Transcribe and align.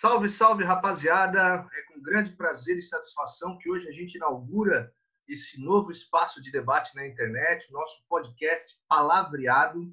Salve, 0.00 0.30
salve, 0.30 0.62
rapaziada! 0.62 1.68
É 1.72 1.82
com 1.92 2.00
grande 2.00 2.30
prazer 2.36 2.78
e 2.78 2.82
satisfação 2.82 3.58
que 3.58 3.68
hoje 3.68 3.88
a 3.88 3.90
gente 3.90 4.14
inaugura 4.14 4.94
esse 5.26 5.60
novo 5.60 5.90
espaço 5.90 6.40
de 6.40 6.52
debate 6.52 6.94
na 6.94 7.04
internet, 7.04 7.68
nosso 7.72 8.06
podcast 8.08 8.76
Palavreado, 8.88 9.92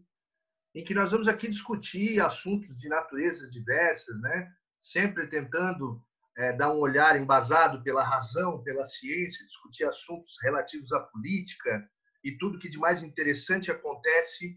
em 0.75 0.83
que 0.83 0.93
nós 0.93 1.09
vamos 1.09 1.27
aqui 1.27 1.47
discutir 1.47 2.21
assuntos 2.21 2.77
de 2.77 2.87
naturezas 2.87 3.51
diversas, 3.51 4.21
né? 4.21 4.47
Sempre 4.79 5.25
tentando 5.25 5.99
é, 6.37 6.53
dar 6.53 6.71
um 6.71 6.77
olhar 6.77 7.19
embasado 7.19 7.81
pela 7.81 8.03
razão, 8.03 8.61
pela 8.61 8.85
ciência, 8.85 9.43
discutir 9.43 9.85
assuntos 9.85 10.37
relativos 10.43 10.91
à 10.93 10.99
política 10.99 11.83
e 12.23 12.37
tudo 12.37 12.59
que 12.59 12.69
de 12.69 12.77
mais 12.77 13.01
interessante 13.01 13.71
acontece 13.71 14.55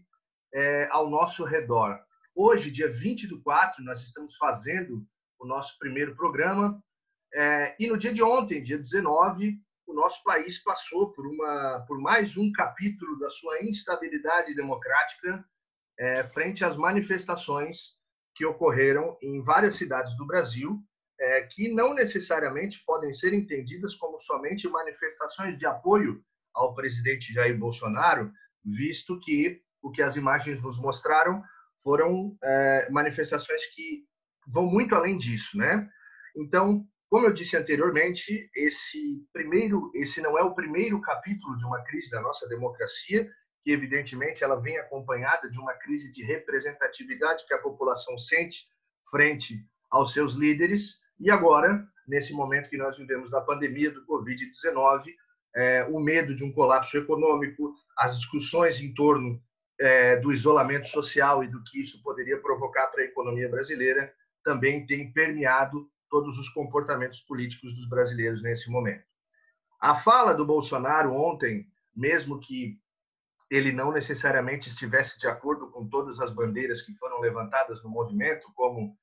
é, 0.53 0.87
ao 0.91 1.09
nosso 1.09 1.43
redor. 1.43 1.99
Hoje, 2.35 2.69
dia 2.69 2.91
20 2.91 3.25
do 3.25 3.41
4, 3.41 3.83
nós 3.83 4.03
estamos 4.03 4.35
fazendo 4.35 5.03
o 5.39 5.45
nosso 5.45 5.77
primeiro 5.79 6.15
programa. 6.15 6.81
É, 7.33 7.75
e 7.79 7.87
no 7.87 7.97
dia 7.97 8.13
de 8.13 8.21
ontem, 8.21 8.61
dia 8.61 8.77
19, 8.77 9.57
o 9.87 9.93
nosso 9.93 10.23
país 10.23 10.57
passou 10.59 11.11
por, 11.11 11.25
uma, 11.25 11.83
por 11.87 11.99
mais 11.99 12.37
um 12.37 12.51
capítulo 12.51 13.17
da 13.17 13.29
sua 13.29 13.63
instabilidade 13.63 14.53
democrática 14.53 15.43
é, 15.97 16.23
frente 16.29 16.63
às 16.63 16.75
manifestações 16.75 17.95
que 18.35 18.45
ocorreram 18.45 19.17
em 19.21 19.41
várias 19.41 19.75
cidades 19.75 20.15
do 20.15 20.25
Brasil, 20.25 20.81
é, 21.19 21.41
que 21.43 21.73
não 21.73 21.93
necessariamente 21.93 22.83
podem 22.85 23.13
ser 23.13 23.33
entendidas 23.33 23.95
como 23.95 24.19
somente 24.19 24.69
manifestações 24.69 25.57
de 25.57 25.65
apoio 25.65 26.23
ao 26.53 26.73
presidente 26.73 27.33
Jair 27.33 27.57
Bolsonaro, 27.57 28.31
visto 28.63 29.19
que 29.19 29.61
o 29.81 29.91
que 29.91 30.01
as 30.01 30.15
imagens 30.15 30.61
nos 30.61 30.79
mostraram 30.79 31.43
foram 31.83 32.37
é, 32.43 32.89
manifestações 32.91 33.65
que 33.73 34.05
vão 34.51 34.65
muito 34.65 34.95
além 34.95 35.17
disso, 35.17 35.57
né? 35.57 35.87
Então, 36.35 36.85
como 37.09 37.25
eu 37.25 37.33
disse 37.33 37.57
anteriormente, 37.57 38.49
esse 38.55 39.25
primeiro, 39.33 39.91
esse 39.95 40.21
não 40.21 40.37
é 40.37 40.43
o 40.43 40.53
primeiro 40.53 41.01
capítulo 41.01 41.57
de 41.57 41.65
uma 41.65 41.83
crise 41.83 42.11
da 42.11 42.21
nossa 42.21 42.47
democracia, 42.47 43.29
que 43.63 43.71
evidentemente 43.71 44.43
ela 44.43 44.59
vem 44.59 44.77
acompanhada 44.77 45.49
de 45.49 45.59
uma 45.59 45.73
crise 45.73 46.11
de 46.11 46.23
representatividade 46.23 47.45
que 47.47 47.53
a 47.53 47.59
população 47.59 48.17
sente 48.17 48.67
frente 49.09 49.65
aos 49.89 50.13
seus 50.13 50.33
líderes. 50.33 50.99
E 51.19 51.31
agora, 51.31 51.83
nesse 52.07 52.31
momento 52.31 52.69
que 52.69 52.77
nós 52.77 52.95
vivemos 52.95 53.29
da 53.31 53.41
pandemia 53.41 53.91
do 53.91 54.05
Covid-19, 54.05 55.05
é, 55.55 55.83
o 55.89 55.99
medo 55.99 56.35
de 56.35 56.43
um 56.43 56.51
colapso 56.53 56.97
econômico, 56.97 57.73
as 57.97 58.17
discussões 58.17 58.79
em 58.79 58.93
torno 58.93 59.41
é, 59.79 60.17
do 60.17 60.31
isolamento 60.31 60.87
social 60.87 61.43
e 61.43 61.47
do 61.47 61.63
que 61.63 61.81
isso 61.81 62.01
poderia 62.03 62.39
provocar 62.39 62.87
para 62.87 63.01
a 63.01 63.05
economia 63.05 63.49
brasileira, 63.49 64.13
também 64.49 64.83
tem 64.83 65.13
permeado 65.13 65.87
todos 66.09 66.39
os 66.39 66.49
comportamentos 66.49 67.21
políticos 67.21 67.71
dos 67.75 67.87
brasileiros 67.87 68.41
nesse 68.41 68.67
momento. 68.67 69.03
A 69.79 69.93
fala 69.93 70.33
do 70.33 70.43
Bolsonaro 70.43 71.13
ontem, 71.13 71.67
mesmo 71.95 72.39
que 72.39 72.79
ele 73.47 73.71
não 73.71 73.91
necessariamente 73.91 74.67
estivesse 74.67 75.19
de 75.19 75.27
acordo 75.27 75.69
com 75.69 75.87
todas 75.87 76.19
as 76.19 76.31
bandeiras 76.31 76.81
que 76.81 76.95
foram 76.95 77.19
levantadas 77.19 77.83
no 77.83 77.91
movimento, 77.91 78.51
como 78.55 78.97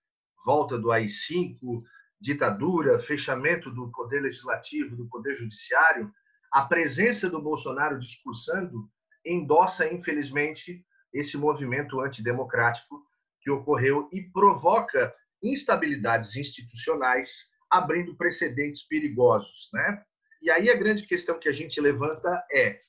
volta 0.45 0.77
do 0.77 0.91
AI-5, 0.91 1.85
ditadura, 2.21 2.99
fechamento 2.99 3.71
do 3.71 3.89
poder 3.93 4.23
legislativo, 4.23 4.97
do 4.97 5.07
poder 5.09 5.37
judiciário, 5.37 6.13
a 6.53 6.63
presença 6.63 7.31
do 7.31 7.41
Bolsonaro 7.41 8.01
discursando 8.01 8.91
endossa, 9.25 9.87
infelizmente, 9.87 10.85
esse 11.13 11.37
movimento 11.37 12.01
antidemocrático 12.01 13.01
que 13.41 13.51
ocorreu 13.53 14.09
e 14.13 14.23
provoca 14.23 15.15
instabilidades 15.43 16.37
institucionais, 16.37 17.45
abrindo 17.71 18.17
precedentes 18.17 18.83
perigosos, 18.87 19.69
né? 19.73 20.03
E 20.43 20.51
aí 20.51 20.71
a 20.71 20.77
grande 20.77 21.07
questão 21.07 21.39
que 21.39 21.49
a 21.49 21.53
gente 21.53 21.81
levanta 21.81 22.45
é 22.53 22.81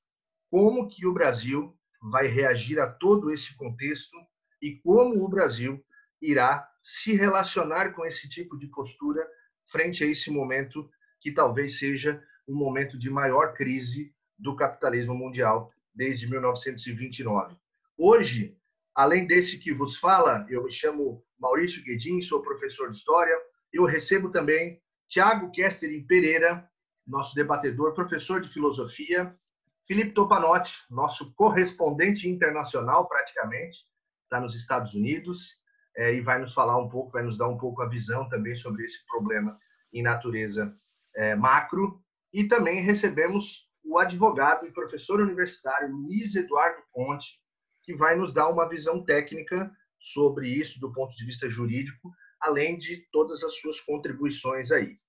como 0.50 0.88
que 0.88 1.06
o 1.06 1.14
Brasil 1.14 1.76
vai 2.12 2.28
reagir 2.28 2.80
a 2.80 2.88
todo 2.88 3.32
esse 3.32 3.56
contexto 3.56 4.18
e 4.62 4.76
como 4.84 5.24
o 5.24 5.30
Brasil 5.30 5.84
irá 6.22 6.68
se 6.84 7.16
relacionar 7.16 7.94
com 7.94 8.06
esse 8.06 8.30
tipo 8.30 8.58
de 8.58 8.68
postura 8.68 9.28
frente 9.68 10.04
a 10.04 10.08
esse 10.08 10.32
momento 10.32 10.90
que 11.20 11.32
talvez 11.32 11.78
seja 11.78 12.24
um 12.48 12.56
momento 12.56 12.98
de 12.98 13.10
maior 13.10 13.54
crise 13.54 14.14
do 14.38 14.56
capitalismo 14.56 15.14
mundial 15.14 15.72
desde 15.94 16.30
1929. 16.30 17.58
Hoje, 17.98 18.58
além 18.98 19.28
desse 19.28 19.60
que 19.60 19.72
vos 19.72 20.00
fala, 20.00 20.44
eu 20.50 20.64
me 20.64 20.72
chamo 20.72 21.24
Maurício 21.40 21.84
Guedin, 21.84 22.20
sou 22.20 22.42
professor 22.42 22.90
de 22.90 22.98
História. 22.98 23.38
Eu 23.72 23.86
recebo 23.86 24.32
também 24.32 24.82
Tiago 25.08 25.52
Kesterin 25.52 26.04
Pereira, 26.08 26.68
nosso 27.06 27.36
debatedor, 27.36 27.94
professor 27.94 28.42
de 28.42 28.50
Filosofia. 28.50 29.38
Felipe 29.86 30.14
Topanotti, 30.14 30.74
nosso 30.90 31.32
correspondente 31.36 32.28
internacional, 32.28 33.08
praticamente, 33.08 33.86
está 34.24 34.40
nos 34.40 34.56
Estados 34.56 34.96
Unidos 34.96 35.62
é, 35.96 36.16
e 36.16 36.20
vai 36.20 36.40
nos 36.40 36.56
falar 36.56 36.80
um 36.80 36.90
pouco, 36.90 37.12
vai 37.12 37.22
nos 37.22 37.38
dar 37.38 37.48
um 37.48 37.58
pouco 37.58 37.84
a 37.84 37.88
visão 37.88 38.28
também 38.28 38.56
sobre 38.56 38.84
esse 38.84 39.06
problema 39.06 39.56
em 39.94 40.02
natureza 40.02 40.76
é, 41.16 41.36
macro. 41.36 42.02
E 42.34 42.46
também 42.46 42.82
recebemos 42.82 43.70
o 43.86 44.00
advogado 44.00 44.66
e 44.66 44.74
professor 44.74 45.22
universitário 45.22 45.96
Luiz 45.96 46.34
Eduardo 46.36 46.82
Ponte, 46.92 47.40
que 47.88 47.96
vai 47.96 48.18
nos 48.18 48.34
dar 48.34 48.50
uma 48.50 48.68
visão 48.68 49.02
técnica 49.02 49.72
sobre 49.98 50.50
isso 50.50 50.78
do 50.78 50.92
ponto 50.92 51.16
de 51.16 51.26
vista 51.26 51.48
jurídico, 51.48 52.14
além 52.42 52.78
de 52.78 52.98
todas 53.14 53.42
as 53.46 53.56
suas 53.56 53.80
contribuições 53.80 54.74
aí. 54.74 55.00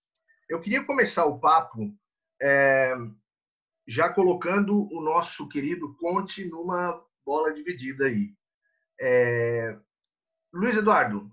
Eu 0.49 0.61
queria 0.61 0.84
começar 0.84 1.25
o 1.25 1.41
papo 1.41 1.93
é, 2.41 2.94
já 3.84 4.09
colocando 4.09 4.89
o 4.94 5.03
nosso 5.03 5.49
querido 5.49 5.97
Conte 5.97 6.44
numa 6.44 7.05
bola 7.27 7.53
dividida 7.53 8.06
aí. 8.06 8.33
É, 9.00 9.77
Luiz 10.53 10.77
Eduardo, 10.77 11.28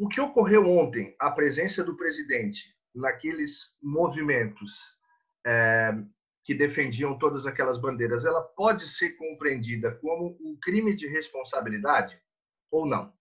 o 0.00 0.08
que 0.08 0.20
ocorreu 0.20 0.68
ontem, 0.68 1.14
a 1.16 1.30
presença 1.30 1.84
do 1.84 1.96
presidente 1.96 2.76
naqueles 2.92 3.72
movimentos 3.80 4.96
é, 5.46 5.92
que 6.44 6.54
defendiam 6.54 7.18
todas 7.18 7.46
aquelas 7.46 7.78
bandeiras, 7.78 8.24
ela 8.24 8.42
pode 8.42 8.88
ser 8.88 9.10
compreendida 9.16 9.92
como 9.96 10.36
um 10.40 10.56
crime 10.60 10.94
de 10.94 11.06
responsabilidade? 11.06 12.20
ou 12.72 12.86
não? 12.86 13.12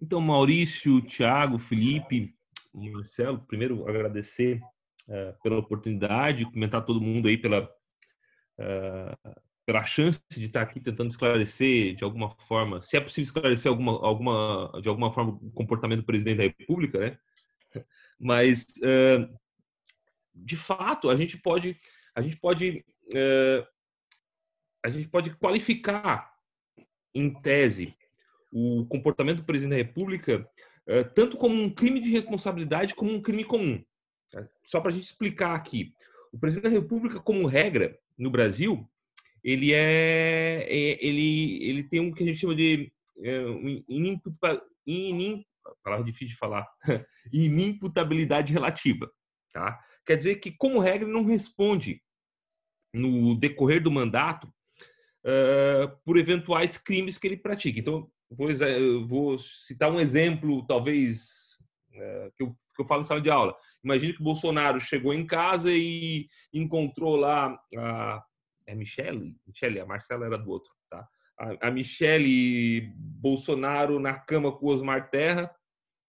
Então, 0.00 0.20
Maurício, 0.20 1.00
Thiago, 1.00 1.58
Felipe, 1.58 2.36
Marcelo, 2.74 3.40
primeiro 3.46 3.88
agradecer 3.88 4.60
uh, 5.08 5.42
pela 5.42 5.58
oportunidade, 5.58 6.44
comentar 6.44 6.84
todo 6.84 7.00
mundo 7.00 7.26
aí 7.26 7.38
pela, 7.38 7.64
uh, 8.58 9.40
pela 9.64 9.82
chance 9.82 10.20
de 10.30 10.44
estar 10.44 10.60
aqui 10.60 10.78
tentando 10.78 11.08
esclarecer 11.08 11.94
de 11.96 12.04
alguma 12.04 12.36
forma, 12.46 12.82
se 12.82 12.98
é 12.98 13.00
possível 13.00 13.24
esclarecer 13.24 13.70
alguma, 13.70 13.92
alguma, 13.92 14.72
de 14.82 14.88
alguma 14.88 15.10
forma 15.10 15.38
o 15.40 15.50
comportamento 15.52 16.00
do 16.00 16.06
presidente 16.06 16.36
da 16.36 16.42
República, 16.42 16.98
né? 16.98 17.18
Mas, 18.20 18.66
uh, 18.78 19.34
de 20.34 20.56
fato, 20.56 21.08
a 21.10 21.16
gente 21.16 21.38
pode, 21.38 21.78
a 22.14 22.20
gente 22.20 22.36
pode, 22.36 22.84
a 24.84 24.88
gente 24.88 25.08
pode 25.08 25.30
qualificar 25.36 26.34
em 27.14 27.30
tese, 27.40 27.94
o 28.52 28.86
comportamento 28.86 29.38
do 29.38 29.44
presidente 29.44 29.70
da 29.70 29.76
República 29.76 30.48
eh, 30.86 31.02
tanto 31.02 31.36
como 31.36 31.54
um 31.54 31.70
crime 31.70 32.00
de 32.00 32.10
responsabilidade 32.10 32.94
como 32.94 33.10
um 33.10 33.20
crime 33.20 33.44
comum. 33.44 33.82
Tá? 34.30 34.46
Só 34.62 34.80
para 34.80 34.90
a 34.90 34.92
gente 34.92 35.04
explicar 35.04 35.54
aqui. 35.54 35.94
O 36.32 36.38
presidente 36.38 36.72
da 36.72 36.80
República, 36.80 37.20
como 37.20 37.46
regra, 37.46 37.98
no 38.18 38.30
Brasil, 38.30 38.88
ele 39.42 39.72
é, 39.72 40.66
é 40.68 41.04
ele 41.04 41.64
ele 41.64 41.82
tem 41.84 42.00
um 42.00 42.12
que 42.12 42.22
a 42.22 42.26
gente 42.26 42.38
chama 42.38 42.54
de 42.54 42.92
é, 43.18 43.44
inim, 44.86 45.44
palavra 45.82 46.04
difícil 46.04 46.28
de 46.28 46.36
falar, 46.36 46.66
inimputabilidade 47.32 48.52
relativa, 48.52 49.10
tá? 49.52 49.80
Quer 50.06 50.16
dizer 50.16 50.36
que, 50.36 50.50
como 50.52 50.78
regra, 50.78 51.04
ele 51.04 51.12
não 51.12 51.24
responde 51.24 52.02
no 52.92 53.34
decorrer 53.34 53.82
do 53.82 53.90
mandato 53.90 54.46
uh, 55.24 55.96
por 56.04 56.16
eventuais 56.16 56.76
crimes 56.76 57.18
que 57.18 57.26
ele 57.26 57.36
pratica. 57.36 57.78
Então, 57.78 58.10
vou, 58.30 58.48
vou 59.06 59.38
citar 59.38 59.90
um 59.90 60.00
exemplo, 60.00 60.66
talvez, 60.66 61.58
uh, 61.90 62.32
que, 62.36 62.42
eu, 62.44 62.56
que 62.76 62.82
eu 62.82 62.86
falo 62.86 63.00
em 63.00 63.04
sala 63.04 63.20
de 63.20 63.30
aula. 63.30 63.56
Imagine 63.82 64.12
que 64.14 64.20
o 64.20 64.24
Bolsonaro 64.24 64.80
chegou 64.80 65.12
em 65.12 65.26
casa 65.26 65.70
e 65.72 66.28
encontrou 66.52 67.16
lá 67.16 67.58
a 67.76 68.24
é 68.66 68.74
Michele? 68.74 69.36
Michele, 69.46 69.80
a 69.80 69.86
Marcela 69.86 70.26
era 70.26 70.38
do 70.38 70.50
outro, 70.50 70.72
tá? 70.88 71.06
A, 71.38 71.68
a 71.68 71.70
Michele 71.70 72.92
Bolsonaro 72.96 73.98
na 73.98 74.18
cama 74.18 74.52
com 74.52 74.66
o 74.66 74.68
Osmar 74.70 75.10
Terra, 75.10 75.54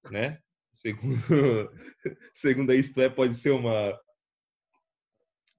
né? 0.09 0.39
Segundo, 0.85 1.17
segundo 2.31 2.71
a 2.71 2.75
É, 2.75 3.09
pode 3.09 3.33
ser 3.33 3.49
uma, 3.49 3.99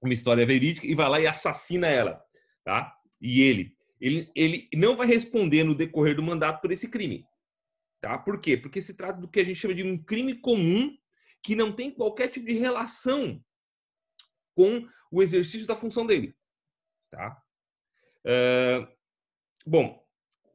uma 0.01 0.13
história 0.13 0.45
verídica, 0.45 0.87
e 0.87 0.95
vai 0.95 1.09
lá 1.09 1.19
e 1.19 1.27
assassina 1.27 1.85
ela, 1.85 2.23
tá? 2.63 2.95
e 3.19 3.41
ele, 3.41 3.75
ele, 3.99 4.31
ele 4.33 4.69
não 4.73 4.95
vai 4.95 5.05
responder 5.05 5.65
no 5.65 5.75
decorrer 5.75 6.15
do 6.15 6.23
mandato 6.23 6.61
por 6.61 6.71
esse 6.71 6.89
crime. 6.89 7.25
Tá? 7.99 8.17
Por 8.17 8.39
quê? 8.39 8.55
Porque 8.55 8.81
se 8.81 8.95
trata 8.95 9.19
do 9.19 9.27
que 9.27 9.41
a 9.41 9.43
gente 9.43 9.59
chama 9.59 9.75
de 9.75 9.83
um 9.83 10.01
crime 10.01 10.33
comum 10.35 10.97
que 11.43 11.55
não 11.55 11.73
tem 11.73 11.91
qualquer 11.91 12.29
tipo 12.29 12.45
de 12.45 12.53
relação 12.53 13.43
com 14.55 14.87
o 15.11 15.21
exercício 15.21 15.67
da 15.67 15.75
função 15.75 16.05
dele. 16.05 16.33
Tá? 17.11 17.43
Uh, 18.19 18.87
bom, 19.65 20.01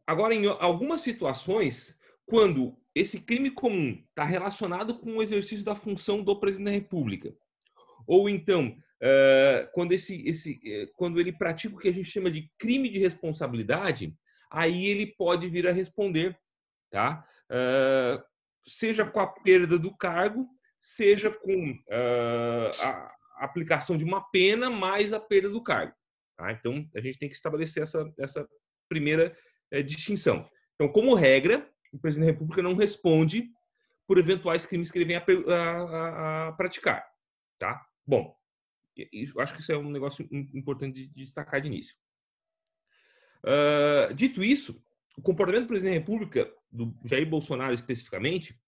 agora 0.07 0.35
em 0.35 0.47
algumas 0.47 1.03
situações, 1.03 1.95
quando 2.25 2.82
esse 2.95 3.21
crime 3.21 3.51
comum 3.51 4.03
está 4.09 4.25
relacionado 4.25 4.99
com 4.99 5.17
o 5.17 5.23
exercício 5.23 5.65
da 5.65 5.75
função 5.75 6.23
do 6.23 6.39
presidente 6.39 6.67
da 6.67 6.73
República, 6.73 7.35
ou 8.07 8.29
então 8.29 8.77
uh, 9.03 9.71
quando 9.73 9.93
esse, 9.93 10.27
esse, 10.29 10.53
uh, 10.53 10.93
quando 10.97 11.21
ele 11.21 11.33
pratica 11.33 11.75
o 11.75 11.79
que 11.79 11.89
a 11.89 11.93
gente 11.93 12.11
chama 12.11 12.31
de 12.31 12.51
crime 12.59 12.91
de 12.91 12.99
responsabilidade, 12.99 14.15
aí 14.51 14.87
ele 14.87 15.07
pode 15.07 15.49
vir 15.49 15.67
a 15.67 15.73
responder, 15.73 16.39
tá? 16.91 17.25
Uh, 17.51 18.23
seja 18.67 19.05
com 19.05 19.21
a 19.21 19.27
perda 19.27 19.79
do 19.79 19.97
cargo, 19.97 20.47
seja 20.81 21.31
com 21.31 21.79
a 21.91 23.09
aplicação 23.39 23.97
de 23.97 24.05
uma 24.05 24.21
pena 24.31 24.69
mais 24.69 25.13
a 25.13 25.19
perda 25.19 25.49
do 25.49 25.63
cargo. 25.63 25.95
Tá? 26.37 26.53
Então 26.53 26.89
a 26.95 27.01
gente 27.01 27.19
tem 27.19 27.29
que 27.29 27.35
estabelecer 27.35 27.83
essa, 27.83 28.13
essa 28.19 28.49
primeira 28.89 29.37
distinção. 29.85 30.49
Então, 30.75 30.93
como 30.93 31.15
regra, 31.15 31.72
o 31.93 31.99
presidente 31.99 32.27
da 32.27 32.33
República 32.33 32.63
não 32.63 32.75
responde 32.75 33.51
por 34.07 34.19
eventuais 34.19 34.67
crimes 34.67 34.91
que 34.91 34.99
ele 34.99 35.05
venha 35.05 35.25
a, 35.25 35.53
a, 35.53 36.49
a 36.49 36.53
praticar, 36.53 37.07
tá? 37.59 37.87
Bom, 38.07 38.37
eu 38.97 39.41
acho 39.41 39.55
que 39.55 39.61
isso 39.61 39.73
é 39.73 39.79
um 39.79 39.91
negócio 39.91 40.27
importante 40.33 41.07
de, 41.07 41.07
destacar 41.09 41.61
de 41.61 41.69
início. 41.69 41.95
Uh, 43.45 44.13
dito 44.15 44.43
isso, 44.43 44.83
o 45.17 45.23
comportamento 45.23 45.65
do 45.65 45.69
presidente 45.69 45.95
da 45.95 46.01
República, 46.01 46.53
do 46.71 46.95
Jair 47.05 47.29
Bolsonaro 47.29 47.75
especificamente, 47.75 48.59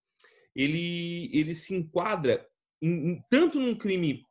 ele, 0.55 1.31
ele 1.32 1.55
se 1.55 1.75
enquadra 1.75 2.47
em, 2.81 3.11
em, 3.11 3.25
tanto 3.29 3.59
num 3.59 3.75
crime 3.75 4.25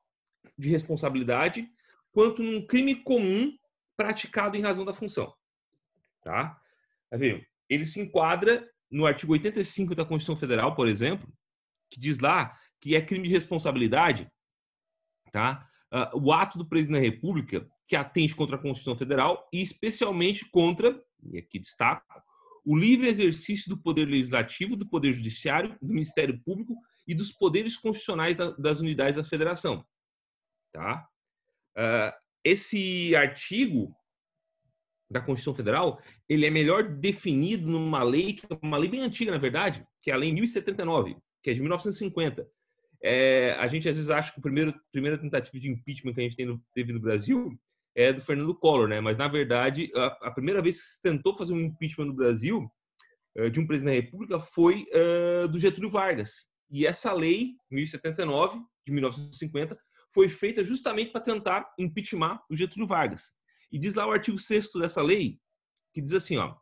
de 0.58 0.70
responsabilidade 0.70 1.70
quanto 2.12 2.42
num 2.44 2.66
crime 2.66 2.96
comum 2.96 3.58
praticado 3.96 4.58
em 4.58 4.62
razão 4.62 4.86
da 4.86 4.94
função. 4.94 5.34
Tá? 6.24 6.60
Tá 7.10 7.18
Ele 7.70 7.86
se 7.86 8.00
enquadra 8.00 8.68
no 8.94 9.08
artigo 9.08 9.34
85 9.34 9.96
da 9.96 10.06
Constituição 10.06 10.40
Federal, 10.40 10.76
por 10.76 10.88
exemplo, 10.88 11.28
que 11.90 12.00
diz 12.00 12.20
lá 12.20 12.56
que 12.80 12.96
é 12.96 13.02
crime 13.02 13.28
de 13.28 13.34
responsabilidade, 13.34 14.32
tá? 15.32 15.68
Uh, 15.92 16.26
o 16.26 16.32
ato 16.32 16.58
do 16.58 16.68
presidente 16.68 17.00
da 17.00 17.04
República 17.04 17.68
que 17.88 17.96
atende 17.96 18.36
contra 18.36 18.56
a 18.56 18.60
Constituição 18.60 18.96
Federal 18.96 19.48
e 19.52 19.62
especialmente 19.62 20.48
contra, 20.50 21.04
e 21.24 21.40
aqui 21.40 21.60
destaco, 21.60 22.06
o 22.66 22.78
livre 22.78 23.08
exercício 23.08 23.70
do 23.70 23.82
poder 23.82 24.06
legislativo, 24.06 24.76
do 24.76 24.88
poder 24.88 25.14
judiciário, 25.14 25.76
do 25.82 25.94
Ministério 25.94 26.40
Público 26.44 26.76
e 27.08 27.16
dos 27.16 27.32
poderes 27.32 27.76
constitucionais 27.76 28.36
da, 28.36 28.52
das 28.52 28.80
unidades 28.80 29.16
da 29.16 29.24
Federação, 29.24 29.84
tá? 30.72 31.08
Uh, 31.76 32.14
esse 32.44 33.16
artigo 33.16 33.96
da 35.14 35.22
Constituição 35.22 35.56
Federal, 35.56 36.02
ele 36.28 36.46
é 36.46 36.50
melhor 36.50 36.84
definido 36.84 37.68
numa 37.68 38.04
lei, 38.04 38.34
que 38.34 38.46
é 38.50 38.58
uma 38.62 38.78
lei 38.78 38.90
bem 38.90 39.02
antiga, 39.02 39.32
na 39.32 39.38
verdade, 39.38 39.86
que 40.02 40.12
é 40.12 40.14
a 40.14 40.18
Lei 40.18 40.34
1079, 40.34 41.16
que 41.42 41.52
é 41.52 41.54
de 41.54 41.62
1950. 41.62 42.46
É, 43.02 43.52
a 43.60 43.68
gente 43.68 43.88
às 43.88 43.96
vezes 43.96 44.10
acha 44.10 44.32
que 44.34 44.40
a 44.40 44.42
primeira, 44.42 44.74
primeira 44.92 45.18
tentativa 45.18 45.60
de 45.60 45.70
impeachment 45.70 46.14
que 46.14 46.20
a 46.22 46.24
gente 46.24 46.36
tem 46.36 46.46
no, 46.46 46.62
teve 46.74 46.92
no 46.92 47.00
Brasil 47.00 47.52
é 47.96 48.12
do 48.12 48.22
Fernando 48.22 48.56
Collor, 48.56 48.88
né? 48.88 49.00
Mas, 49.00 49.18
na 49.18 49.28
verdade, 49.28 49.92
a, 49.96 50.28
a 50.28 50.32
primeira 50.32 50.62
vez 50.62 50.82
que 50.82 50.88
se 50.88 51.02
tentou 51.02 51.36
fazer 51.36 51.54
um 51.54 51.60
impeachment 51.60 52.08
no 52.08 52.14
Brasil 52.14 52.68
uh, 53.38 53.50
de 53.52 53.60
um 53.60 53.68
presidente 53.68 53.96
da 53.96 54.02
República 54.02 54.40
foi 54.40 54.88
uh, 54.94 55.48
do 55.48 55.60
Getúlio 55.60 55.92
Vargas. 55.92 56.48
E 56.72 56.88
essa 56.88 57.14
lei, 57.14 57.52
1079, 57.70 58.60
de 58.86 58.92
1950, 58.92 59.78
foi 60.12 60.28
feita 60.28 60.64
justamente 60.64 61.12
para 61.12 61.22
tentar 61.22 61.72
impeachment 61.78 62.40
o 62.50 62.56
Getúlio 62.56 62.88
Vargas. 62.88 63.32
E 63.74 63.80
diz 63.80 63.96
lá 63.96 64.06
o 64.06 64.12
artigo 64.12 64.38
6 64.38 64.70
dessa 64.74 65.02
lei, 65.02 65.40
que 65.92 66.00
diz 66.00 66.14
assim, 66.14 66.38
ó. 66.38 66.56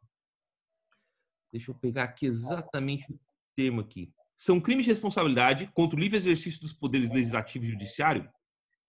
Deixa 1.52 1.70
eu 1.70 1.76
pegar 1.76 2.04
aqui 2.04 2.26
exatamente 2.26 3.12
o 3.12 3.20
termo 3.54 3.82
aqui. 3.82 4.14
São 4.38 4.62
crimes 4.62 4.86
de 4.86 4.92
responsabilidade 4.92 5.70
contra 5.74 5.98
o 5.98 6.00
livre 6.00 6.18
exercício 6.18 6.62
dos 6.62 6.72
poderes 6.72 7.10
legislativo 7.10 7.66
e 7.66 7.70
judiciário, 7.70 8.32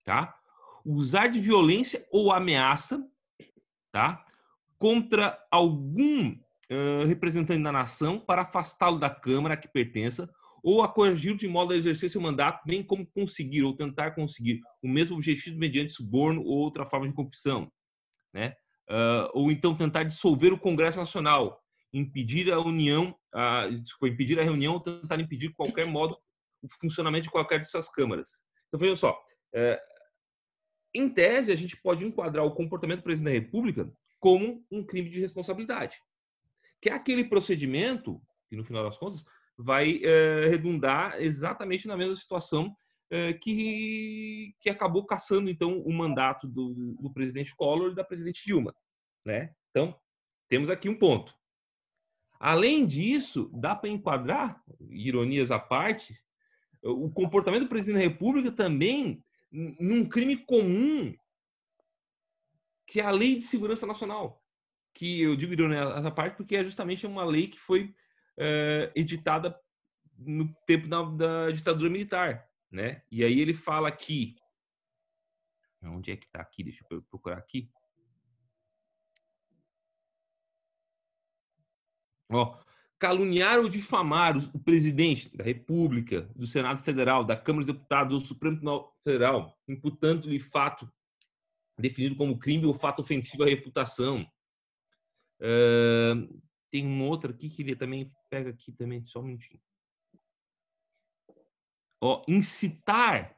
tá? 0.04 0.32
Usar 0.84 1.26
de 1.26 1.40
violência 1.40 2.06
ou 2.12 2.30
ameaça, 2.32 3.04
tá? 3.90 4.24
Contra 4.78 5.36
algum 5.50 6.30
uh, 6.30 7.04
representante 7.04 7.62
da 7.62 7.72
nação 7.72 8.20
para 8.20 8.42
afastá-lo 8.42 9.00
da 9.00 9.10
Câmara 9.10 9.56
que 9.56 9.66
pertença 9.66 10.32
ou 10.62 10.80
a 10.80 10.88
coagir 10.88 11.36
de 11.36 11.48
modo 11.48 11.72
a 11.72 11.76
exercer 11.76 12.08
seu 12.08 12.20
mandato, 12.20 12.64
bem 12.64 12.84
como 12.84 13.04
conseguir 13.04 13.64
ou 13.64 13.74
tentar 13.74 14.12
conseguir 14.12 14.60
o 14.80 14.86
mesmo 14.88 15.16
objetivo 15.16 15.58
mediante 15.58 15.92
suborno 15.92 16.40
ou 16.42 16.58
outra 16.58 16.86
forma 16.86 17.08
de 17.08 17.14
corrupção 17.14 17.68
né? 18.32 18.54
Uh, 18.90 19.30
ou 19.32 19.50
então 19.50 19.74
tentar 19.74 20.02
dissolver 20.02 20.52
o 20.52 20.58
Congresso 20.58 20.98
Nacional, 20.98 21.62
impedir 21.92 22.52
a 22.52 22.58
união, 22.58 23.14
uh, 23.34 23.70
desculpa, 23.80 24.12
impedir 24.12 24.38
a 24.38 24.42
reunião 24.42 24.80
tentar 24.80 25.20
impedir 25.20 25.48
de 25.48 25.54
qualquer 25.54 25.86
modo 25.86 26.16
o 26.62 26.68
funcionamento 26.80 27.24
de 27.24 27.30
qualquer 27.30 27.58
dessas 27.58 27.88
câmaras. 27.88 28.38
Então, 28.68 28.78
veja 28.78 28.96
só, 28.96 29.12
uh, 29.12 29.78
em 30.94 31.08
tese, 31.08 31.52
a 31.52 31.56
gente 31.56 31.76
pode 31.76 32.04
enquadrar 32.04 32.44
o 32.44 32.54
comportamento 32.54 33.00
do 33.00 33.04
presidente 33.04 33.34
da 33.34 33.40
República 33.40 33.92
como 34.20 34.64
um 34.70 34.84
crime 34.84 35.10
de 35.10 35.20
responsabilidade, 35.20 35.96
que 36.80 36.90
é 36.90 36.92
aquele 36.92 37.24
procedimento 37.24 38.20
que, 38.48 38.56
no 38.56 38.64
final 38.64 38.84
das 38.84 38.98
contas, 38.98 39.24
vai 39.56 40.00
eh, 40.02 40.48
redundar 40.48 41.20
exatamente 41.20 41.86
na 41.86 41.96
mesma 41.96 42.16
situação 42.16 42.74
que, 43.40 44.54
que 44.58 44.70
acabou 44.70 45.04
caçando, 45.04 45.50
então, 45.50 45.80
o 45.80 45.92
mandato 45.92 46.48
do, 46.48 46.94
do 46.98 47.12
presidente 47.12 47.54
Collor 47.54 47.92
e 47.92 47.94
da 47.94 48.02
presidente 48.02 48.42
Dilma. 48.44 48.74
Né? 49.24 49.54
Então, 49.70 49.94
temos 50.48 50.70
aqui 50.70 50.88
um 50.88 50.98
ponto. 50.98 51.34
Além 52.40 52.86
disso, 52.86 53.50
dá 53.52 53.76
para 53.76 53.90
enquadrar, 53.90 54.62
ironias 54.88 55.50
à 55.50 55.58
parte, 55.58 56.18
o 56.82 57.10
comportamento 57.10 57.64
do 57.64 57.68
presidente 57.68 57.96
da 57.96 58.00
República 58.00 58.50
também 58.50 59.22
num 59.52 60.08
crime 60.08 60.36
comum, 60.36 61.14
que 62.86 63.00
é 63.00 63.04
a 63.04 63.10
Lei 63.10 63.36
de 63.36 63.42
Segurança 63.42 63.86
Nacional. 63.86 64.42
Que 64.94 65.20
eu 65.20 65.36
digo 65.36 65.52
ironia 65.52 65.82
à 65.82 66.10
parte 66.10 66.36
porque 66.36 66.56
é 66.56 66.64
justamente 66.64 67.06
uma 67.06 67.24
lei 67.24 67.46
que 67.46 67.58
foi 67.58 67.94
é, 68.36 68.90
editada 68.94 69.58
no 70.18 70.52
tempo 70.66 70.88
da, 70.88 71.02
da 71.02 71.50
ditadura 71.50 71.88
militar 71.88 72.50
né? 72.72 73.02
E 73.10 73.22
aí 73.22 73.38
ele 73.38 73.52
fala 73.52 73.88
aqui, 73.88 74.34
onde 75.82 76.10
é 76.10 76.16
que 76.16 76.24
está 76.24 76.40
aqui? 76.40 76.64
Deixa 76.64 76.84
eu 76.90 77.02
procurar 77.04 77.36
aqui. 77.36 77.70
Ó, 82.30 82.58
caluniar 82.98 83.58
ou 83.58 83.68
difamar 83.68 84.36
o 84.38 84.58
presidente 84.58 85.36
da 85.36 85.44
República, 85.44 86.22
do 86.34 86.46
Senado 86.46 86.82
Federal, 86.82 87.24
da 87.24 87.36
Câmara 87.36 87.66
dos 87.66 87.74
Deputados 87.74 88.14
ou 88.14 88.20
do 88.20 88.26
Supremo 88.26 88.56
Tribunal 88.56 88.96
Federal, 89.04 89.58
imputando-lhe 89.68 90.38
fato 90.38 90.90
definido 91.78 92.16
como 92.16 92.38
crime 92.38 92.64
ou 92.64 92.72
fato 92.72 93.00
ofensivo 93.00 93.42
à 93.42 93.46
reputação. 93.46 94.26
Uh, 95.40 96.42
tem 96.70 96.86
um 96.86 97.06
outro 97.06 97.32
aqui 97.32 97.50
que 97.50 97.62
ele 97.62 97.76
também 97.76 98.10
pega 98.30 98.50
aqui 98.50 98.72
também, 98.72 99.04
só 99.04 99.20
um 99.20 99.24
minutinho. 99.24 99.60
Ó, 102.04 102.20
incitar, 102.26 103.32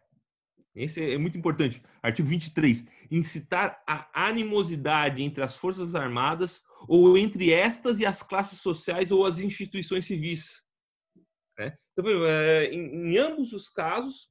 esse 0.74 1.12
é 1.12 1.18
muito 1.18 1.36
importante, 1.36 1.82
artigo 2.02 2.26
23, 2.26 2.82
incitar 3.10 3.82
a 3.86 4.28
animosidade 4.28 5.22
entre 5.22 5.44
as 5.44 5.54
Forças 5.54 5.94
Armadas 5.94 6.62
ou 6.88 7.18
entre 7.18 7.52
estas 7.52 8.00
e 8.00 8.06
as 8.06 8.22
classes 8.22 8.60
sociais 8.62 9.12
ou 9.12 9.26
as 9.26 9.38
instituições 9.38 10.06
civis. 10.06 10.64
Né? 11.58 11.76
Então, 11.92 12.26
é, 12.26 12.64
em, 12.72 13.12
em 13.12 13.18
ambos 13.18 13.52
os 13.52 13.68
casos, 13.68 14.30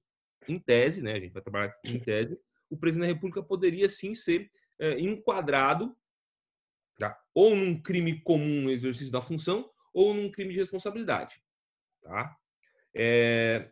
em 0.49 0.57
tese, 0.57 1.03
né, 1.03 1.13
a 1.13 1.19
gente 1.19 1.33
vai 1.33 1.43
trabalhar 1.43 1.73
em 1.85 1.99
tese, 1.99 2.35
o 2.71 2.75
presidente 2.75 3.09
da 3.09 3.13
República 3.13 3.43
poderia 3.43 3.87
sim 3.87 4.15
ser 4.15 4.49
é, 4.79 4.99
enquadrado 4.99 5.95
tá? 6.97 7.15
ou 7.35 7.55
num 7.55 7.79
crime 7.79 8.19
comum 8.21 8.63
no 8.63 8.71
exercício 8.71 9.11
da 9.11 9.21
função 9.21 9.69
ou 9.93 10.11
num 10.11 10.31
crime 10.31 10.53
de 10.53 10.59
responsabilidade. 10.59 11.35
Tá? 12.01 12.35
É, 12.95 13.71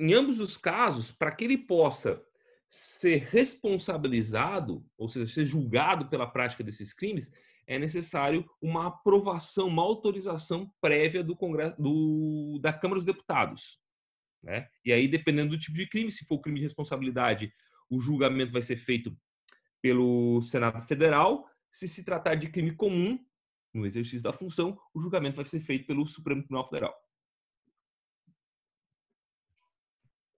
em 0.00 0.14
ambos 0.14 0.40
os 0.40 0.56
casos, 0.56 1.12
para 1.12 1.30
que 1.30 1.44
ele 1.44 1.58
possa 1.58 2.24
ser 2.70 3.28
responsabilizado, 3.30 4.82
ou 4.96 5.10
seja, 5.10 5.30
ser 5.30 5.44
julgado 5.44 6.08
pela 6.08 6.26
prática 6.26 6.64
desses 6.64 6.94
crimes, 6.94 7.30
é 7.66 7.78
necessário 7.78 8.48
uma 8.62 8.86
aprovação, 8.86 9.68
uma 9.68 9.82
autorização 9.82 10.72
prévia 10.80 11.22
do 11.22 11.36
Congresso, 11.36 11.80
do, 11.80 12.58
da 12.62 12.72
Câmara 12.72 12.98
dos 12.98 13.04
Deputados. 13.04 13.78
Né? 14.42 14.66
E 14.82 14.90
aí, 14.90 15.06
dependendo 15.06 15.50
do 15.50 15.58
tipo 15.58 15.76
de 15.76 15.86
crime, 15.86 16.10
se 16.10 16.24
for 16.24 16.40
crime 16.40 16.60
de 16.60 16.64
responsabilidade, 16.64 17.52
o 17.90 18.00
julgamento 18.00 18.52
vai 18.52 18.62
ser 18.62 18.76
feito 18.76 19.14
pelo 19.82 20.40
Senado 20.40 20.80
Federal. 20.80 21.46
Se 21.70 21.86
se 21.86 22.04
tratar 22.04 22.36
de 22.36 22.48
crime 22.48 22.74
comum, 22.74 23.18
no 23.74 23.84
exercício 23.84 24.22
da 24.22 24.32
função, 24.32 24.78
o 24.94 25.00
julgamento 25.00 25.36
vai 25.36 25.44
ser 25.44 25.60
feito 25.60 25.86
pelo 25.86 26.06
Supremo 26.08 26.40
Tribunal 26.40 26.66
Federal. 26.66 26.94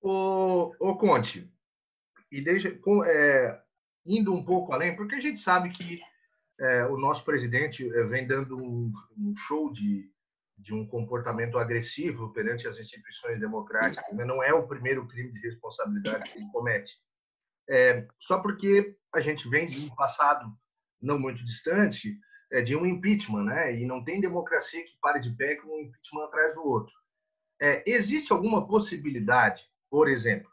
O 0.02 0.97
Conte, 0.97 1.49
e 2.30 2.40
desde, 2.40 2.73
com, 2.73 3.04
é, 3.04 3.62
indo 4.04 4.35
um 4.35 4.44
pouco 4.44 4.73
além, 4.73 4.97
porque 4.97 5.14
a 5.14 5.21
gente 5.21 5.38
sabe 5.38 5.71
que 5.71 6.00
é, 6.61 6.87
o 6.87 6.97
nosso 6.97 7.25
presidente 7.25 7.88
é, 7.94 8.04
vem 8.04 8.26
dando 8.26 8.56
um, 8.56 8.92
um, 9.16 9.35
show 9.37 9.73
de, 9.73 10.11
de 10.59 10.75
um 10.75 10.87
comportamento 10.87 11.59
agressivo 11.59 12.32
perante 12.32 12.66
as 12.66 12.78
instituições 12.78 13.38
democráticas, 13.38 14.16
né? 14.16 14.25
não 14.25 14.42
é 14.42 14.52
o 14.52 14.66
primeiro 14.66 15.06
crime 15.06 15.32
de 15.32 15.40
responsabilidade 15.40 16.32
que 16.32 16.38
ele 16.38 16.50
comete. 16.52 16.97
É, 17.68 18.06
só 18.18 18.38
porque 18.40 18.97
a 19.14 19.21
gente 19.21 19.49
vem 19.49 19.66
de 19.66 19.87
um 19.87 19.94
passado 19.94 20.52
não 21.00 21.18
muito 21.18 21.44
distante 21.44 22.18
é, 22.50 22.61
de 22.61 22.76
um 22.76 22.87
impeachment, 22.87 23.44
né? 23.44 23.75
E 23.75 23.87
não 23.87 24.04
tem 24.04 24.21
democracia 24.21 24.85
que 24.85 24.99
pare 25.00 25.21
de 25.21 25.30
pé 25.30 25.56
com 25.56 25.68
um 25.68 25.80
impeachment 25.80 26.25
atrás 26.25 26.54
do 26.54 26.64
outro. 26.64 26.92
É, 27.61 27.82
existe 27.87 28.32
alguma 28.32 28.66
possibilidade, 28.66 29.62
por 29.92 30.08
exemplo, 30.08 30.50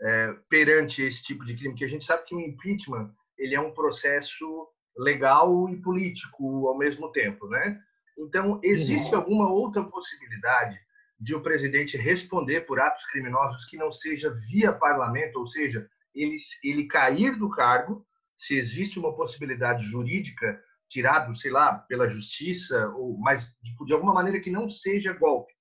é, 0.00 0.34
perante 0.48 1.04
esse 1.04 1.22
tipo 1.22 1.44
de 1.44 1.54
crime, 1.54 1.76
que 1.76 1.84
a 1.84 1.88
gente 1.88 2.04
sabe 2.04 2.24
que 2.24 2.34
o 2.34 2.40
impeachment 2.40 3.14
ele 3.38 3.54
é 3.54 3.60
um 3.60 3.72
processo 3.72 4.68
legal 4.96 5.68
e 5.70 5.80
político 5.80 6.66
ao 6.66 6.76
mesmo 6.76 7.12
tempo, 7.12 7.46
né? 7.46 7.80
Então, 8.18 8.60
existe 8.60 9.12
uhum. 9.12 9.18
alguma 9.18 9.48
outra 9.48 9.84
possibilidade 9.84 10.76
de 11.18 11.32
o 11.32 11.40
presidente 11.40 11.96
responder 11.96 12.62
por 12.62 12.80
atos 12.80 13.06
criminosos 13.06 13.64
que 13.66 13.76
não 13.76 13.92
seja 13.92 14.34
via 14.50 14.72
parlamento, 14.72 15.36
ou 15.38 15.46
seja, 15.46 15.88
ele, 16.12 16.34
ele 16.64 16.88
cair 16.88 17.38
do 17.38 17.48
cargo, 17.50 18.04
se 18.36 18.56
existe 18.56 18.98
uma 18.98 19.14
possibilidade 19.14 19.84
jurídica 19.84 20.60
tirado, 20.88 21.36
sei 21.36 21.52
lá, 21.52 21.78
pela 21.88 22.08
justiça, 22.08 22.88
ou 22.96 23.16
mas 23.16 23.56
de, 23.62 23.72
de 23.84 23.92
alguma 23.92 24.12
maneira 24.12 24.40
que 24.40 24.50
não 24.50 24.68
seja 24.68 25.12
golpe? 25.12 25.54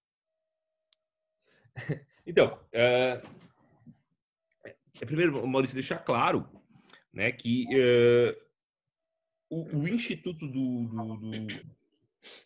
Então, 2.25 2.59
é, 2.71 3.21
primeiro, 5.05 5.45
Maurício, 5.47 5.75
deixar 5.75 5.99
claro 5.99 6.47
né, 7.13 7.31
que 7.31 7.65
é, 7.71 8.37
o, 9.49 9.79
o, 9.79 9.87
instituto 9.87 10.47
do, 10.47 10.87
do, 10.87 11.17
do, 11.17 11.47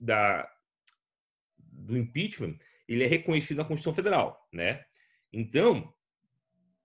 da, 0.02 0.52
do 1.58 1.98
impeachment 1.98 2.58
ele 2.88 3.04
é 3.04 3.08
reconhecido 3.08 3.58
na 3.58 3.66
Constituição 3.66 3.94
Federal, 3.94 4.48
né? 4.54 4.86
Então, 5.34 5.94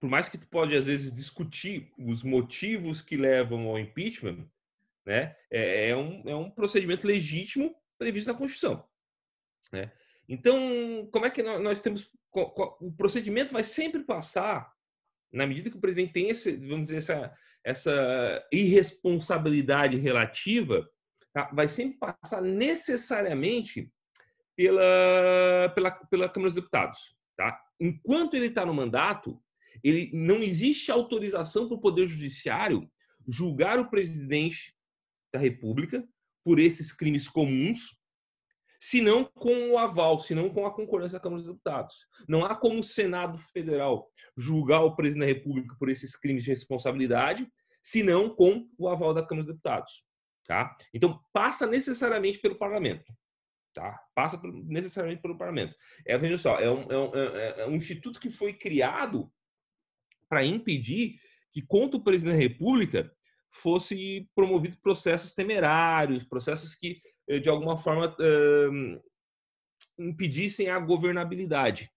por 0.01 0.09
mais 0.09 0.29
que 0.29 0.39
tu 0.39 0.47
pode 0.49 0.75
às 0.75 0.87
vezes 0.87 1.13
discutir 1.13 1.93
os 1.99 2.25
motivos 2.25 3.03
que 3.03 3.17
levam 3.17 3.69
ao 3.69 3.79
impeachment, 3.79 4.49
né? 5.05 5.37
É, 5.51 5.91
é, 5.91 5.97
um, 5.97 6.29
é 6.29 6.35
um 6.35 6.51
procedimento 6.51 7.07
legítimo 7.07 7.75
previsto 7.99 8.29
na 8.29 8.39
Constituição. 8.39 8.85
Né? 9.71 9.93
Então, 10.29 11.09
como 11.13 11.27
é 11.27 11.31
que 11.31 11.43
nós 11.43 11.81
temos. 11.81 12.11
O 12.33 12.93
procedimento 12.93 13.53
vai 13.53 13.65
sempre 13.65 14.05
passar, 14.05 14.73
na 15.33 15.47
medida 15.47 15.71
que 15.71 15.77
o 15.77 15.81
presidente 15.81 16.13
tem 16.13 16.29
esse, 16.29 16.57
vamos 16.57 16.87
dizer, 16.87 16.99
essa, 16.99 17.37
essa 17.65 18.49
irresponsabilidade 18.53 19.97
relativa, 19.97 20.89
tá? 21.33 21.51
vai 21.53 21.69
sempre 21.69 21.99
passar 21.99 22.41
necessariamente 22.41 23.91
pela, 24.57 25.73
pela, 25.75 25.91
pela 25.91 26.29
Câmara 26.29 26.49
dos 26.49 26.55
Deputados. 26.55 27.17
Tá? 27.37 27.59
Enquanto 27.81 28.35
ele 28.35 28.47
está 28.47 28.65
no 28.65 28.75
mandato, 28.75 29.43
ele 29.83 30.11
não 30.13 30.37
existe 30.37 30.91
autorização 30.91 31.67
para 31.67 31.77
o 31.77 31.81
Poder 31.81 32.07
Judiciário 32.07 32.91
julgar 33.27 33.79
o 33.79 33.89
presidente 33.89 34.75
da 35.33 35.39
República 35.39 36.07
por 36.45 36.59
esses 36.59 36.93
crimes 36.93 37.29
comuns, 37.29 37.97
se 38.81 39.03
não 39.03 39.25
com 39.25 39.73
o 39.73 39.79
aval, 39.79 40.19
se 40.19 40.35
não 40.35 40.49
com 40.49 40.65
a 40.65 40.75
concordância 40.75 41.19
da 41.19 41.23
Câmara 41.23 41.43
dos 41.43 41.53
Deputados. 41.53 41.95
Não 42.27 42.45
há 42.47 42.57
como 42.57 42.81
o 42.81 42.85
Senado 42.85 43.37
Federal 43.37 44.11
julgar 44.35 44.81
o 44.81 44.97
presidente 44.97 45.21
da 45.21 45.39
República 45.39 45.77
por 45.79 45.91
esses 45.91 46.17
crimes 46.17 46.45
de 46.45 46.51
responsabilidade, 46.51 47.47
se 47.83 48.03
não 48.03 48.35
com 48.35 48.67
o 48.79 48.89
aval 48.89 49.13
da 49.13 49.23
Câmara 49.23 49.45
dos 49.45 49.55
Deputados. 49.55 50.03
Tá? 50.47 50.75
Então, 50.95 51.21
passa 51.31 51.67
necessariamente 51.67 52.39
pelo 52.39 52.57
parlamento. 52.57 53.13
Tá? 53.75 54.01
Passa 54.15 54.41
necessariamente 54.65 55.21
pelo 55.21 55.37
parlamento. 55.37 55.77
É, 56.07 56.17
veja 56.17 56.39
só, 56.39 56.59
é 56.59 56.71
um, 56.71 56.91
é 56.91 56.99
um, 56.99 57.15
é, 57.15 57.61
é 57.61 57.67
um 57.67 57.77
instituto 57.77 58.19
que 58.19 58.31
foi 58.31 58.55
criado 58.55 59.31
para 60.27 60.43
impedir 60.45 61.17
que, 61.53 61.61
contra 61.61 61.99
o 61.99 62.03
presidente 62.03 62.35
da 62.35 62.43
República, 62.43 63.13
fosse 63.51 64.29
promovido 64.35 64.77
processos 64.81 65.33
temerários, 65.33 66.25
processos 66.25 66.75
que, 66.75 67.01
eh, 67.29 67.39
de 67.39 67.49
alguma 67.49 67.77
forma, 67.77 68.17
impedissem 69.99 70.69
a 70.69 70.79
governabilidade. 70.79 71.91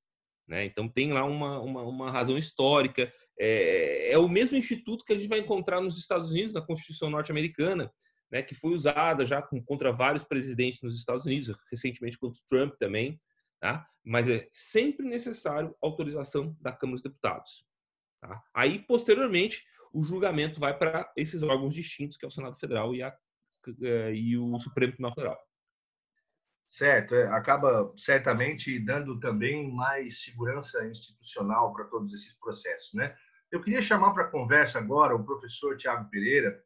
Né? 0.48 0.65
Então, 0.65 0.89
tem 0.89 1.12
lá 1.13 1.24
uma, 1.24 1.62
uma, 1.62 1.83
uma 1.83 2.12
razão 2.12 2.38
histórica. 2.38 3.12
É, 3.39 4.12
é, 4.12 4.17
o 4.17 4.27
mesmo 4.27 4.57
instituto 4.57 5.05
que 5.05 5.13
a 5.13 5.15
gente 5.15 5.29
vai 5.29 5.39
encontrar 5.39 5.81
nos 5.81 5.98
Estados 5.98 6.31
Unidos, 6.31 6.53
na 6.53 6.62
Constituição 6.62 7.10
norte-americana, 7.10 7.91
né, 8.31 8.41
que 8.41 8.55
foi 8.55 8.74
usada 8.74 9.25
já 9.25 9.41
contra 9.65 9.91
vários 9.91 10.24
presidentes 10.24 10.81
nos 10.81 10.98
Estados 10.98 11.25
Unidos, 11.25 11.55
recentemente 11.69 12.17
contra 12.17 12.41
Trump 12.48 12.74
também. 12.77 13.19
Tá? 13.60 13.88
Mas 14.03 14.27
é 14.27 14.50
sempre 14.51 15.05
necessário 15.07 15.74
autorização 15.81 16.55
da 16.60 16.72
Câmara 16.72 16.95
dos 16.95 17.03
Deputados. 17.03 17.65
Tá? 18.19 18.43
Aí, 18.53 18.79
posteriormente, 18.79 19.63
o 19.93 20.03
julgamento 20.03 20.59
vai 20.59 20.75
para 20.75 21.09
esses 21.15 21.41
órgãos 21.43 21.73
distintos, 21.73 22.17
que 22.17 22.25
é 22.25 22.27
o 22.27 22.31
Senado 22.31 22.57
Federal 22.57 22.95
e, 22.95 23.03
a, 23.03 23.15
é, 23.83 24.13
e 24.13 24.35
o 24.38 24.57
Supremo 24.57 24.91
Tribunal 24.91 25.13
Federal. 25.13 25.39
Certo, 26.71 27.13
é, 27.13 27.27
acaba 27.27 27.93
certamente 27.95 28.79
dando 28.79 29.19
também 29.19 29.71
mais 29.71 30.23
segurança 30.23 30.83
institucional 30.88 31.71
para 31.71 31.85
todos 31.85 32.12
esses 32.12 32.33
processos, 32.39 32.91
né? 32.95 33.15
Eu 33.51 33.62
queria 33.62 33.83
chamar 33.83 34.13
para 34.13 34.31
conversa 34.31 34.79
agora 34.79 35.15
o 35.15 35.23
professor 35.23 35.77
Tiago 35.77 36.09
Pereira, 36.09 36.59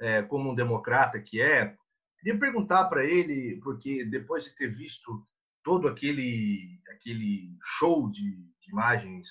é, 0.00 0.22
como 0.22 0.50
um 0.50 0.54
democrata 0.56 1.22
que 1.22 1.40
é, 1.40 1.76
queria 2.18 2.36
perguntar 2.36 2.86
para 2.86 3.04
ele, 3.04 3.60
porque 3.62 4.04
depois 4.04 4.42
de 4.42 4.56
ter 4.56 4.74
visto 4.74 5.24
todo 5.62 5.86
aquele 5.86 6.80
aquele 6.88 7.56
show 7.62 8.10
de, 8.10 8.32
de 8.60 8.70
imagens 8.70 9.28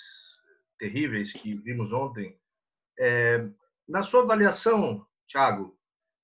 terríveis 0.80 1.34
que 1.34 1.56
vimos 1.56 1.92
ontem 1.92 2.40
é, 3.00 3.48
na 3.88 4.04
sua 4.04 4.24
avaliação, 4.24 5.06
Thiago, 5.28 5.78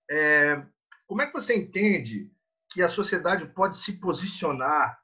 é, 0.09 0.63
como 1.07 1.21
é 1.21 1.27
que 1.27 1.33
você 1.33 1.55
entende 1.55 2.31
que 2.69 2.81
a 2.81 2.89
sociedade 2.89 3.45
pode 3.47 3.77
se 3.77 3.93
posicionar 3.99 4.99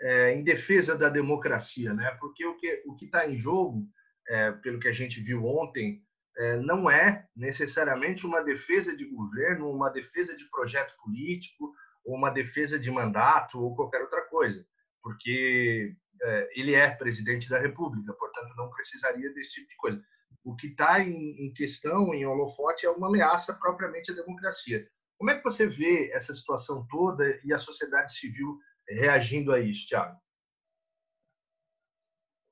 é, 0.00 0.34
em 0.34 0.42
defesa 0.42 0.96
da 0.96 1.08
democracia, 1.08 1.92
né? 1.94 2.10
Porque 2.18 2.44
o 2.44 2.56
que 2.56 2.82
o 2.86 2.96
está 3.00 3.28
em 3.28 3.36
jogo, 3.36 3.86
é, 4.28 4.50
pelo 4.52 4.80
que 4.80 4.88
a 4.88 4.92
gente 4.92 5.20
viu 5.20 5.44
ontem, 5.44 6.02
é, 6.38 6.56
não 6.56 6.90
é 6.90 7.26
necessariamente 7.36 8.26
uma 8.26 8.42
defesa 8.42 8.96
de 8.96 9.04
governo, 9.04 9.70
uma 9.70 9.90
defesa 9.90 10.34
de 10.34 10.48
projeto 10.48 10.94
político, 11.02 11.72
ou 12.04 12.16
uma 12.16 12.30
defesa 12.30 12.78
de 12.78 12.90
mandato 12.90 13.60
ou 13.60 13.76
qualquer 13.76 14.00
outra 14.00 14.22
coisa, 14.22 14.66
porque 15.02 15.94
é, 16.22 16.48
ele 16.54 16.74
é 16.74 16.90
presidente 16.90 17.48
da 17.48 17.58
República, 17.58 18.12
portanto 18.14 18.54
não 18.56 18.70
precisaria 18.70 19.32
desse 19.32 19.54
tipo 19.54 19.68
de 19.68 19.76
coisa 19.76 20.02
o 20.44 20.56
que 20.56 20.68
está 20.68 21.00
em, 21.00 21.46
em, 21.46 21.52
questão, 21.52 22.12
em 22.14 22.26
holofote, 22.26 22.86
é 22.86 22.90
uma 22.90 23.08
ameaça 23.08 23.54
propriamente 23.54 24.10
à 24.10 24.14
democracia. 24.14 24.88
Como 25.18 25.30
é 25.30 25.38
que 25.38 25.44
você 25.44 25.66
vê 25.66 26.10
essa 26.12 26.34
situação 26.34 26.86
toda 26.88 27.40
e 27.44 27.52
a 27.52 27.58
sociedade 27.58 28.12
civil 28.16 28.58
reagindo 28.88 29.52
a 29.52 29.60
isso, 29.60 29.86
Tiago? 29.86 30.20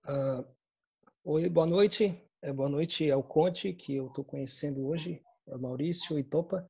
Uh, 0.06 0.46
oi, 1.24 1.48
boa 1.48 1.66
noite. 1.66 2.22
É, 2.42 2.52
boa 2.52 2.68
noite 2.68 3.10
ao 3.10 3.22
Conte, 3.22 3.72
que 3.72 3.96
eu 3.96 4.06
estou 4.06 4.24
conhecendo 4.24 4.86
hoje, 4.86 5.22
é 5.46 5.58
Maurício 5.58 6.18
e 6.18 6.24
Topa. 6.24 6.66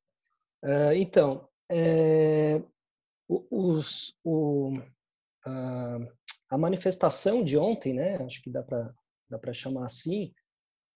Uh, 0.64 0.92
então, 0.96 1.48
é, 1.70 2.60
os, 3.28 4.18
o, 4.24 4.76
uh, 4.76 6.12
a 6.50 6.58
manifestação 6.58 7.44
de 7.44 7.56
ontem, 7.56 7.94
né, 7.94 8.16
acho 8.24 8.42
que 8.42 8.50
dá 8.50 8.62
para 8.62 8.92
dá 9.28 9.52
chamar 9.52 9.84
assim, 9.84 10.34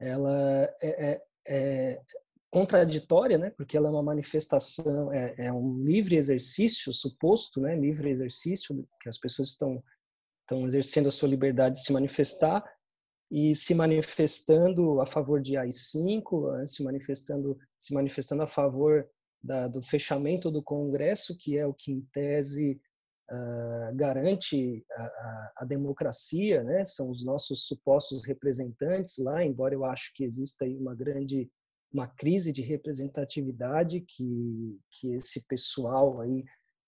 ela 0.08 0.74
é, 0.82 1.10
é, 1.10 1.22
é, 1.48 2.00
contraditória, 2.50 3.38
né? 3.38 3.50
Porque 3.50 3.76
ela 3.76 3.88
é 3.88 3.90
uma 3.90 4.02
manifestação, 4.02 5.12
é, 5.12 5.34
é, 5.38 5.52
um 5.52 5.82
livre 5.82 6.16
exercício 6.16 6.92
suposto, 6.92 7.60
né? 7.60 7.74
Livre 7.74 8.10
exercício 8.10 8.86
que 9.00 9.08
as 9.08 9.18
pessoas 9.18 9.50
estão 9.50 9.82
estão 10.42 10.66
exercendo 10.66 11.08
a 11.08 11.10
sua 11.10 11.28
liberdade 11.28 11.76
de 11.76 11.84
se 11.84 11.92
manifestar 11.92 12.62
e 13.30 13.54
se 13.54 13.74
manifestando 13.74 15.00
a 15.00 15.06
favor 15.06 15.40
de 15.40 15.56
AI-5, 15.56 16.58
né? 16.58 16.66
se 16.66 16.84
manifestando 16.84 17.58
se 17.78 17.94
manifestando 17.94 18.42
a 18.42 18.46
favor 18.46 19.08
da, 19.42 19.66
do 19.66 19.82
fechamento 19.82 20.50
do 20.50 20.62
Congresso, 20.62 21.36
que 21.38 21.56
é 21.58 21.66
o 21.66 21.72
que 21.72 21.92
em 21.92 22.02
tese 22.12 22.78
uh, 23.30 23.94
garante 23.94 24.84
a, 24.92 25.02
a, 25.02 25.52
a, 25.58 25.64
democracia, 25.64 26.62
né? 26.62 26.84
São 26.84 27.10
os 27.10 27.24
nossos 27.24 27.66
supostos 27.66 28.24
representantes 28.24 29.18
lá, 29.18 29.44
embora 29.44 29.74
eu 29.74 29.84
acho 29.84 30.12
que 30.14 30.24
exista 30.24 30.64
aí 30.64 30.76
uma 30.76 30.94
grande 30.94 31.50
uma 31.92 32.08
crise 32.08 32.52
de 32.52 32.60
representatividade 32.60 34.00
que 34.00 34.78
que 34.90 35.14
esse 35.14 35.46
pessoal 35.46 36.20
aí 36.20 36.42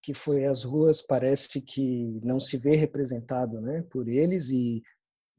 que 0.06 0.14
foi 0.14 0.46
as 0.46 0.62
ruas 0.62 1.02
parece 1.02 1.60
que 1.60 2.20
não 2.22 2.38
se 2.38 2.56
vê 2.56 2.76
representado, 2.76 3.60
né, 3.60 3.82
por 3.90 4.08
eles 4.08 4.50
e, 4.50 4.80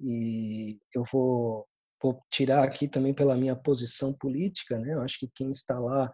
e 0.01 0.77
eu 0.93 1.03
vou, 1.09 1.65
vou 2.03 2.21
tirar 2.29 2.65
aqui 2.65 2.85
também 2.85 3.13
pela 3.13 3.37
minha 3.37 3.55
posição 3.55 4.13
política, 4.13 4.77
né, 4.77 4.93
eu 4.93 5.01
acho 5.01 5.19
que 5.19 5.31
quem 5.33 5.49
está 5.51 5.79
lá 5.79 6.11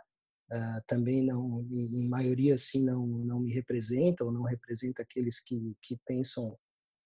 uh, 0.53 0.81
também 0.88 1.25
não, 1.25 1.65
em 1.69 2.07
maioria 2.07 2.53
assim 2.53 2.83
não 2.83 3.05
não 3.05 3.39
me 3.39 3.51
representa 3.51 4.24
ou 4.24 4.31
não 4.31 4.43
representa 4.43 5.01
aqueles 5.01 5.39
que 5.39 5.75
que 5.81 5.98
pensam 6.05 6.57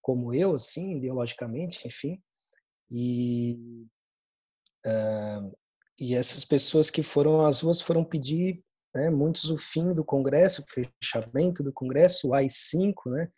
como 0.07 0.33
eu, 0.33 0.55
assim, 0.55 0.95
ideologicamente, 0.95 1.85
enfim, 1.85 2.17
e 2.89 3.59
uh, 4.85 5.53
e 5.99 6.15
essas 6.15 6.45
pessoas 6.45 6.89
que 6.89 7.03
foram 7.03 7.45
às 7.45 7.59
ruas 7.59 7.81
foram 7.81 8.05
pedir 8.05 8.63
né, 8.95 9.09
muitos 9.09 9.49
o 9.49 9.57
fim 9.57 9.93
do 9.93 10.05
Congresso, 10.05 10.61
o 10.61 10.65
fechamento 10.69 11.61
do 11.61 11.73
Congresso, 11.73 12.29
o 12.29 12.33
AI-5, 12.33 12.93
né, 13.07 13.29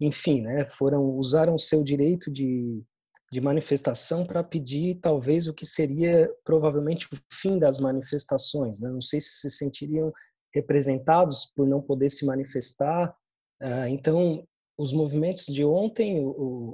enfim, 0.00 0.40
né, 0.40 0.64
foram 0.64 1.04
usaram 1.10 1.54
o 1.54 1.60
seu 1.60 1.84
direito 1.84 2.28
de, 2.32 2.82
de 3.30 3.40
manifestação 3.40 4.24
para 4.24 4.42
pedir 4.42 5.00
talvez 5.00 5.48
o 5.48 5.54
que 5.54 5.66
seria 5.66 6.30
provavelmente 6.44 7.06
o 7.12 7.18
fim 7.32 7.58
das 7.58 7.78
manifestações. 7.78 8.80
Né? 8.80 8.88
Não 8.88 9.00
sei 9.00 9.20
se 9.20 9.40
se 9.40 9.50
sentiriam 9.50 10.12
representados 10.54 11.52
por 11.54 11.66
não 11.66 11.82
poder 11.82 12.08
se 12.08 12.24
manifestar. 12.24 13.14
Uh, 13.60 13.88
então, 13.88 14.46
os 14.78 14.92
movimentos 14.92 15.46
de 15.46 15.64
ontem, 15.64 16.22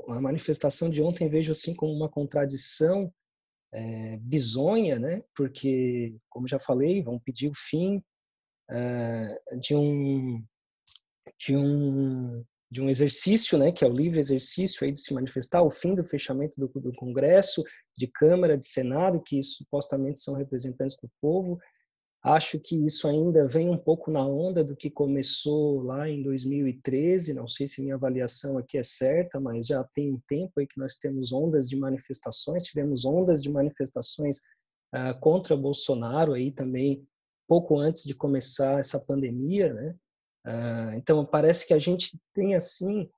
a 0.09 0.21
manifestação 0.21 0.91
de 0.91 1.01
ontem, 1.01 1.29
vejo 1.29 1.53
assim 1.53 1.75
como 1.75 1.93
uma 1.93 2.09
contradição 2.09 3.13
é, 3.73 4.17
bizonha, 4.19 4.99
né? 4.99 5.21
Porque, 5.35 6.17
como 6.29 6.49
já 6.49 6.59
falei, 6.59 7.03
vão 7.03 7.19
pedir 7.19 7.49
o 7.49 7.55
fim 7.55 8.03
é, 8.71 9.41
de 9.61 9.75
um 9.75 10.45
de 11.39 11.57
um 11.57 12.45
de 12.73 12.81
um 12.81 12.89
exercício, 12.89 13.59
né, 13.59 13.71
que 13.71 13.85
é 13.85 13.89
o 13.89 13.93
livre 13.93 14.19
exercício 14.19 14.85
aí 14.85 14.93
de 14.93 14.99
se 14.99 15.13
manifestar, 15.13 15.63
o 15.63 15.71
fim 15.71 15.95
do 15.95 16.03
fechamento 16.03 16.55
do, 16.57 16.69
do 16.81 16.93
Congresso, 16.95 17.63
de 17.97 18.07
Câmara, 18.07 18.57
de 18.57 18.67
Senado, 18.67 19.23
que 19.23 19.43
supostamente 19.43 20.21
são 20.21 20.35
representantes 20.35 20.97
do 20.97 21.11
povo, 21.21 21.59
Acho 22.25 22.61
que 22.61 22.77
isso 22.77 23.09
ainda 23.09 23.49
vem 23.49 23.69
um 23.69 23.77
pouco 23.77 24.09
na 24.09 24.25
onda 24.25 24.63
do 24.63 24.77
que 24.77 24.89
começou 24.89 25.83
lá 25.83 26.09
em 26.09 26.23
2013. 26.23 27.35
Não 27.35 27.49
sei 27.49 27.67
se 27.67 27.83
minha 27.83 27.97
avaliação 27.97 28.57
aqui 28.57 28.79
é 28.79 28.83
certa, 28.85 29.41
mas 29.41 29.67
já 29.67 29.83
tem 29.93 30.13
um 30.13 30.21
tempo 30.29 30.53
aí 30.57 30.67
que 30.67 30.79
nós 30.79 30.95
temos 30.95 31.33
ondas 31.33 31.69
de 31.69 31.77
manifestações. 31.77 32.63
Tivemos 32.63 33.05
ondas 33.05 33.43
de 33.43 33.51
manifestações 33.51 34.39
uh, 34.95 35.19
contra 35.19 35.57
Bolsonaro 35.57 36.35
aí 36.35 36.53
também 36.53 37.05
pouco 37.49 37.77
antes 37.77 38.05
de 38.05 38.15
começar 38.15 38.79
essa 38.79 39.01
pandemia, 39.01 39.75
né? 39.75 39.97
Uh, 40.47 40.95
então 40.97 41.25
parece 41.25 41.67
que 41.67 41.75
a 41.75 41.79
gente 41.79 42.19
tem 42.35 42.55
assim 42.55 43.09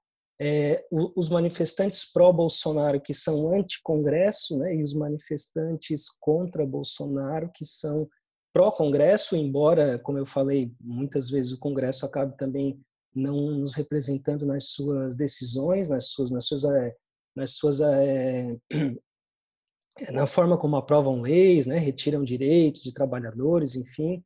é, 0.40 0.84
os 0.90 1.28
manifestantes 1.28 2.10
pró-Bolsonaro 2.12 3.00
que 3.00 3.14
são 3.14 3.54
anti-Congresso, 3.54 4.58
né? 4.58 4.74
E 4.74 4.82
os 4.82 4.94
manifestantes 4.94 6.06
contra 6.20 6.66
Bolsonaro 6.66 7.50
que 7.54 7.64
são 7.64 8.08
pró-Congresso, 8.52 9.36
embora, 9.36 9.98
como 9.98 10.18
eu 10.18 10.26
falei, 10.26 10.72
muitas 10.80 11.28
vezes 11.30 11.52
o 11.52 11.58
Congresso 11.58 12.06
acabe 12.06 12.36
também 12.36 12.80
não 13.14 13.58
nos 13.58 13.74
representando 13.74 14.44
nas 14.44 14.70
suas 14.70 15.16
decisões, 15.16 15.88
nas 15.88 16.08
suas, 16.08 16.30
nas 16.30 16.46
suas, 16.46 16.64
eh, 16.64 16.96
nas 17.34 17.50
suas 17.52 17.80
é, 17.80 18.56
na 20.12 20.26
forma 20.26 20.58
como 20.58 20.76
aprovam 20.76 21.20
leis, 21.20 21.66
né, 21.66 21.78
retiram 21.78 22.24
direitos 22.24 22.82
de 22.82 22.92
trabalhadores, 22.92 23.76
enfim. 23.76 24.22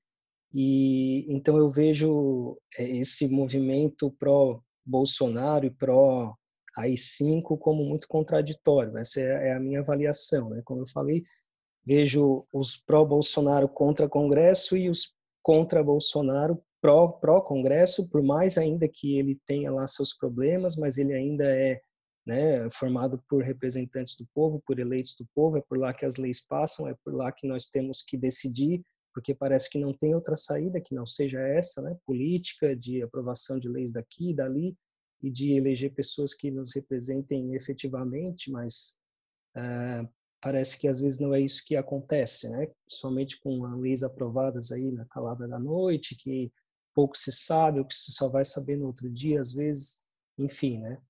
E 0.53 1.27
então 1.29 1.57
eu 1.59 1.71
vejo 1.71 2.59
eh, 2.79 2.99
esse 2.99 3.29
movimento 3.29 4.11
pró 4.19 4.61
Bolsonaro 4.85 5.67
e 5.67 5.71
pró 5.71 6.35
AI5 6.79 7.59
como 7.59 7.85
muito 7.85 8.09
contraditório. 8.09 8.97
Essa 8.99 9.21
é, 9.21 9.49
é 9.49 9.55
a 9.55 9.61
minha 9.61 9.81
avaliação, 9.81 10.51
né? 10.51 10.63
Como 10.65 10.83
eu 10.83 10.89
falei, 10.89 11.23
Vejo 11.89 12.45
os 12.53 12.77
pró-Bolsonaro 12.77 13.67
contra 13.67 14.07
Congresso 14.07 14.77
e 14.77 14.91
os 14.91 15.17
contra 15.43 15.83
Bolsonaro 15.83 16.63
pró-Congresso, 16.83 18.11
pró 18.11 18.11
por 18.11 18.23
mais 18.23 18.59
ainda 18.59 18.87
que 18.87 19.19
ele 19.19 19.41
tenha 19.47 19.73
lá 19.73 19.87
seus 19.87 20.13
problemas, 20.13 20.77
mas 20.77 20.99
ele 20.99 21.15
ainda 21.15 21.45
é 21.45 21.81
né, 22.27 22.69
formado 22.69 23.25
por 23.27 23.43
representantes 23.43 24.17
do 24.17 24.29
povo, 24.35 24.63
por 24.67 24.79
eleitos 24.79 25.17
do 25.19 25.27
povo, 25.35 25.57
é 25.57 25.63
por 25.67 25.79
lá 25.79 25.95
que 25.95 26.05
as 26.05 26.19
leis 26.19 26.45
passam, 26.47 26.87
é 26.87 26.95
por 27.03 27.15
lá 27.15 27.33
que 27.33 27.49
nós 27.49 27.69
temos 27.69 28.03
que 28.07 28.19
decidir, 28.19 28.83
porque 29.13 29.35
parece 29.35 29.71
que 29.71 29.79
não 29.79 29.93
tem 29.93 30.15
outra 30.15 30.37
saída 30.37 30.81
que 30.81 30.95
não 30.95 31.07
seja 31.07 31.41
essa, 31.41 31.83
né, 31.83 31.97
política 32.07 32.77
de 32.77 33.03
aprovação 33.03 33.59
de 33.59 33.69
leis 33.69 33.93
daqui 33.93 34.31
e 34.31 34.35
dali 34.35 34.77
e 35.23 35.31
de 35.31 35.53
eleger 35.53 35.95
pessoas 35.95 36.33
que 36.33 36.51
nos 36.51 36.75
representem 36.75 37.55
efetivamente, 37.55 38.51
mas 38.51 38.97
uh, 39.57 40.09
parece 40.41 40.79
que 40.79 40.87
às 40.87 41.01
vezes 41.01 41.19
não 41.19 41.35
é 41.35 41.41
isso 41.41 41.65
que 41.67 41.77
acontece, 41.77 42.49
né? 42.51 42.69
Somente 42.89 43.41
com 43.41 43.67
leis 43.81 44.03
aprovadas 44.03 44.71
aí 44.71 44.93
na 44.93 45.05
calada 45.07 45.49
da 45.49 45.59
noite, 45.59 46.17
que 46.17 46.53
pouco 46.95 47.17
se 47.17 47.33
sabe, 47.33 47.81
ou 47.81 47.85
que 47.85 47.95
se 47.95 48.13
só 48.13 48.29
vai 48.29 48.45
saber 48.45 48.77
no 48.77 48.87
outro 48.87 49.11
dia, 49.11 49.41
às 49.41 49.53
vezes, 49.53 50.05
enfim, 50.39 50.79
né? 50.79 51.01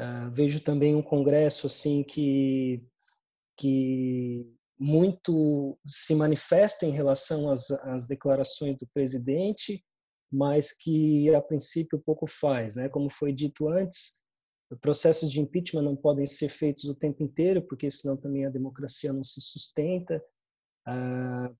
Uh, 0.00 0.30
vejo 0.32 0.62
também 0.62 0.94
um 0.94 1.02
congresso 1.02 1.66
assim 1.66 2.02
que 2.02 2.82
que 3.56 4.46
muito 4.78 5.78
se 5.84 6.14
manifesta 6.14 6.86
em 6.86 6.90
relação 6.90 7.50
às, 7.50 7.70
às 7.70 8.06
declarações 8.06 8.76
do 8.78 8.86
presidente, 8.94 9.84
mas 10.30 10.76
que 10.76 11.34
a 11.34 11.40
princípio 11.40 11.98
pouco 11.98 12.26
faz, 12.26 12.76
né? 12.76 12.88
Como 12.88 13.10
foi 13.10 13.32
dito 13.32 13.68
antes, 13.68 14.22
processos 14.80 15.30
de 15.30 15.40
impeachment 15.40 15.82
não 15.82 15.96
podem 15.96 16.26
ser 16.26 16.48
feitos 16.48 16.84
o 16.84 16.94
tempo 16.94 17.22
inteiro, 17.22 17.62
porque 17.62 17.90
senão 17.90 18.16
também 18.16 18.44
a 18.44 18.50
democracia 18.50 19.12
não 19.12 19.24
se 19.24 19.40
sustenta. 19.40 20.22
Ah, 20.86 21.50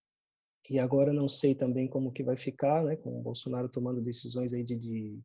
e 0.71 0.79
agora 0.79 1.13
não 1.13 1.29
sei 1.29 1.55
também 1.55 1.89
como 1.89 2.13
que 2.13 2.23
vai 2.23 2.37
ficar, 2.37 2.85
né, 2.85 2.97
com 2.97 3.19
o 3.19 3.23
Bolsonaro 3.23 3.71
tomando 3.71 4.03
decisões 4.03 4.53
aí 4.53 4.63
de, 4.63 4.77
de, 4.77 5.19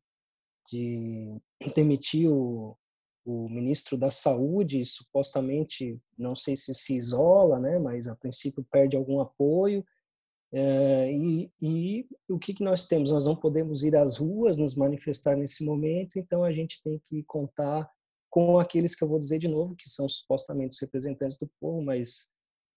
de 0.72 1.40
demitir 1.76 2.30
o, 2.32 2.78
o 3.26 3.48
ministro 3.50 3.98
da 3.98 4.12
Saúde, 4.12 4.84
supostamente, 4.84 6.00
não 6.18 6.36
sei 6.36 6.56
se 6.56 6.74
se 6.74 6.96
isola, 6.96 7.60
né, 7.60 7.80
mas 7.80 8.08
a 8.08 8.16
princípio 8.16 8.66
perde 8.70 8.98
algum 8.98 9.20
apoio. 9.20 9.86
É, 10.52 11.12
e, 11.12 11.52
e, 11.62 12.08
o 12.30 12.38
que, 12.38 12.54
que 12.54 12.64
nós 12.64 12.88
temos? 12.88 13.12
Nós 13.12 13.26
não 13.26 13.36
podemos 13.36 13.84
ir 13.84 13.96
às 13.96 14.18
ruas 14.18 14.58
nos 14.58 14.76
manifestar 14.76 15.36
nesse 15.36 15.66
momento, 15.66 16.20
então 16.20 16.44
a 16.44 16.52
gente 16.52 16.82
tem 16.84 17.02
que 17.06 17.24
contar 17.24 17.90
com 18.30 18.60
aqueles 18.60 18.96
que 18.96 19.04
eu 19.04 19.08
vou 19.08 19.20
dizer 19.20 19.40
de 19.40 19.48
novo, 19.48 19.76
que 19.76 19.90
são 19.90 20.08
supostamente 20.10 20.74
os 20.74 20.82
representantes 20.82 21.38
do 21.38 21.50
povo, 21.60 21.82
mas 21.82 22.30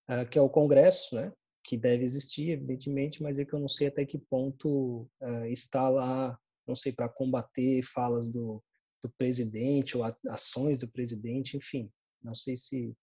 uh, 0.09 0.29
que 0.29 0.39
é 0.39 0.43
o 0.43 0.49
Congresso, 0.49 1.17
né? 1.17 1.33
que 1.65 1.77
deve 1.77 2.05
existir, 2.05 2.51
evidentemente, 2.51 3.23
mas 3.23 3.39
é 3.39 3.45
que 3.45 3.53
eu 3.53 3.59
não 3.59 3.69
sei 3.69 3.89
até 3.89 4.07
que 4.07 4.19
ponto 4.19 5.09
uh, 5.21 5.47
está 5.47 5.89
lá, 5.89 6.39
não 6.67 6.77
sei, 6.77 6.93
para 6.93 7.09
combater 7.09 7.83
falas 7.83 8.29
do, 8.29 8.63
do 9.03 9.11
presidente 9.11 9.97
ou 9.97 10.05
ações 10.29 10.79
do 10.79 10.89
presidente, 10.89 11.57
enfim. 11.57 11.93
Não 12.23 12.35
sei 12.35 12.57
se, 12.57 12.97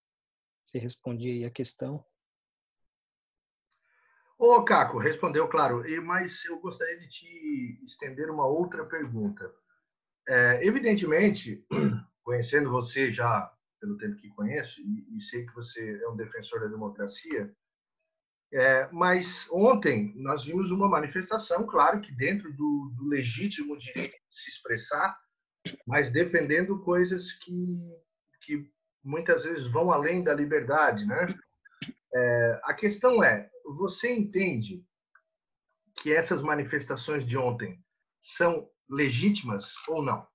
se 0.66 0.78
respondi 0.78 1.30
aí 1.30 1.46
a 1.46 1.52
questão. 1.52 2.04
Ô, 4.38 4.64
Caco, 4.64 4.98
respondeu, 4.98 5.48
claro, 5.48 5.84
mas 6.04 6.44
eu 6.46 6.60
gostaria 6.60 7.00
de 7.00 7.08
te 7.08 7.80
estender 7.86 8.30
uma 8.30 8.46
outra 8.46 8.86
pergunta. 8.86 9.54
É, 10.28 10.66
evidentemente, 10.66 11.66
conhecendo 12.24 12.70
você 12.70 13.12
já 13.12 13.52
pelo 13.80 13.98
tempo 13.98 14.16
que 14.16 14.30
conheço, 14.30 14.82
e, 14.82 15.16
e 15.16 15.22
sei 15.22 15.46
que 15.46 15.54
você 15.54 16.02
é 16.02 16.08
um 16.10 16.16
defensor 16.16 16.62
da 16.62 16.68
democracia, 16.68 17.54
é, 18.54 18.88
mas 18.92 19.48
ontem 19.52 20.14
nós 20.16 20.46
vimos 20.46 20.72
uma 20.72 20.88
manifestação, 20.88 21.66
claro 21.66 22.00
que 22.00 22.12
dentro 22.14 22.54
do, 22.54 22.94
do 22.96 23.08
legítimo 23.08 23.78
direito 23.78 24.14
de 24.14 24.36
se 24.36 24.50
expressar, 24.50 25.18
mas 25.86 26.12
defendendo 26.12 26.80
coisas 26.80 27.34
que, 27.34 27.96
que 28.42 28.70
muitas 29.04 29.44
vezes 29.44 29.68
vão 29.68 29.92
além 29.92 30.24
da 30.24 30.34
liberdade, 30.34 31.06
né? 31.06 31.28
É, 32.14 32.62
a 32.64 32.74
questão 32.74 33.24
é, 33.24 33.50
você 33.66 34.14
entende 34.14 34.86
que 35.96 36.14
essas 36.14 36.42
manifestações 36.42 37.26
de 37.26 37.38
ontem 37.38 37.84
são 38.22 38.70
legítimas 38.90 39.74
ou 39.88 40.04
não? 40.04 40.28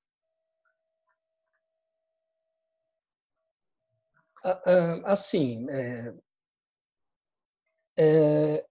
Ah, 4.45 4.63
ah, 4.65 5.13
assim, 5.13 5.69
é, 5.69 6.15
é, 7.99 8.65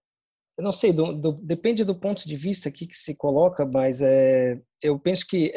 eu 0.56 0.64
não 0.64 0.72
sei, 0.72 0.92
do, 0.92 1.12
do, 1.12 1.32
depende 1.32 1.84
do 1.84 1.98
ponto 1.98 2.26
de 2.26 2.36
vista 2.36 2.68
aqui 2.68 2.86
que 2.86 2.96
se 2.96 3.16
coloca, 3.16 3.64
mas 3.66 4.00
é, 4.00 4.60
eu 4.82 4.98
penso 4.98 5.26
que 5.26 5.52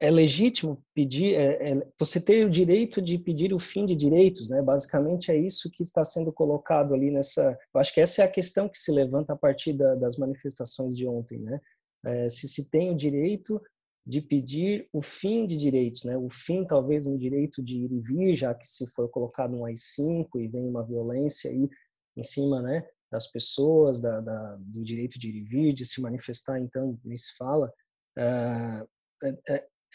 é, 0.00 0.10
legítimo 0.10 0.82
pedir, 0.94 1.34
é, 1.34 1.72
é, 1.72 1.86
você 1.98 2.20
ter 2.20 2.44
o 2.44 2.50
direito 2.50 3.00
de 3.00 3.18
pedir 3.18 3.54
o 3.54 3.58
fim 3.58 3.86
de 3.86 3.94
direitos, 3.94 4.48
né? 4.48 4.60
Basicamente 4.60 5.30
é 5.30 5.36
isso 5.36 5.70
que 5.72 5.82
está 5.82 6.04
sendo 6.04 6.32
colocado 6.32 6.94
ali 6.94 7.10
nessa. 7.10 7.56
Eu 7.74 7.80
acho 7.80 7.94
que 7.94 8.00
essa 8.00 8.22
é 8.22 8.24
a 8.24 8.30
questão 8.30 8.68
que 8.68 8.78
se 8.78 8.92
levanta 8.92 9.32
a 9.32 9.36
partir 9.36 9.72
da, 9.72 9.94
das 9.94 10.16
manifestações 10.16 10.96
de 10.96 11.06
ontem, 11.06 11.38
né? 11.38 11.60
é, 12.04 12.28
se 12.28 12.46
se 12.48 12.70
tem 12.70 12.90
o 12.90 12.96
direito 12.96 13.60
de 14.06 14.20
pedir 14.20 14.86
o 14.92 15.02
fim 15.02 15.46
de 15.46 15.56
direitos, 15.56 16.04
né? 16.04 16.16
O 16.16 16.28
fim, 16.28 16.66
talvez, 16.66 17.06
um 17.06 17.16
direito 17.16 17.62
de 17.62 17.84
ir 17.84 17.92
e 17.92 18.00
vir, 18.00 18.36
já 18.36 18.54
que 18.54 18.66
se 18.66 18.86
for 18.92 19.08
colocado 19.08 19.56
um 19.56 19.64
AI-5 19.64 20.28
e 20.36 20.48
vem 20.48 20.68
uma 20.68 20.84
violência 20.84 21.50
aí 21.50 21.68
em 22.16 22.22
cima, 22.22 22.60
né, 22.60 22.86
das 23.10 23.28
pessoas, 23.28 24.00
da, 24.00 24.20
da, 24.20 24.52
do 24.52 24.84
direito 24.84 25.18
de 25.18 25.30
ir 25.30 25.36
e 25.36 25.44
vir, 25.44 25.72
de 25.72 25.86
se 25.86 26.02
manifestar, 26.02 26.60
então, 26.60 26.98
nem 27.02 27.16
se 27.16 27.34
fala. 27.36 27.72
É, 28.18 28.86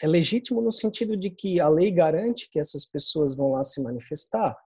é, 0.02 0.06
legítimo 0.06 0.60
no 0.60 0.70
sentido 0.70 1.16
de 1.16 1.30
que 1.30 1.60
a 1.60 1.68
lei 1.68 1.90
garante 1.90 2.48
que 2.50 2.58
essas 2.58 2.84
pessoas 2.86 3.36
vão 3.36 3.52
lá 3.52 3.62
se 3.62 3.82
manifestar, 3.82 4.56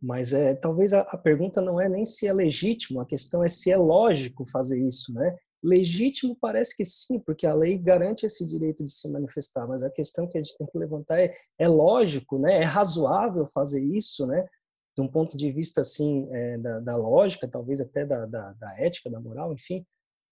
mas 0.00 0.32
é, 0.32 0.54
talvez 0.54 0.92
a, 0.92 1.00
a, 1.00 1.16
pergunta 1.16 1.60
não 1.60 1.80
é 1.80 1.88
nem 1.88 2.04
se 2.04 2.26
é 2.26 2.32
legítimo, 2.32 3.00
a 3.00 3.06
questão 3.06 3.42
é 3.42 3.48
se 3.48 3.70
é 3.70 3.76
lógico 3.76 4.44
fazer 4.50 4.80
isso, 4.86 5.12
né? 5.14 5.36
Legítimo 5.62 6.36
parece 6.38 6.76
que 6.76 6.84
sim, 6.84 7.18
porque 7.18 7.46
a 7.46 7.54
lei 7.54 7.78
garante 7.78 8.26
esse 8.26 8.46
direito 8.46 8.84
de 8.84 8.90
se 8.90 9.10
manifestar, 9.10 9.66
mas 9.66 9.82
a 9.82 9.90
questão 9.90 10.28
que 10.28 10.36
a 10.36 10.42
gente 10.42 10.56
tem 10.58 10.66
que 10.66 10.78
levantar 10.78 11.18
é, 11.18 11.34
é 11.58 11.66
lógico, 11.66 12.38
né? 12.38 12.58
É 12.58 12.64
razoável 12.64 13.46
fazer 13.46 13.82
isso, 13.82 14.26
né? 14.26 14.46
De 14.94 15.02
um 15.02 15.08
ponto 15.08 15.38
de 15.38 15.50
vista, 15.50 15.80
assim, 15.80 16.28
é, 16.30 16.58
da, 16.58 16.80
da, 16.80 16.96
lógica, 16.96 17.48
talvez 17.48 17.80
até 17.80 18.04
da, 18.04 18.26
da, 18.26 18.52
da 18.52 18.76
ética, 18.78 19.10
da 19.10 19.18
moral, 19.18 19.54
enfim, 19.54 19.86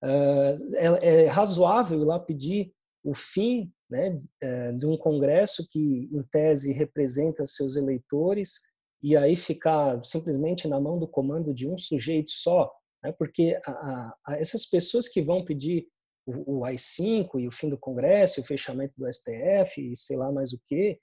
uh, 0.04 0.76
é, 0.76 1.24
é 1.24 1.26
razoável 1.28 1.98
ir 2.00 2.04
lá 2.04 2.20
pedir 2.20 2.70
o 3.02 3.14
fim 3.14 3.72
né, 3.92 4.18
é, 4.40 4.72
de 4.72 4.86
um 4.86 4.96
congresso 4.96 5.68
que, 5.70 6.08
em 6.10 6.22
tese, 6.32 6.72
representa 6.72 7.44
seus 7.44 7.76
eleitores 7.76 8.54
e 9.02 9.14
aí 9.14 9.36
ficar 9.36 10.02
simplesmente 10.02 10.66
na 10.66 10.80
mão 10.80 10.98
do 10.98 11.06
comando 11.06 11.52
de 11.52 11.68
um 11.68 11.76
sujeito 11.76 12.30
só, 12.30 12.72
né, 13.04 13.12
porque 13.12 13.60
a, 13.66 14.16
a, 14.26 14.36
essas 14.38 14.64
pessoas 14.64 15.08
que 15.08 15.20
vão 15.20 15.44
pedir 15.44 15.86
o, 16.26 16.60
o 16.60 16.64
AI-5 16.64 17.38
e 17.38 17.46
o 17.46 17.52
fim 17.52 17.68
do 17.68 17.76
congresso, 17.76 18.40
o 18.40 18.44
fechamento 18.44 18.94
do 18.96 19.06
STF 19.12 19.92
e 19.92 19.94
sei 19.94 20.16
lá 20.16 20.32
mais 20.32 20.54
o 20.54 20.60
que, 20.64 20.98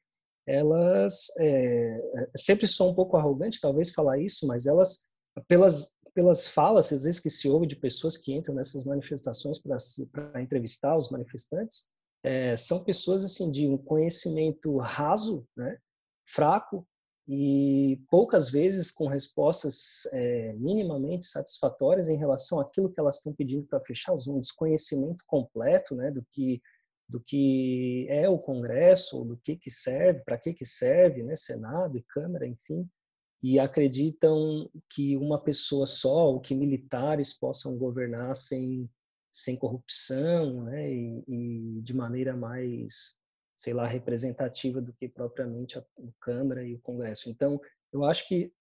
elas 0.48 1.28
é, 1.40 2.02
sempre 2.36 2.66
sou 2.66 2.90
um 2.90 2.96
pouco 2.96 3.18
arrogante, 3.18 3.62
talvez 3.62 3.92
falar 3.92 4.18
isso, 4.20 4.48
mas 4.48 4.66
elas 4.66 5.08
pelas 5.48 5.96
pelas 6.16 6.48
falas 6.48 6.92
às 6.92 7.04
vezes 7.04 7.20
que 7.20 7.30
se 7.30 7.48
ouve 7.48 7.68
de 7.68 7.76
pessoas 7.76 8.18
que 8.18 8.34
entram 8.34 8.56
nessas 8.56 8.84
manifestações 8.84 9.60
para 9.62 10.42
entrevistar 10.42 10.98
os 10.98 11.12
manifestantes, 11.12 11.86
é, 12.24 12.56
são 12.58 12.84
pessoas 12.84 13.24
assim 13.24 13.52
de 13.52 13.68
um 13.68 13.78
conhecimento 13.78 14.78
raso, 14.78 15.48
né, 15.56 15.78
fraco 16.26 16.88
e 17.28 18.02
poucas 18.10 18.50
vezes 18.50 18.92
com 18.92 19.08
respostas 19.08 20.06
é, 20.14 20.54
minimamente 20.54 21.26
satisfatórias 21.26 22.10
em 22.10 22.18
relação 22.18 22.60
àquilo 22.60 22.92
que 22.92 23.00
elas 23.00 23.18
estão 23.18 23.34
pedindo 23.34 23.66
para 23.68 23.80
fechar, 23.80 24.14
um 24.14 24.40
desconhecimento 24.40 25.24
completo, 25.28 25.96
né, 25.96 26.12
do 26.12 26.26
que 26.32 26.62
do 27.08 27.20
que 27.20 28.06
é 28.08 28.30
o 28.30 28.38
Congresso, 28.38 29.26
do 29.26 29.36
que 29.36 29.56
que 29.56 29.72
serve, 29.72 30.22
para 30.24 30.38
que 30.38 30.54
que 30.54 30.64
serve, 30.64 31.24
né, 31.24 31.36
Senado 31.36 31.98
e 31.98 32.04
Câmara, 32.04 32.46
enfim, 32.46 32.88
e 33.42 33.58
acreditam 33.58 34.70
que 34.88 35.16
uma 35.18 35.42
pessoa 35.42 35.88
só, 35.88 36.28
ou 36.28 36.40
que 36.40 36.54
militares 36.54 37.38
possam 37.38 37.76
governar 37.76 38.36
sem 38.36 38.88
sem 39.32 39.58
corrupção, 39.58 40.64
né, 40.64 40.92
e, 40.92 41.24
e, 41.28 41.82
de 41.82 41.94
maneira 41.94 42.36
mais, 42.36 43.18
sei 43.56 43.74
lá, 43.74 43.88
representativa 43.88 44.82
do 44.82 44.94
que 44.94 45.08
propriamente 45.08 45.78
a, 45.78 45.82
a 45.82 46.12
Câmara 46.20 46.64
e 46.64 46.76
o 46.76 46.80
Congresso. 46.80 47.30
Então, 47.30 47.60
eu 47.92 48.04
acho 48.04 48.28
que 48.28 48.52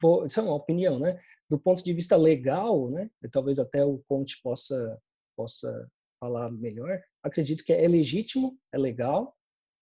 vou, 0.00 0.26
isso 0.26 0.40
é 0.40 0.42
uma 0.42 0.54
opinião, 0.54 0.98
né? 0.98 1.20
Do 1.48 1.58
ponto 1.58 1.82
de 1.82 1.92
vista 1.92 2.16
legal, 2.16 2.90
né? 2.90 3.10
Talvez 3.30 3.58
até 3.58 3.84
o 3.84 4.02
Conte 4.08 4.40
possa 4.42 5.00
possa 5.36 5.90
falar 6.20 6.50
melhor. 6.50 7.02
Acredito 7.22 7.64
que 7.64 7.72
é 7.72 7.88
legítimo, 7.88 8.56
é 8.72 8.78
legal, 8.78 9.36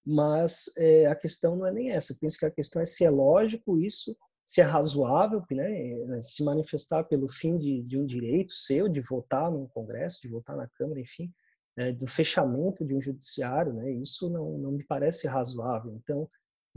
mas 0.04 0.72
é, 0.78 1.06
a 1.06 1.14
questão 1.14 1.56
não 1.56 1.66
é 1.66 1.72
nem 1.72 1.90
essa. 1.90 2.16
Penso 2.20 2.38
que 2.38 2.46
a 2.46 2.50
questão 2.50 2.80
é 2.80 2.84
se 2.84 3.04
é 3.04 3.10
lógico 3.10 3.78
isso 3.78 4.16
se 4.44 4.60
é 4.60 4.64
razoável, 4.64 5.42
né, 5.50 6.20
se 6.20 6.44
manifestar 6.44 7.04
pelo 7.04 7.28
fim 7.28 7.56
de, 7.56 7.82
de, 7.82 7.98
um 7.98 8.04
direito 8.04 8.52
seu, 8.52 8.88
de 8.88 9.00
votar 9.00 9.50
no 9.50 9.68
Congresso, 9.68 10.20
de 10.22 10.28
votar 10.28 10.56
na 10.56 10.68
Câmara, 10.68 11.00
enfim, 11.00 11.32
é, 11.76 11.92
do 11.92 12.06
fechamento 12.06 12.84
de 12.84 12.94
um 12.94 13.00
judiciário, 13.00 13.72
né, 13.72 13.90
isso 13.92 14.28
não, 14.30 14.58
não 14.58 14.72
me 14.72 14.84
parece 14.84 15.26
razoável. 15.26 15.94
Então, 15.94 16.28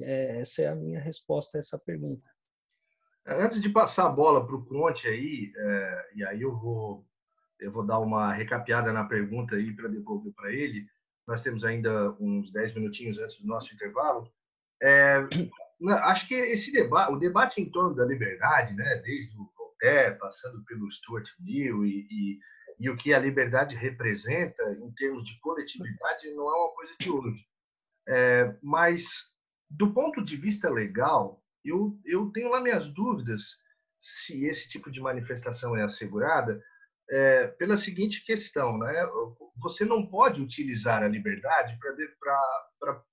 é, 0.02 0.40
essa 0.40 0.62
é 0.62 0.68
a 0.68 0.76
minha 0.76 1.00
resposta 1.00 1.58
a 1.58 1.60
essa 1.60 1.80
pergunta. 1.80 2.30
Antes 3.28 3.62
de 3.62 3.70
passar 3.70 4.06
a 4.06 4.12
bola 4.12 4.46
para 4.46 4.56
o 4.56 4.64
Conte 4.64 5.08
aí, 5.08 5.52
é, 5.58 6.10
e 6.16 6.24
aí 6.24 6.42
eu 6.42 6.56
vou 6.56 7.06
eu 7.60 7.72
vou 7.72 7.86
dar 7.86 8.00
uma 8.00 8.34
recapeada 8.34 8.92
na 8.92 9.06
pergunta 9.06 9.56
aí 9.56 9.74
para 9.74 9.88
devolver 9.88 10.34
para 10.34 10.52
ele. 10.52 10.86
Nós 11.28 11.42
temos 11.42 11.64
ainda 11.64 12.12
uns 12.20 12.52
10 12.52 12.74
minutinhos 12.74 13.18
antes 13.18 13.40
do 13.40 13.48
nosso 13.48 13.74
intervalo. 13.74 14.32
É, 14.82 15.20
acho 16.04 16.28
que 16.28 16.34
esse 16.34 16.72
debate, 16.72 17.14
o 17.14 17.18
debate 17.18 17.62
em 17.62 17.70
torno 17.70 17.96
da 17.96 18.06
liberdade, 18.06 18.74
né, 18.74 19.02
desde 19.04 19.38
o 19.38 19.50
Voltaire, 19.58 20.18
passando 20.18 20.64
pelo 20.66 20.90
Stuart 20.90 21.28
Mill 21.40 21.86
e, 21.86 22.08
e, 22.10 22.40
e, 22.80 22.90
o 22.90 22.96
que 22.96 23.14
a 23.14 23.20
liberdade 23.20 23.76
representa 23.76 24.64
em 24.82 24.92
termos 24.94 25.24
de 25.24 25.40
coletividade, 25.40 26.34
não 26.34 26.50
é 26.50 26.58
uma 26.58 26.74
coisa 26.74 26.94
de 27.00 27.10
hoje. 27.10 27.46
É, 28.08 28.56
mas, 28.62 29.06
do 29.70 29.94
ponto 29.94 30.24
de 30.24 30.38
vista 30.38 30.70
legal, 30.70 31.44
eu, 31.64 32.00
eu 32.06 32.32
tenho 32.32 32.50
lá 32.50 32.62
minhas 32.62 32.88
dúvidas 32.88 33.58
se 33.98 34.46
esse 34.46 34.70
tipo 34.70 34.92
de 34.92 35.02
manifestação 35.02 35.76
é 35.76 35.84
assegurada 35.84 36.62
é, 37.10 37.48
pela 37.48 37.78
seguinte 37.78 38.24
questão, 38.26 38.78
né? 38.78 38.94
Você 39.58 39.86
não 39.86 40.06
pode 40.06 40.42
utilizar 40.42 41.04
a 41.04 41.08
liberdade 41.08 41.78
para 42.80 43.04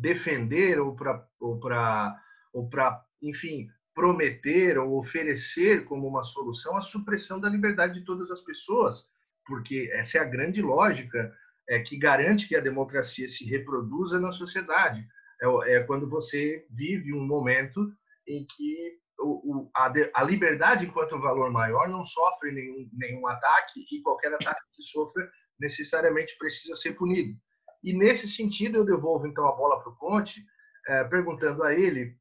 defender 0.00 0.78
ou 0.80 0.94
para 0.94 1.26
ou 1.40 1.58
para 1.58 2.16
ou 2.52 2.68
para 2.68 3.04
enfim 3.22 3.68
prometer 3.94 4.78
ou 4.78 4.96
oferecer 4.96 5.84
como 5.84 6.06
uma 6.06 6.22
solução 6.22 6.76
a 6.76 6.82
supressão 6.82 7.40
da 7.40 7.48
liberdade 7.48 7.94
de 7.94 8.04
todas 8.04 8.30
as 8.30 8.40
pessoas 8.42 9.08
porque 9.44 9.90
essa 9.94 10.18
é 10.18 10.20
a 10.20 10.24
grande 10.24 10.62
lógica 10.62 11.34
é, 11.68 11.80
que 11.80 11.98
garante 11.98 12.46
que 12.46 12.54
a 12.54 12.60
democracia 12.60 13.26
se 13.26 13.44
reproduza 13.44 14.20
na 14.20 14.30
sociedade. 14.30 15.06
É, 15.40 15.76
é 15.76 15.80
quando 15.84 16.08
você 16.08 16.66
vive 16.70 17.12
um 17.12 17.26
momento 17.26 17.92
em 18.26 18.46
que 18.46 18.98
o, 19.18 19.62
o, 19.62 19.70
a, 19.74 19.92
a, 20.14 20.22
liberdade 20.22 20.86
enquanto 20.86 21.20
valor 21.20 21.50
maior 21.50 21.88
não 21.88 22.04
sofre 22.04 22.52
nenhum, 22.52 22.88
nenhum 22.92 23.26
ataque 23.26 23.84
e 23.90 24.00
qualquer 24.02 24.32
ataque 24.32 24.60
que 24.74 24.82
sofra 24.82 25.28
necessariamente 25.58 26.36
precisa 26.38 26.76
ser 26.76 26.92
punido 26.92 27.36
e 27.82 27.92
nesse 27.92 28.26
sentido, 28.28 28.76
eu 28.76 28.84
devolvo 28.84 29.26
então 29.26 29.46
a 29.46 29.52
bola 29.52 29.80
para 29.80 29.90
o 29.90 29.96
Conte, 29.96 30.44
é, 30.86 31.04
perguntando 31.04 31.62
a 31.62 31.74
ele 31.74 32.16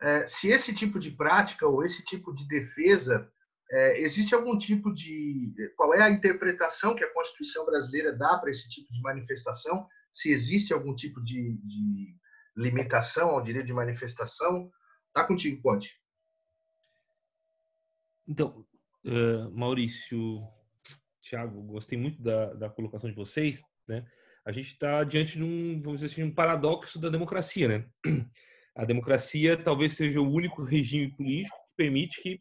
é, 0.00 0.26
se 0.26 0.48
esse 0.48 0.72
tipo 0.72 0.98
de 0.98 1.10
prática 1.10 1.66
ou 1.66 1.84
esse 1.84 2.02
tipo 2.04 2.32
de 2.32 2.48
defesa 2.48 3.30
é, 3.70 4.00
existe 4.00 4.34
algum 4.34 4.58
tipo 4.58 4.92
de. 4.92 5.54
Qual 5.76 5.94
é 5.94 6.02
a 6.02 6.10
interpretação 6.10 6.94
que 6.94 7.04
a 7.04 7.12
Constituição 7.12 7.64
brasileira 7.66 8.16
dá 8.16 8.38
para 8.38 8.50
esse 8.50 8.68
tipo 8.68 8.92
de 8.92 9.00
manifestação? 9.00 9.86
Se 10.10 10.30
existe 10.30 10.72
algum 10.72 10.94
tipo 10.94 11.22
de, 11.22 11.56
de 11.58 12.16
limitação 12.56 13.28
ao 13.30 13.42
direito 13.42 13.66
de 13.66 13.72
manifestação? 13.72 14.70
Está 15.06 15.24
contigo, 15.24 15.62
Conte. 15.62 16.00
Então, 18.26 18.66
uh, 19.04 19.50
Maurício, 19.52 20.42
Tiago, 21.20 21.62
gostei 21.62 21.98
muito 21.98 22.20
da, 22.20 22.54
da 22.54 22.70
colocação 22.70 23.08
de 23.08 23.16
vocês, 23.16 23.62
né? 23.86 24.04
A 24.44 24.52
gente 24.52 24.72
está 24.72 25.04
diante 25.04 25.38
de 25.38 25.44
um, 25.44 25.80
vamos 25.82 26.00
dizer 26.00 26.12
assim, 26.12 26.22
um 26.22 26.34
paradoxo 26.34 26.98
da 26.98 27.08
democracia, 27.08 27.68
né? 27.68 27.86
A 28.74 28.84
democracia 28.84 29.56
talvez 29.56 29.94
seja 29.94 30.20
o 30.20 30.32
único 30.32 30.62
regime 30.62 31.10
político 31.10 31.56
que 31.56 31.76
permite 31.76 32.22
que 32.22 32.40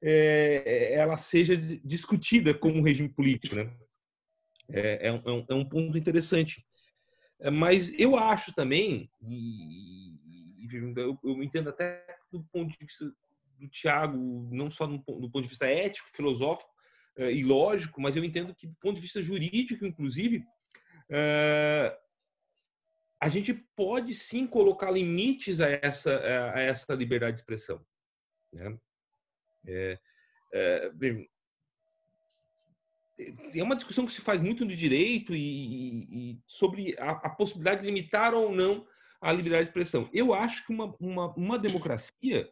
é, 0.00 0.94
ela 0.94 1.16
seja 1.16 1.56
discutida 1.56 2.54
como 2.54 2.78
um 2.78 2.82
regime 2.82 3.08
político, 3.08 3.56
né? 3.56 3.70
É, 4.70 5.08
é, 5.08 5.12
um, 5.12 5.44
é 5.48 5.54
um 5.54 5.62
é 5.62 5.64
ponto 5.64 5.98
interessante. 5.98 6.64
É, 7.40 7.50
mas 7.50 7.92
eu 7.98 8.16
acho 8.16 8.52
também, 8.54 9.10
e, 9.20 10.14
e 10.64 10.68
eu, 10.96 11.18
eu, 11.24 11.42
entendo 11.42 11.70
até 11.70 12.04
do 12.30 12.42
ponto 12.52 12.70
de 12.70 12.76
vista 12.80 13.04
do 13.58 13.68
Tiago, 13.68 14.48
não 14.52 14.70
só 14.70 14.86
do, 14.86 14.98
do 14.98 15.30
ponto 15.30 15.42
de 15.42 15.48
vista 15.48 15.66
ético, 15.66 16.08
filosófico 16.12 16.70
é, 17.16 17.32
e 17.32 17.42
lógico, 17.42 18.00
mas 18.00 18.16
eu 18.16 18.24
entendo 18.24 18.54
que 18.54 18.66
do 18.66 18.76
ponto 18.80 18.96
de 18.96 19.02
vista 19.02 19.22
jurídico, 19.22 19.84
inclusive, 19.84 20.44
é, 21.10 21.98
a 23.20 23.28
gente 23.28 23.54
pode 23.74 24.14
sim 24.14 24.46
colocar 24.46 24.90
limites 24.90 25.60
a 25.60 25.68
essa, 25.68 26.18
a 26.54 26.60
essa 26.60 26.94
liberdade 26.94 27.34
de 27.34 27.40
expressão. 27.40 27.84
Né? 28.52 28.78
É, 29.66 29.98
é, 30.52 30.92
é 33.54 33.62
uma 33.62 33.76
discussão 33.76 34.06
que 34.06 34.12
se 34.12 34.20
faz 34.20 34.40
muito 34.40 34.64
no 34.64 34.74
direito 34.74 35.34
e, 35.34 36.04
e 36.10 36.42
sobre 36.46 36.96
a, 36.98 37.10
a, 37.10 37.30
possibilidade 37.30 37.80
de 37.80 37.86
limitar 37.86 38.32
ou 38.32 38.52
não 38.52 38.86
a 39.20 39.32
liberdade 39.32 39.64
de 39.64 39.70
expressão. 39.70 40.08
Eu 40.12 40.32
acho 40.32 40.64
que 40.64 40.72
uma, 40.72 40.94
uma, 41.00 41.34
uma 41.34 41.58
democracia, 41.58 42.48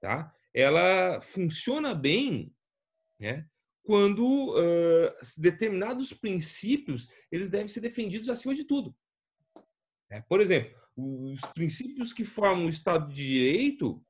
tá? 0.00 0.32
ela 0.52 1.20
funciona 1.22 1.94
bem 1.94 2.54
né? 3.18 3.46
Quando 3.84 4.54
uh, 4.54 5.12
determinados 5.36 6.12
princípios 6.12 7.06
eles 7.30 7.50
devem 7.50 7.68
ser 7.68 7.80
defendidos 7.80 8.30
acima 8.30 8.54
de 8.54 8.64
tudo. 8.64 8.96
É, 10.10 10.22
por 10.22 10.40
exemplo, 10.40 10.74
os 10.96 11.40
princípios 11.52 12.12
que 12.12 12.24
formam 12.24 12.66
o 12.66 12.70
Estado 12.70 13.08
de 13.08 13.14
Direito, 13.14 14.02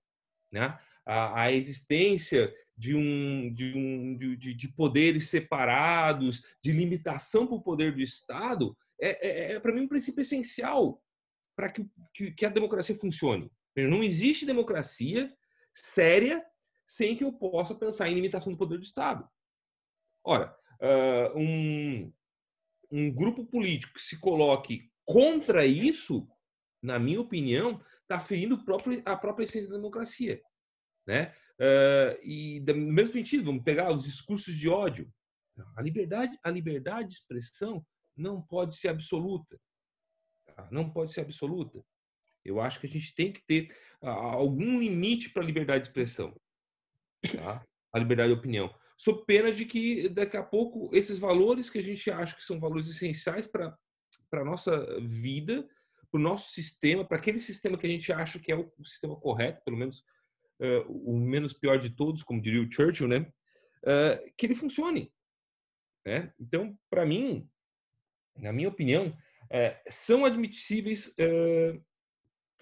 né, 0.50 0.78
a, 1.04 1.42
a 1.42 1.52
existência 1.52 2.54
de, 2.76 2.94
um, 2.94 3.52
de, 3.52 3.72
um, 3.74 4.16
de, 4.16 4.54
de, 4.54 4.68
poderes 4.68 5.28
separados, 5.28 6.42
de 6.62 6.70
limitação 6.70 7.46
para 7.46 7.56
o 7.56 7.62
poder 7.62 7.94
do 7.94 8.00
Estado, 8.00 8.76
é, 9.00 9.28
é, 9.28 9.52
é 9.54 9.60
para 9.60 9.72
mim 9.72 9.82
um 9.82 9.88
princípio 9.88 10.20
essencial 10.20 11.02
para 11.56 11.70
que, 11.70 11.88
que, 12.12 12.30
que 12.30 12.46
a 12.46 12.50
democracia 12.50 12.94
funcione. 12.94 13.50
Não 13.76 14.04
existe 14.04 14.46
democracia 14.46 15.32
séria 15.72 16.44
sem 16.86 17.16
que 17.16 17.24
eu 17.24 17.32
possa 17.32 17.74
pensar 17.74 18.08
em 18.08 18.14
limitação 18.14 18.52
do 18.52 18.58
poder 18.58 18.78
do 18.78 18.84
Estado. 18.84 19.28
Ora, 20.24 20.56
uh, 20.80 21.38
um, 21.38 22.12
um 22.90 23.12
grupo 23.12 23.44
político 23.44 23.94
que 23.94 24.02
se 24.02 24.18
coloque 24.18 24.90
contra 25.04 25.66
isso, 25.66 26.26
na 26.82 26.98
minha 26.98 27.20
opinião, 27.20 27.80
está 28.02 28.18
ferindo 28.18 28.64
próprio, 28.64 29.02
a 29.04 29.16
própria 29.16 29.44
essência 29.44 29.70
da 29.70 29.76
democracia. 29.76 30.40
Né? 31.06 31.34
Uh, 31.60 32.18
e 32.22 32.60
no 32.66 32.92
mesmo 32.92 33.12
sentido, 33.12 33.44
vamos 33.44 33.62
pegar 33.62 33.92
os 33.92 34.04
discursos 34.04 34.54
de 34.54 34.68
ódio. 34.68 35.12
A 35.76 35.82
liberdade, 35.82 36.38
a 36.42 36.50
liberdade 36.50 37.08
de 37.08 37.14
expressão 37.14 37.84
não 38.16 38.40
pode 38.40 38.74
ser 38.76 38.88
absoluta. 38.88 39.60
Tá? 40.46 40.66
Não 40.70 40.90
pode 40.90 41.12
ser 41.12 41.20
absoluta. 41.20 41.84
Eu 42.42 42.60
acho 42.60 42.80
que 42.80 42.86
a 42.86 42.90
gente 42.90 43.14
tem 43.14 43.32
que 43.32 43.42
ter 43.46 43.68
algum 44.00 44.78
limite 44.78 45.30
para 45.30 45.42
a 45.42 45.46
liberdade 45.46 45.82
de 45.82 45.88
expressão. 45.88 46.34
Tá? 47.36 47.64
A 47.92 47.98
liberdade 47.98 48.32
de 48.32 48.38
opinião 48.38 48.74
sob 48.96 49.24
pena 49.26 49.52
de 49.52 49.64
que 49.64 50.08
daqui 50.08 50.36
a 50.36 50.42
pouco 50.42 50.90
esses 50.94 51.18
valores 51.18 51.68
que 51.68 51.78
a 51.78 51.82
gente 51.82 52.10
acha 52.10 52.34
que 52.34 52.42
são 52.42 52.60
valores 52.60 52.88
essenciais 52.88 53.46
para 53.46 53.76
a 54.32 54.44
nossa 54.44 55.00
vida, 55.00 55.66
para 56.10 56.20
o 56.20 56.22
nosso 56.22 56.52
sistema, 56.52 57.04
para 57.04 57.16
aquele 57.16 57.38
sistema 57.38 57.76
que 57.76 57.86
a 57.86 57.90
gente 57.90 58.12
acha 58.12 58.38
que 58.38 58.52
é 58.52 58.56
o, 58.56 58.72
sistema 58.84 59.16
correto, 59.16 59.62
pelo 59.64 59.76
menos 59.76 60.04
uh, 60.60 61.12
o 61.12 61.18
menos 61.18 61.52
pior 61.52 61.78
de 61.78 61.90
todos, 61.90 62.22
como 62.22 62.40
diria 62.40 62.62
o 62.62 62.72
Churchill, 62.72 63.08
né? 63.08 63.32
Uh, 63.82 64.32
que 64.36 64.46
ele 64.46 64.54
funcione. 64.54 65.12
Né? 66.06 66.32
Então, 66.38 66.78
para 66.88 67.04
mim, 67.04 67.48
na 68.36 68.52
minha 68.52 68.68
opinião, 68.68 69.08
uh, 69.08 69.90
são 69.90 70.24
admissíveis 70.24 71.12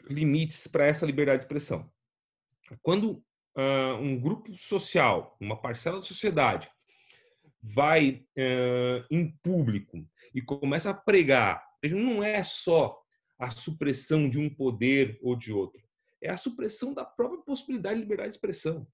limites 0.08 0.66
para 0.66 0.86
essa 0.86 1.06
liberdade 1.06 1.38
de 1.38 1.44
expressão. 1.44 1.92
Quando 2.80 3.22
uh, 3.56 3.94
um 4.00 4.18
grupo 4.18 4.56
social, 4.56 5.36
uma 5.40 5.60
parcela 5.60 5.96
da 5.96 6.02
sociedade, 6.02 6.70
vai 7.62 8.24
uh, 8.36 9.06
em 9.10 9.30
público 9.42 10.06
e 10.34 10.40
começa 10.40 10.90
a 10.90 10.94
pregar, 10.94 11.64
não 11.84 12.22
é 12.22 12.42
só 12.42 12.98
a 13.38 13.50
supressão 13.50 14.28
de 14.28 14.38
um 14.38 14.48
poder 14.48 15.18
ou 15.22 15.36
de 15.36 15.52
outro, 15.52 15.82
é 16.20 16.30
a 16.30 16.36
supressão 16.36 16.94
da 16.94 17.04
própria 17.04 17.42
possibilidade 17.42 17.96
de 17.96 18.02
liberdade 18.02 18.30
de 18.30 18.36
expressão. 18.36 18.86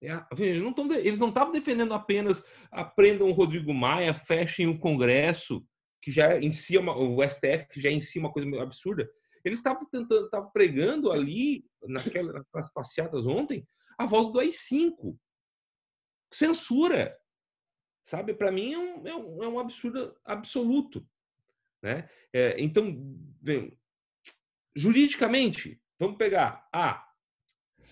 É 0.00 0.12
a, 0.12 0.28
eles 0.38 1.18
não 1.18 1.28
estavam 1.28 1.52
defendendo 1.52 1.92
apenas 1.92 2.44
aprendam 2.70 3.28
o 3.28 3.32
Rodrigo 3.32 3.74
Maia, 3.74 4.14
fechem 4.14 4.68
o 4.68 4.78
Congresso, 4.78 5.66
que 6.00 6.10
já 6.10 6.38
em 6.38 6.52
si 6.52 6.76
é 6.76 6.80
uma, 6.80 6.96
o 6.96 7.22
STF, 7.28 7.68
que 7.70 7.80
já 7.80 7.88
é 7.88 7.92
em 7.92 8.00
si 8.00 8.18
uma 8.18 8.32
coisa 8.32 8.62
absurda. 8.62 9.10
Eles 9.44 9.58
estavam 9.58 9.84
tentando, 9.86 10.26
estavam 10.26 10.50
pregando 10.50 11.10
ali, 11.10 11.64
naquelas 11.82 12.72
passeatas 12.72 13.26
ontem, 13.26 13.66
a 13.98 14.06
volta 14.06 14.32
do 14.32 14.40
AI-5. 14.40 15.18
Censura. 16.32 17.18
Sabe? 18.02 18.32
Para 18.32 18.52
mim 18.52 18.72
é 18.72 18.78
um, 18.78 19.06
é, 19.06 19.14
um, 19.14 19.42
é 19.42 19.48
um, 19.48 19.58
absurdo 19.58 20.16
absoluto. 20.24 21.06
Né? 21.82 22.08
É, 22.32 22.60
então, 22.60 22.94
bem, 23.42 23.76
juridicamente, 24.74 25.82
vamos 25.98 26.16
pegar. 26.16 26.66
Ah, 26.72 27.06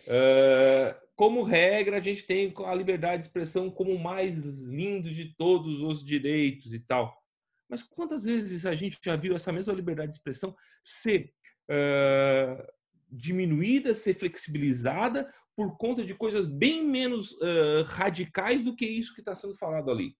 uh, 0.07 1.07
como 1.17 1.43
regra, 1.43 1.97
a 1.97 2.01
gente 2.01 2.25
tem 2.25 2.55
a 2.65 2.75
liberdade 2.75 3.23
de 3.23 3.27
expressão 3.27 3.71
como 3.71 3.93
o 3.93 3.99
mais 3.99 4.69
lindo 4.69 5.11
de 5.11 5.35
todos 5.35 5.81
os 5.81 6.05
direitos 6.05 6.73
e 6.73 6.79
tal. 6.79 7.23
Mas 7.69 7.83
quantas 7.83 8.25
vezes 8.25 8.65
a 8.65 8.75
gente 8.75 8.99
já 9.03 9.17
viu 9.17 9.35
essa 9.35 9.53
mesma 9.53 9.75
liberdade 9.75 10.11
de 10.11 10.17
expressão 10.17 10.57
ser 10.83 11.33
uh, 11.71 12.76
diminuída, 13.17 13.95
ser 13.95 14.15
flexibilizada 14.15 15.29
por 15.57 15.77
conta 15.77 16.05
de 16.05 16.15
coisas 16.15 16.47
bem 16.47 16.85
menos 16.85 17.33
uh, 17.33 17.83
radicais 17.87 18.63
do 18.63 18.77
que 18.77 18.87
isso 18.87 19.15
que 19.15 19.21
está 19.21 19.35
sendo 19.35 19.55
falado 19.55 19.91
ali. 19.91 20.15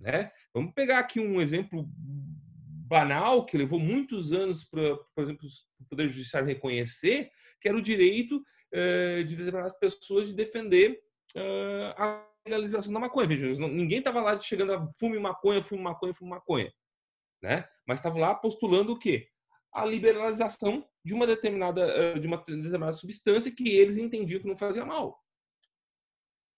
Né? 0.00 0.30
Vamos 0.52 0.72
pegar 0.72 0.98
aqui 0.98 1.20
um 1.20 1.40
exemplo 1.40 1.86
banal 2.86 3.44
que 3.44 3.58
levou 3.58 3.78
muitos 3.78 4.32
anos 4.32 4.64
para, 4.64 4.96
por 5.14 5.24
exemplo, 5.24 5.46
o 5.80 5.84
Poder 5.84 6.08
Judiciário 6.08 6.48
reconhecer, 6.48 7.30
que 7.60 7.68
era 7.68 7.76
o 7.76 7.82
direito 7.82 8.36
uh, 8.36 9.24
de 9.24 9.36
determinadas 9.36 9.78
pessoas 9.78 10.28
de 10.28 10.34
defender 10.34 10.98
uh, 11.36 12.02
a 12.02 12.26
legalização 12.46 12.92
da 12.92 13.00
maconha. 13.00 13.28
Veja, 13.28 13.46
ninguém 13.68 13.98
estava 13.98 14.20
lá 14.20 14.38
chegando 14.40 14.72
a 14.72 14.86
fume 14.98 15.18
maconha, 15.18 15.62
fume 15.62 15.82
maconha, 15.82 16.14
fume 16.14 16.30
maconha. 16.30 16.72
Né? 17.42 17.68
Mas 17.86 18.00
estava 18.00 18.18
lá 18.18 18.34
postulando 18.34 18.92
o 18.92 18.98
quê? 18.98 19.28
A 19.74 19.84
liberalização 19.84 20.86
de 21.04 21.12
uma 21.12 21.26
determinada 21.26 22.18
de 22.18 22.26
uma 22.26 22.38
determinada 22.38 22.92
substância 22.92 23.54
que 23.54 23.68
eles 23.68 23.96
entendiam 23.96 24.40
que 24.40 24.48
não 24.48 24.56
fazia 24.56 24.84
mal, 24.84 25.20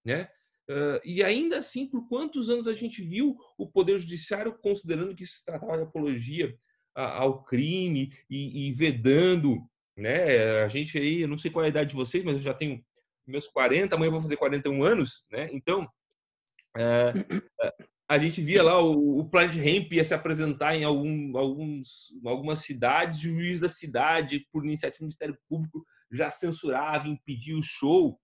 né? 0.04 0.28
e 1.04 1.22
ainda 1.22 1.58
assim, 1.58 1.86
por 1.88 2.08
quantos 2.08 2.50
anos 2.50 2.66
a 2.66 2.72
gente 2.72 3.00
viu 3.00 3.36
o 3.56 3.68
poder 3.68 4.00
judiciário 4.00 4.58
considerando 4.58 5.14
que 5.14 5.24
se 5.24 5.44
tratava 5.44 5.76
de 5.76 5.84
apologia 5.84 6.56
ao 6.96 7.44
crime 7.44 8.12
e, 8.28 8.68
e 8.68 8.72
vedando, 8.72 9.58
né? 9.96 10.62
A 10.64 10.68
gente 10.68 10.98
aí, 10.98 11.20
eu 11.20 11.28
não 11.28 11.38
sei 11.38 11.50
qual 11.50 11.64
é 11.64 11.66
a 11.66 11.70
idade 11.70 11.90
de 11.90 11.96
vocês, 11.96 12.24
mas 12.24 12.34
eu 12.34 12.40
já 12.40 12.54
tenho 12.54 12.84
meus 13.26 13.48
40, 13.48 13.94
amanhã 13.94 14.08
eu 14.08 14.12
vou 14.12 14.22
fazer 14.22 14.36
41 14.36 14.82
anos, 14.82 15.24
né? 15.30 15.48
Então, 15.52 15.88
a 18.08 18.18
gente 18.18 18.40
via 18.40 18.62
lá 18.62 18.80
o, 18.80 19.18
o 19.18 19.28
Planet 19.28 19.56
Hemp 19.56 19.92
ia 19.92 20.04
se 20.04 20.14
apresentar 20.14 20.76
em 20.76 20.84
algum, 20.84 21.36
alguns, 21.36 22.12
algumas 22.24 22.60
cidades, 22.60 23.18
o 23.20 23.22
juiz 23.22 23.58
da 23.58 23.68
cidade, 23.68 24.46
por 24.52 24.64
iniciativa 24.64 25.00
do 25.00 25.06
Ministério 25.06 25.38
Público, 25.48 25.84
já 26.12 26.30
censurava, 26.30 27.08
impedia 27.08 27.56
o 27.56 27.62
show. 27.62 28.20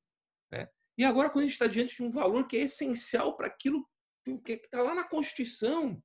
Né? 0.52 0.68
E 0.96 1.04
agora, 1.04 1.28
quando 1.28 1.44
a 1.44 1.46
gente 1.46 1.54
está 1.54 1.66
diante 1.66 1.96
de 1.96 2.02
um 2.02 2.10
valor 2.10 2.46
que 2.46 2.56
é 2.56 2.62
essencial 2.62 3.36
para 3.36 3.48
aquilo 3.48 3.84
que 4.44 4.52
está 4.52 4.80
lá 4.82 4.94
na 4.94 5.02
Constituição, 5.02 6.00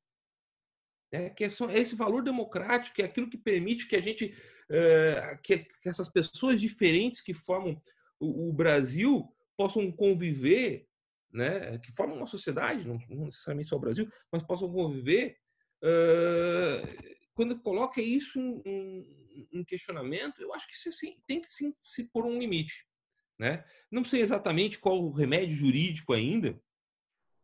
né? 1.14 1.30
que 1.30 1.44
é 1.44 1.48
esse 1.48 1.96
valor 1.96 2.24
democrático, 2.24 2.96
que 2.96 3.04
é 3.04 3.06
aquilo 3.06 3.30
que 3.30 3.38
permite 3.38 3.88
que 3.88 3.96
a 3.96 4.02
gente, 4.02 4.34
uh, 4.72 5.42
que, 5.44 5.60
que, 5.60 5.88
essas 5.88 6.10
pessoas 6.10 6.60
diferentes 6.60 7.22
que 7.22 7.34
formam 7.34 7.80
o, 8.20 8.50
o 8.50 8.54
Brasil 8.54 9.32
possam 9.56 9.92
conviver 9.92 10.88
né, 11.38 11.78
que 11.78 11.92
formam 11.92 12.18
uma 12.18 12.26
sociedade, 12.26 12.88
não, 12.88 12.98
necessariamente 13.26 13.70
só 13.70 13.76
o 13.76 13.80
Brasil, 13.80 14.10
mas 14.32 14.42
possam 14.42 14.72
conviver, 14.72 15.38
uh, 15.84 17.16
quando 17.36 17.60
coloca 17.60 18.02
isso 18.02 18.40
em, 18.40 18.62
em, 18.66 19.48
em, 19.54 19.64
questionamento, 19.64 20.42
eu 20.42 20.52
acho 20.52 20.68
que 20.68 20.74
isso 20.74 20.90
assim, 20.90 21.22
tem 21.28 21.40
que 21.40 21.48
sim, 21.48 21.76
se 21.84 22.06
pôr 22.06 22.26
um 22.26 22.40
limite. 22.40 22.88
Né? 23.38 23.64
Não 23.92 24.04
sei 24.04 24.22
exatamente 24.22 24.80
qual 24.80 25.00
o 25.00 25.12
remédio 25.12 25.56
jurídico 25.56 26.12
ainda, 26.12 26.60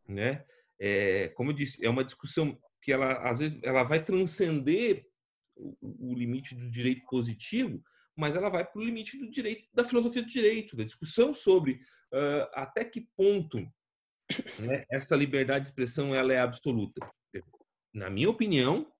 né? 0.08 0.44
É, 0.76 1.28
como 1.36 1.52
eu 1.52 1.54
disse, 1.54 1.86
é 1.86 1.88
uma 1.88 2.04
discussão 2.04 2.60
que 2.82 2.92
ela 2.92 3.30
às 3.30 3.38
vezes 3.38 3.60
ela 3.62 3.84
vai 3.84 4.04
transcender 4.04 5.06
o, 5.54 6.10
o 6.10 6.14
limite 6.14 6.52
do 6.56 6.68
direito 6.68 7.06
positivo, 7.06 7.80
mas 8.16 8.34
ela 8.34 8.48
vai 8.48 8.64
para 8.64 8.80
o 8.80 8.84
limite 8.84 9.16
do 9.16 9.30
direito, 9.30 9.68
da 9.72 9.84
filosofia 9.84 10.22
do 10.22 10.28
direito, 10.28 10.76
da 10.76 10.82
discussão 10.82 11.32
sobre 11.32 11.74
uh, 12.12 12.50
até 12.54 12.84
que 12.84 13.08
ponto 13.16 13.64
né, 14.60 14.84
essa 14.90 15.14
liberdade 15.16 15.64
de 15.64 15.68
expressão 15.68 16.14
ela 16.14 16.32
é 16.32 16.38
absoluta. 16.38 17.06
Na 17.92 18.10
minha 18.10 18.30
opinião, 18.30 18.90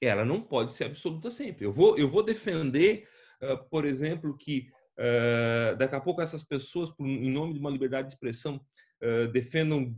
ela 0.00 0.24
não 0.24 0.40
pode 0.40 0.72
ser 0.72 0.84
absoluta 0.84 1.30
sempre. 1.30 1.64
Eu 1.64 1.72
vou, 1.72 1.96
eu 1.96 2.08
vou 2.08 2.22
defender, 2.22 3.08
uh, 3.42 3.68
por 3.68 3.84
exemplo, 3.84 4.36
que 4.36 4.70
uh, 4.98 5.76
daqui 5.76 5.94
a 5.94 6.00
pouco 6.00 6.20
essas 6.20 6.42
pessoas, 6.42 6.90
em 6.98 7.30
nome 7.30 7.54
de 7.54 7.60
uma 7.60 7.70
liberdade 7.70 8.08
de 8.08 8.14
expressão, 8.14 8.60
uh, 9.02 9.28
defendam 9.28 9.96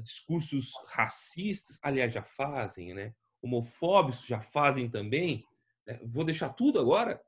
discursos 0.00 0.72
racistas, 0.88 1.78
aliás, 1.82 2.12
já 2.12 2.22
fazem, 2.22 2.94
né? 2.94 3.14
Homofóbicos 3.42 4.24
já 4.24 4.40
fazem 4.40 4.88
também. 4.88 5.44
Né? 5.86 6.00
Vou 6.04 6.24
deixar 6.24 6.50
tudo 6.50 6.78
agora? 6.78 7.20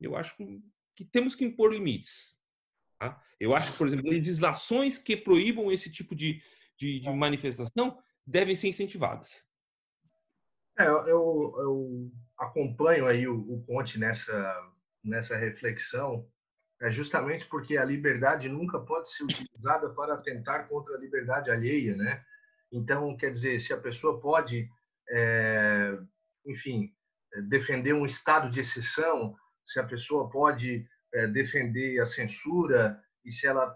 Eu 0.00 0.14
acho 0.14 0.36
que 0.94 1.04
temos 1.04 1.34
que 1.34 1.44
impor 1.44 1.72
limites. 1.72 2.38
Tá? 3.02 3.20
Eu 3.40 3.52
acho 3.52 3.72
que, 3.72 3.78
por 3.78 3.88
exemplo, 3.88 4.08
legislações 4.08 4.96
que 4.96 5.16
proíbam 5.16 5.72
esse 5.72 5.90
tipo 5.90 6.14
de, 6.14 6.40
de, 6.78 7.00
de 7.00 7.10
manifestação 7.10 7.98
devem 8.24 8.54
ser 8.54 8.68
incentivadas. 8.68 9.44
É, 10.78 10.86
eu, 10.86 11.52
eu, 11.58 12.12
acompanho 12.38 13.06
aí 13.08 13.26
o, 13.26 13.40
o 13.40 13.64
Ponte 13.64 13.98
nessa, 13.98 14.72
nessa 15.02 15.36
reflexão. 15.36 16.24
é 16.80 16.88
justamente 16.90 17.44
porque 17.46 17.76
a 17.76 17.84
liberdade 17.84 18.48
nunca 18.48 18.78
pode 18.78 19.10
ser 19.10 19.24
utilizada 19.24 19.90
para 19.90 20.14
atentar 20.14 20.68
contra 20.68 20.94
a 20.94 21.00
liberdade 21.00 21.50
alheia, 21.50 21.96
né? 21.96 22.24
Então, 22.70 23.16
quer 23.16 23.30
dizer, 23.30 23.58
se 23.58 23.72
a 23.72 23.80
pessoa 23.80 24.20
pode, 24.20 24.70
é, 25.10 25.98
enfim, 26.46 26.94
defender 27.48 27.94
um 27.94 28.06
estado 28.06 28.48
de 28.48 28.60
exceção, 28.60 29.36
se 29.66 29.80
a 29.80 29.84
pessoa 29.84 30.30
pode 30.30 30.86
é, 31.14 31.26
defender 31.26 32.00
a 32.00 32.06
censura 32.06 32.98
e 33.24 33.30
se 33.30 33.46
ela 33.46 33.72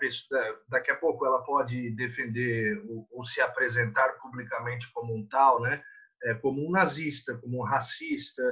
daqui 0.69 0.91
a 0.91 0.97
pouco 0.97 1.25
ela 1.25 1.43
pode 1.45 1.91
defender 1.91 2.83
ou, 3.11 3.25
se 3.25 3.41
apresentar 3.41 4.09
publicamente 4.21 4.91
como 4.93 5.15
um 5.15 5.27
tal, 5.29 5.61
né? 5.61 5.83
É, 6.25 6.35
como 6.35 6.67
um 6.67 6.71
nazista, 6.71 7.37
como 7.37 7.61
um 7.61 7.63
racista, 7.63 8.43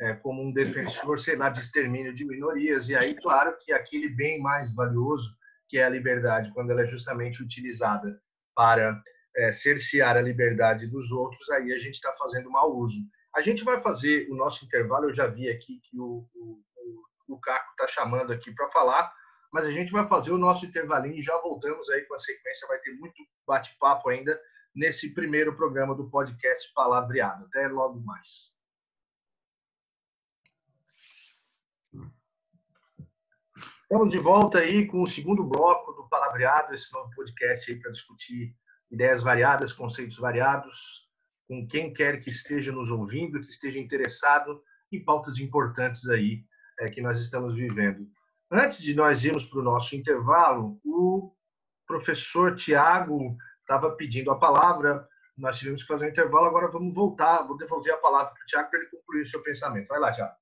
é, 0.00 0.14
como 0.14 0.42
um 0.42 0.52
defensor, 0.52 1.20
sei 1.20 1.36
lá, 1.36 1.50
de 1.50 1.60
extermínio 1.60 2.14
de 2.14 2.24
minorias. 2.24 2.88
E 2.88 2.96
aí, 2.96 3.14
claro, 3.14 3.56
que 3.60 3.72
aquele 3.72 4.08
bem 4.08 4.40
mais 4.40 4.74
valioso, 4.74 5.36
que 5.68 5.78
é 5.78 5.84
a 5.84 5.90
liberdade, 5.90 6.50
quando 6.52 6.70
ela 6.70 6.82
é 6.82 6.86
justamente 6.86 7.42
utilizada 7.42 8.20
para 8.56 9.00
cercear 9.52 10.16
a 10.16 10.20
liberdade 10.20 10.88
dos 10.88 11.12
outros, 11.12 11.48
aí 11.50 11.72
a 11.72 11.78
gente 11.78 11.94
está 11.94 12.12
fazendo 12.14 12.50
mau 12.50 12.76
uso. 12.76 13.00
A 13.36 13.42
gente 13.42 13.62
vai 13.62 13.78
fazer 13.78 14.28
o 14.28 14.34
nosso 14.34 14.64
intervalo, 14.64 15.08
eu 15.08 15.14
já 15.14 15.28
vi 15.28 15.48
aqui 15.48 15.80
que 15.88 16.00
o, 16.00 16.26
o 17.32 17.40
Caco 17.40 17.70
está 17.70 17.86
chamando 17.88 18.32
aqui 18.32 18.52
para 18.52 18.68
falar, 18.68 19.12
mas 19.52 19.66
a 19.66 19.72
gente 19.72 19.92
vai 19.92 20.06
fazer 20.06 20.32
o 20.32 20.38
nosso 20.38 20.64
intervalinho 20.64 21.16
e 21.16 21.22
já 21.22 21.36
voltamos 21.38 21.88
aí 21.90 22.02
com 22.02 22.14
a 22.14 22.18
sequência, 22.18 22.68
vai 22.68 22.78
ter 22.78 22.92
muito 22.92 23.22
bate-papo 23.46 24.08
ainda 24.08 24.38
nesse 24.74 25.12
primeiro 25.12 25.56
programa 25.56 25.94
do 25.94 26.08
podcast 26.08 26.72
Palavreado. 26.74 27.46
Até 27.46 27.66
logo 27.68 28.00
mais. 28.00 28.50
Estamos 33.82 34.12
de 34.12 34.18
volta 34.18 34.58
aí 34.60 34.86
com 34.86 35.02
o 35.02 35.06
segundo 35.06 35.42
bloco 35.42 35.92
do 35.92 36.08
Palavreado, 36.08 36.72
esse 36.72 36.92
novo 36.92 37.10
podcast 37.10 37.68
aí 37.68 37.80
para 37.80 37.90
discutir 37.90 38.54
ideias 38.88 39.20
variadas, 39.20 39.72
conceitos 39.72 40.16
variados, 40.16 41.08
com 41.48 41.66
quem 41.66 41.92
quer 41.92 42.20
que 42.20 42.30
esteja 42.30 42.70
nos 42.70 42.88
ouvindo, 42.88 43.40
que 43.40 43.50
esteja 43.50 43.80
interessado 43.80 44.62
em 44.92 45.04
pautas 45.04 45.38
importantes 45.38 46.08
aí 46.08 46.44
que 46.88 47.02
nós 47.02 47.20
estamos 47.20 47.54
vivendo. 47.54 48.08
Antes 48.50 48.80
de 48.82 48.94
nós 48.94 49.22
irmos 49.24 49.44
para 49.44 49.60
o 49.60 49.62
nosso 49.62 49.94
intervalo, 49.94 50.80
o 50.84 51.32
professor 51.86 52.56
Tiago 52.56 53.36
estava 53.60 53.90
pedindo 53.92 54.30
a 54.30 54.38
palavra, 54.38 55.06
nós 55.36 55.58
tivemos 55.58 55.82
que 55.82 55.88
fazer 55.88 56.06
um 56.06 56.10
intervalo, 56.10 56.46
agora 56.46 56.70
vamos 56.70 56.94
voltar, 56.94 57.46
vou 57.46 57.56
devolver 57.56 57.92
a 57.92 57.98
palavra 57.98 58.32
para 58.32 58.42
o 58.42 58.46
Tiago 58.46 58.70
para 58.70 58.80
ele 58.80 58.90
concluir 58.90 59.22
o 59.22 59.26
seu 59.26 59.42
pensamento. 59.42 59.88
Vai 59.88 60.00
lá, 60.00 60.12
Tiago. 60.12 60.34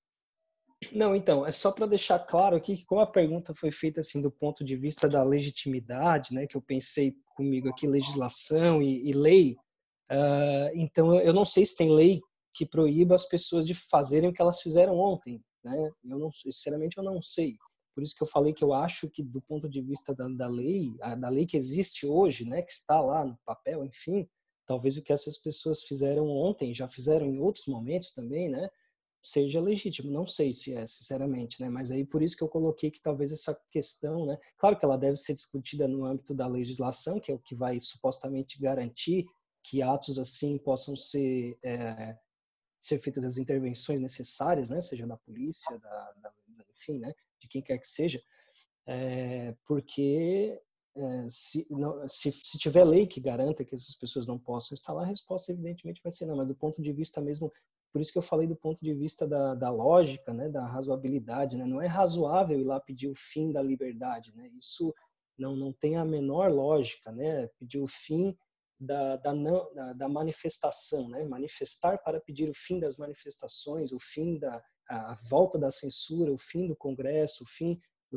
Não, 0.93 1.15
então, 1.15 1.45
é 1.45 1.51
só 1.51 1.73
para 1.73 1.87
deixar 1.87 2.21
claro 2.21 2.57
aqui 2.57 2.77
que 2.77 2.87
como 2.87 3.01
a 3.01 3.07
pergunta 3.07 3.53
foi 3.55 3.73
feita 3.73 4.01
assim 4.01 4.23
do 4.23 4.31
ponto 4.31 4.65
de 4.65 4.77
vista 4.77 5.09
da 5.09 5.25
legitimidade, 5.25 6.33
né, 6.33 6.47
que 6.47 6.57
eu 6.57 6.63
pensei 6.63 7.17
comigo 7.35 7.69
aqui 7.69 7.87
legislação 7.87 8.81
e, 8.81 9.09
e 9.09 9.13
lei, 9.13 9.57
uh, 10.11 10.71
então 10.75 11.19
eu 11.21 11.33
não 11.33 11.45
sei 11.45 11.67
se 11.67 11.77
tem 11.77 11.93
lei 11.93 12.21
que 12.55 12.65
proíba 12.65 13.15
as 13.15 13.27
pessoas 13.27 13.67
de 13.67 13.75
fazerem 13.75 14.31
o 14.31 14.33
que 14.33 14.41
elas 14.41 14.61
fizeram 14.61 14.97
ontem, 14.97 15.43
né? 15.69 15.91
Eu 16.05 16.19
não, 16.19 16.31
sinceramente, 16.31 16.99
eu 16.99 17.05
não 17.05 17.21
sei. 17.21 17.57
Por 17.95 18.03
isso 18.03 18.15
que 18.15 18.23
eu 18.23 18.29
falei 18.29 18.53
que 18.53 18.63
eu 18.63 18.73
acho 18.73 19.11
que 19.11 19.23
do 19.23 19.41
ponto 19.41 19.69
de 19.69 19.83
vista 19.83 20.15
da, 20.15 20.29
da 20.29 20.49
lei, 20.49 20.95
a, 21.01 21.15
da 21.15 21.29
lei 21.29 21.47
que 21.47 21.57
existe 21.57 22.07
hoje, 22.07 22.45
né, 22.45 22.63
que 22.63 22.71
está 22.71 23.01
lá 23.01 23.25
no 23.25 23.37
papel, 23.45 23.85
enfim, 23.85 24.29
talvez 24.65 24.97
o 24.97 25.03
que 25.03 25.13
essas 25.13 25.37
pessoas 25.39 25.83
fizeram 25.83 26.29
ontem, 26.29 26.73
já 26.73 26.89
fizeram 26.89 27.27
em 27.27 27.41
outros 27.41 27.67
momentos 27.67 28.13
também, 28.13 28.49
né, 28.49 28.69
seja 29.21 29.61
legítimo. 29.61 30.13
Não 30.13 30.27
sei 30.27 30.53
se 30.53 30.75
é, 30.75 30.87
sinceramente, 30.87 31.61
né? 31.61 31.69
Mas 31.69 31.91
aí 31.91 32.05
por 32.05 32.23
isso 32.23 32.37
que 32.37 32.43
eu 32.45 32.49
coloquei 32.49 32.91
que 32.91 33.03
talvez 33.03 33.33
essa 33.33 33.59
questão, 33.71 34.27
né? 34.27 34.39
Claro 34.57 34.79
que 34.79 34.85
ela 34.85 34.97
deve 34.97 35.17
ser 35.17 35.35
discutida 35.35 35.89
no 35.89 36.05
âmbito 36.05 36.35
da 36.35 36.47
legislação, 36.47 37.19
que 37.19 37.33
é 37.33 37.35
o 37.35 37.39
que 37.39 37.55
vai 37.55 37.81
supostamente 37.81 38.61
garantir 38.61 39.27
que 39.65 39.83
atos 39.83 40.19
assim 40.19 40.57
possam 40.59 40.97
ser 40.97 41.59
é, 41.63 42.17
ser 42.79 42.99
feitas 43.01 43.25
as 43.25 43.39
intervenções 43.39 44.01
necessárias, 44.01 44.71
né? 44.71 44.81
Seja 44.81 45.07
da 45.07 45.17
polícia, 45.17 45.79
da, 45.79 46.13
da 46.23 46.33
enfim, 46.75 46.99
né? 46.99 47.13
De 47.41 47.49
quem 47.49 47.63
quer 47.63 47.79
que 47.79 47.89
seja, 47.89 48.23
é, 48.87 49.55
porque 49.65 50.61
é, 50.97 51.29
se, 51.29 51.67
não, 51.71 52.09
se, 52.09 52.33
se, 52.33 52.59
tiver 52.59 52.85
lei 52.85 53.07
que 53.07 53.21
garanta 53.21 53.65
que 53.65 53.75
essas 53.75 53.95
pessoas 53.95 54.27
não 54.27 54.39
possam 54.39 54.75
instalar, 54.75 55.05
a 55.05 55.09
resposta 55.09 55.53
evidentemente 55.53 56.01
vai 56.03 56.11
ser 56.11 56.27
não, 56.27 56.37
mas 56.37 56.49
do 56.49 56.55
ponto 56.55 56.81
de 56.81 56.93
vista 56.93 57.21
mesmo 57.21 57.53
por 57.93 58.01
isso 58.01 58.13
que 58.13 58.19
eu 58.19 58.23
falei 58.23 58.47
do 58.47 58.57
ponto 58.57 58.83
de 58.83 58.93
vista 58.95 59.27
da, 59.27 59.55
da 59.55 59.71
lógica, 59.71 60.33
né, 60.33 60.49
da 60.49 60.67
razoabilidade, 60.67 61.57
né? 61.57 61.65
Não 61.65 61.81
é 61.81 61.87
razoável 61.87 62.61
ir 62.61 62.65
lá 62.65 62.79
pedir 62.79 63.09
o 63.09 63.15
fim 63.15 63.51
da 63.51 63.63
liberdade, 63.63 64.33
né? 64.37 64.47
Isso 64.59 64.95
não 65.39 65.57
não 65.57 65.73
tem 65.73 65.97
a 65.97 66.05
menor 66.05 66.51
lógica, 66.51 67.11
né? 67.11 67.49
Pedir 67.59 67.79
o 67.79 67.87
fim 67.87 68.37
da, 68.81 69.17
da, 69.17 69.35
não, 69.35 69.73
da, 69.75 69.93
da, 69.93 70.09
manifestação, 70.09 71.09
né? 71.09 71.25
Manifestar 71.25 71.99
para 71.99 72.21
pedir 72.21 72.49
o 72.49 72.55
fim 72.55 72.79
das 72.79 72.97
manifestações, 72.97 73.93
o 73.93 73.99
fim 73.99 74.39
da 74.39 74.63
a 74.91 75.15
volta 75.29 75.59
da 75.59 75.71
censura, 75.71 76.33
o 76.33 76.39
fim 76.39 76.67
do 76.67 76.75
Congresso, 76.75 77.45
o 77.45 77.47
fim 77.47 77.79
do, 78.11 78.17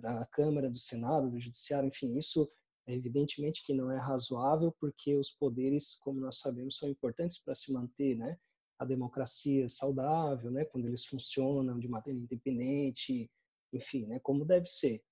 da 0.00 0.26
Câmara, 0.32 0.68
do 0.68 0.78
Senado, 0.78 1.30
do 1.30 1.38
Judiciário, 1.38 1.86
enfim, 1.86 2.16
isso 2.16 2.48
evidentemente 2.88 3.62
que 3.64 3.72
não 3.72 3.92
é 3.92 3.98
razoável 3.98 4.74
porque 4.80 5.14
os 5.14 5.30
poderes, 5.30 5.96
como 6.00 6.18
nós 6.18 6.40
sabemos, 6.40 6.76
são 6.76 6.88
importantes 6.88 7.40
para 7.40 7.54
se 7.54 7.72
manter, 7.72 8.16
né? 8.16 8.36
a 8.78 8.84
democracia 8.84 9.68
saudável, 9.68 10.50
né, 10.50 10.64
quando 10.64 10.86
eles 10.86 11.04
funcionam 11.04 11.78
de 11.78 11.88
maneira 11.88 12.18
independente, 12.18 13.28
enfim, 13.72 14.06
né, 14.06 14.20
como 14.20 14.44
deve 14.44 14.66
ser. 14.66 15.02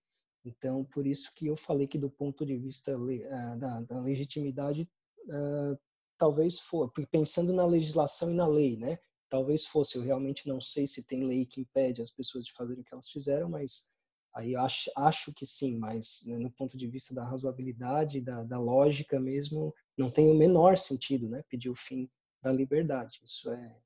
Então, 0.46 0.84
por 0.84 1.06
isso 1.06 1.32
que 1.34 1.46
eu 1.46 1.56
falei 1.56 1.86
que 1.86 1.98
do 1.98 2.08
ponto 2.08 2.46
de 2.46 2.56
vista 2.56 2.96
uh, 2.96 3.58
da, 3.58 3.80
da, 3.80 4.00
legitimidade, 4.00 4.88
uh, 5.28 5.78
talvez 6.16 6.58
for, 6.60 6.90
pensando 7.10 7.52
na 7.52 7.66
legislação 7.66 8.30
e 8.30 8.34
na 8.34 8.46
lei, 8.46 8.76
né, 8.76 8.98
talvez 9.28 9.66
fosse, 9.66 9.96
eu 9.96 10.02
realmente 10.02 10.46
não 10.46 10.60
sei 10.60 10.86
se 10.86 11.04
tem 11.04 11.26
lei 11.26 11.44
que 11.44 11.60
impede 11.60 12.00
as 12.00 12.10
pessoas 12.10 12.46
de 12.46 12.52
fazerem 12.52 12.82
o 12.82 12.84
que 12.84 12.94
elas 12.94 13.08
fizeram, 13.08 13.48
mas 13.48 13.90
aí 14.34 14.54
acho, 14.54 14.90
acho 14.96 15.34
que 15.34 15.44
sim, 15.44 15.78
mas 15.78 16.22
né, 16.26 16.38
no 16.38 16.50
ponto 16.50 16.76
de 16.76 16.86
vista 16.86 17.12
da 17.12 17.24
razoabilidade, 17.24 18.20
da, 18.20 18.44
da 18.44 18.58
lógica 18.58 19.18
mesmo, 19.18 19.74
não 19.98 20.10
tem 20.10 20.30
o 20.30 20.38
menor 20.38 20.76
sentido, 20.76 21.28
né, 21.28 21.42
pedir 21.48 21.70
o 21.70 21.74
fim 21.74 22.08
da 22.40 22.52
liberdade. 22.52 23.20
Isso 23.24 23.50
é, 23.50 23.76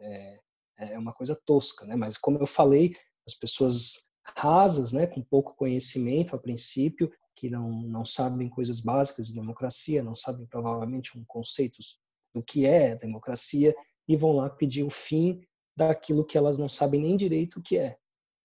é, 0.00 0.40
é 0.78 0.98
uma 0.98 1.12
coisa 1.12 1.38
tosca, 1.46 1.86
né? 1.86 1.94
Mas 1.94 2.16
como 2.16 2.38
eu 2.38 2.46
falei, 2.46 2.96
as 3.26 3.34
pessoas 3.34 4.09
rasas, 4.36 4.92
né, 4.92 5.06
com 5.06 5.22
pouco 5.22 5.56
conhecimento 5.56 6.34
a 6.34 6.38
princípio, 6.38 7.12
que 7.34 7.48
não, 7.48 7.70
não 7.70 8.04
sabem 8.04 8.48
coisas 8.48 8.80
básicas 8.80 9.26
de 9.28 9.34
democracia, 9.34 10.02
não 10.02 10.14
sabem 10.14 10.46
provavelmente 10.46 11.18
um 11.18 11.24
conceitos 11.24 11.98
do 12.34 12.42
que 12.42 12.66
é 12.66 12.94
democracia 12.96 13.74
e 14.06 14.16
vão 14.16 14.32
lá 14.32 14.50
pedir 14.50 14.82
o 14.82 14.90
fim 14.90 15.40
daquilo 15.76 16.24
que 16.24 16.36
elas 16.36 16.58
não 16.58 16.68
sabem 16.68 17.00
nem 17.00 17.16
direito 17.16 17.58
o 17.58 17.62
que 17.62 17.78
é. 17.78 17.96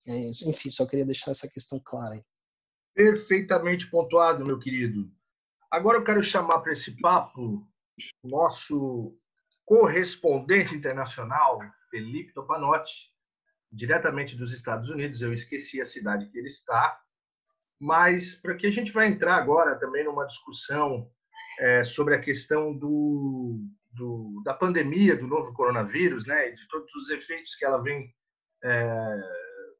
é 0.07 0.17
enfim, 0.45 0.69
só 0.69 0.85
queria 0.85 1.05
deixar 1.05 1.31
essa 1.31 1.49
questão 1.49 1.79
clara 1.83 2.15
aí. 2.15 2.23
Perfeitamente 2.93 3.89
pontuado, 3.89 4.45
meu 4.45 4.57
querido. 4.57 5.11
Agora 5.69 5.97
eu 5.97 6.03
quero 6.03 6.23
chamar 6.23 6.61
para 6.61 6.71
esse 6.71 6.95
papo 7.01 7.67
nosso 8.23 9.17
correspondente 9.65 10.75
internacional, 10.75 11.59
Felipe 11.89 12.33
Topanotti, 12.33 13.13
diretamente 13.71 14.35
dos 14.35 14.51
Estados 14.53 14.89
Unidos. 14.89 15.21
Eu 15.21 15.33
esqueci 15.33 15.81
a 15.81 15.85
cidade 15.85 16.27
que 16.27 16.37
ele 16.37 16.47
está, 16.47 16.99
mas 17.79 18.35
para 18.35 18.55
que 18.55 18.67
a 18.67 18.71
gente 18.71 18.91
vai 18.91 19.07
entrar 19.07 19.35
agora 19.35 19.77
também 19.77 20.03
numa 20.03 20.25
discussão 20.25 21.09
é, 21.59 21.83
sobre 21.83 22.15
a 22.15 22.19
questão 22.19 22.75
do, 22.75 23.59
do, 23.91 24.41
da 24.43 24.53
pandemia 24.53 25.15
do 25.15 25.27
novo 25.27 25.53
coronavírus, 25.53 26.25
né, 26.25 26.49
e 26.49 26.55
de 26.55 26.67
todos 26.67 26.93
os 26.95 27.09
efeitos 27.09 27.55
que 27.55 27.65
ela 27.65 27.81
vem 27.81 28.13
é, 28.63 29.21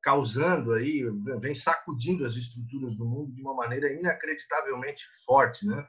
causando 0.03 0.73
aí, 0.73 1.03
vem 1.39 1.55
sacudindo 1.55 2.25
as 2.25 2.35
estruturas 2.35 2.95
do 2.95 3.05
mundo 3.05 3.33
de 3.33 3.41
uma 3.41 3.55
maneira 3.55 3.91
inacreditavelmente 3.91 5.03
forte, 5.25 5.65
né? 5.65 5.87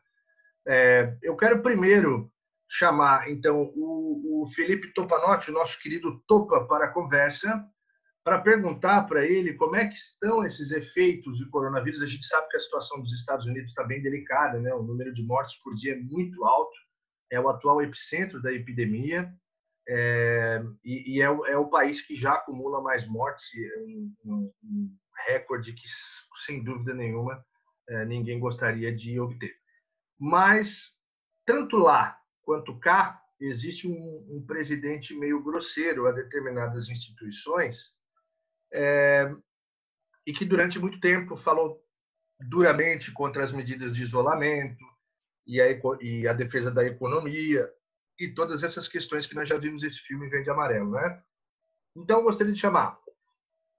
É, 0.66 1.16
eu 1.22 1.36
quero 1.36 1.62
primeiro 1.62 2.32
chamar 2.68 3.30
então 3.30 3.70
o, 3.76 4.42
o 4.42 4.48
Felipe 4.48 4.92
Topanotti, 4.92 5.50
o 5.50 5.54
nosso 5.54 5.78
querido 5.80 6.20
Topa, 6.26 6.64
para 6.66 6.86
a 6.86 6.92
conversa, 6.92 7.64
para 8.26 8.40
perguntar 8.40 9.04
para 9.04 9.24
ele 9.24 9.54
como 9.54 9.76
é 9.76 9.86
que 9.86 9.94
estão 9.94 10.44
esses 10.44 10.72
efeitos 10.72 11.38
do 11.38 11.48
coronavírus. 11.48 12.02
A 12.02 12.08
gente 12.08 12.26
sabe 12.26 12.48
que 12.48 12.56
a 12.56 12.60
situação 12.60 13.00
dos 13.00 13.12
Estados 13.12 13.46
Unidos 13.46 13.70
está 13.70 13.84
bem 13.84 14.02
delicada, 14.02 14.58
né? 14.58 14.74
O 14.74 14.82
número 14.82 15.14
de 15.14 15.22
mortes 15.22 15.54
por 15.62 15.76
dia 15.76 15.92
é 15.92 15.96
muito 15.96 16.44
alto, 16.44 16.76
é 17.30 17.38
o 17.38 17.48
atual 17.48 17.80
epicentro 17.80 18.42
da 18.42 18.52
epidemia 18.52 19.32
é, 19.88 20.60
e, 20.84 21.14
e 21.18 21.22
é, 21.22 21.26
é, 21.26 21.56
o, 21.56 21.68
país 21.68 22.00
que 22.00 22.16
já 22.16 22.32
acumula 22.32 22.82
mais 22.82 23.06
mortes, 23.06 23.44
um, 23.86 24.12
um, 24.24 24.52
um 24.64 24.96
recorde 25.28 25.72
que, 25.72 25.86
sem 26.44 26.64
dúvida 26.64 26.92
nenhuma, 26.94 27.40
é, 27.88 28.04
ninguém 28.06 28.40
gostaria 28.40 28.92
de 28.92 29.20
obter. 29.20 29.54
Mas 30.18 30.96
tanto 31.44 31.76
lá 31.76 32.18
quanto 32.42 32.76
cá, 32.80 33.22
existe 33.38 33.86
um, 33.86 34.26
um 34.28 34.44
presidente 34.44 35.14
meio 35.14 35.40
grosseiro 35.44 36.08
a 36.08 36.10
determinadas 36.10 36.88
instituições, 36.88 37.94
é, 38.72 39.30
e 40.26 40.32
que 40.32 40.44
durante 40.44 40.78
muito 40.78 41.00
tempo 41.00 41.36
falou 41.36 41.82
duramente 42.40 43.12
contra 43.12 43.42
as 43.42 43.52
medidas 43.52 43.94
de 43.94 44.02
isolamento 44.02 44.84
e 45.46 45.60
a, 45.60 45.66
e 46.00 46.28
a 46.28 46.32
defesa 46.32 46.70
da 46.70 46.84
economia 46.84 47.70
e 48.18 48.28
todas 48.32 48.62
essas 48.62 48.88
questões 48.88 49.26
que 49.26 49.34
nós 49.34 49.48
já 49.48 49.56
vimos 49.56 49.82
esse 49.82 49.98
filme 49.98 50.28
Verde 50.28 50.50
Amarelo, 50.50 50.90
né? 50.90 51.22
Então, 51.94 52.22
gostaria 52.22 52.52
de 52.52 52.58
chamar 52.58 52.98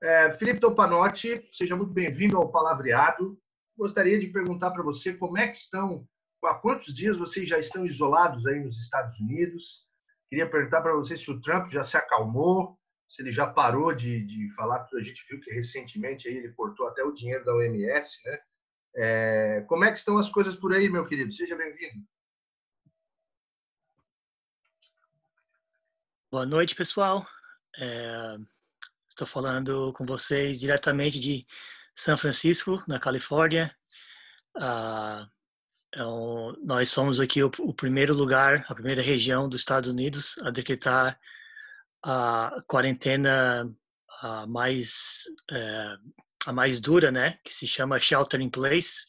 é, 0.02 0.32
Felipe 0.32 0.60
Topanotti, 0.60 1.48
seja 1.52 1.76
muito 1.76 1.92
bem-vindo 1.92 2.38
ao 2.38 2.52
Palavreado. 2.52 3.40
Gostaria 3.76 4.20
de 4.20 4.28
perguntar 4.28 4.72
para 4.72 4.84
você 4.84 5.14
como 5.14 5.38
é 5.38 5.48
que 5.48 5.58
estão, 5.58 6.08
há 6.44 6.54
quantos 6.54 6.94
dias 6.94 7.18
vocês 7.18 7.50
já 7.50 7.58
estão 7.58 7.86
isolados 7.86 8.46
aí 8.46 8.60
nos 8.60 8.80
Estados 8.80 9.20
Unidos? 9.20 9.88
Queria 10.30 10.50
perguntar 10.50 10.82
para 10.82 10.94
você 10.94 11.18
se 11.18 11.32
o 11.32 11.42
Trump 11.42 11.68
já 11.72 11.82
se 11.82 11.98
acalmou, 11.98 12.77
se 13.08 13.22
ele 13.22 13.32
já 13.32 13.48
parou 13.48 13.94
de, 13.94 14.24
de 14.26 14.50
falar, 14.54 14.80
porque 14.80 14.98
a 14.98 15.04
gente 15.04 15.26
viu 15.30 15.40
que 15.40 15.52
recentemente 15.52 16.28
aí 16.28 16.36
ele 16.36 16.54
cortou 16.54 16.88
até 16.88 17.04
o 17.04 17.14
dinheiro 17.14 17.46
da 17.46 17.56
OMS, 17.56 18.18
né? 18.26 18.40
É, 18.96 19.66
como 19.68 19.86
é 19.86 19.92
que 19.92 19.98
estão 19.98 20.18
as 20.18 20.30
coisas 20.30 20.56
por 20.56 20.74
aí, 20.74 20.90
meu 20.90 21.06
querido? 21.06 21.32
Seja 21.32 21.56
bem-vindo. 21.56 22.04
Boa 26.32 26.46
noite, 26.46 26.76
pessoal. 26.76 27.26
É, 27.78 28.38
estou 29.08 29.28
falando 29.28 29.94
com 29.94 30.06
vocês 30.06 30.60
diretamente 30.60 31.20
de 31.20 31.46
São 31.96 32.18
Francisco, 32.18 32.84
na 32.88 33.00
Califórnia. 33.00 33.76
Ah, 34.56 35.30
é 35.94 36.02
nós 36.64 36.90
somos 36.90 37.20
aqui 37.20 37.42
o, 37.42 37.52
o, 37.60 37.74
primeiro 37.74 38.14
lugar, 38.14 38.66
a 38.68 38.76
primeira 38.76 39.02
região 39.02 39.48
dos 39.48 39.62
Estados 39.62 39.90
Unidos 39.90 40.38
a 40.40 40.52
decretar 40.52 41.20
a 42.04 42.52
quarentena 42.68 43.70
a 44.22 44.48
mais 44.48 45.24
é, 45.52 45.96
a 46.46 46.54
mais 46.54 46.80
dura, 46.80 47.12
né, 47.12 47.38
que 47.44 47.54
se 47.54 47.68
chama 47.68 48.00
shelter 48.00 48.40
in 48.40 48.50
place, 48.50 49.06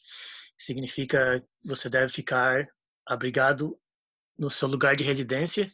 que 0.57 0.63
significa 0.63 1.41
você 1.63 1.89
deve 1.89 2.11
ficar 2.11 2.67
abrigado 3.07 3.79
no 4.37 4.49
seu 4.49 4.67
lugar 4.67 4.95
de 4.95 5.03
residência. 5.03 5.71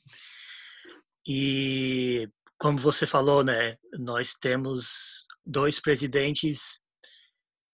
E 1.28 2.30
como 2.58 2.78
você 2.78 3.08
falou, 3.08 3.44
né, 3.44 3.78
nós 3.98 4.36
temos 4.36 5.28
dois 5.44 5.80
presidentes 5.80 6.82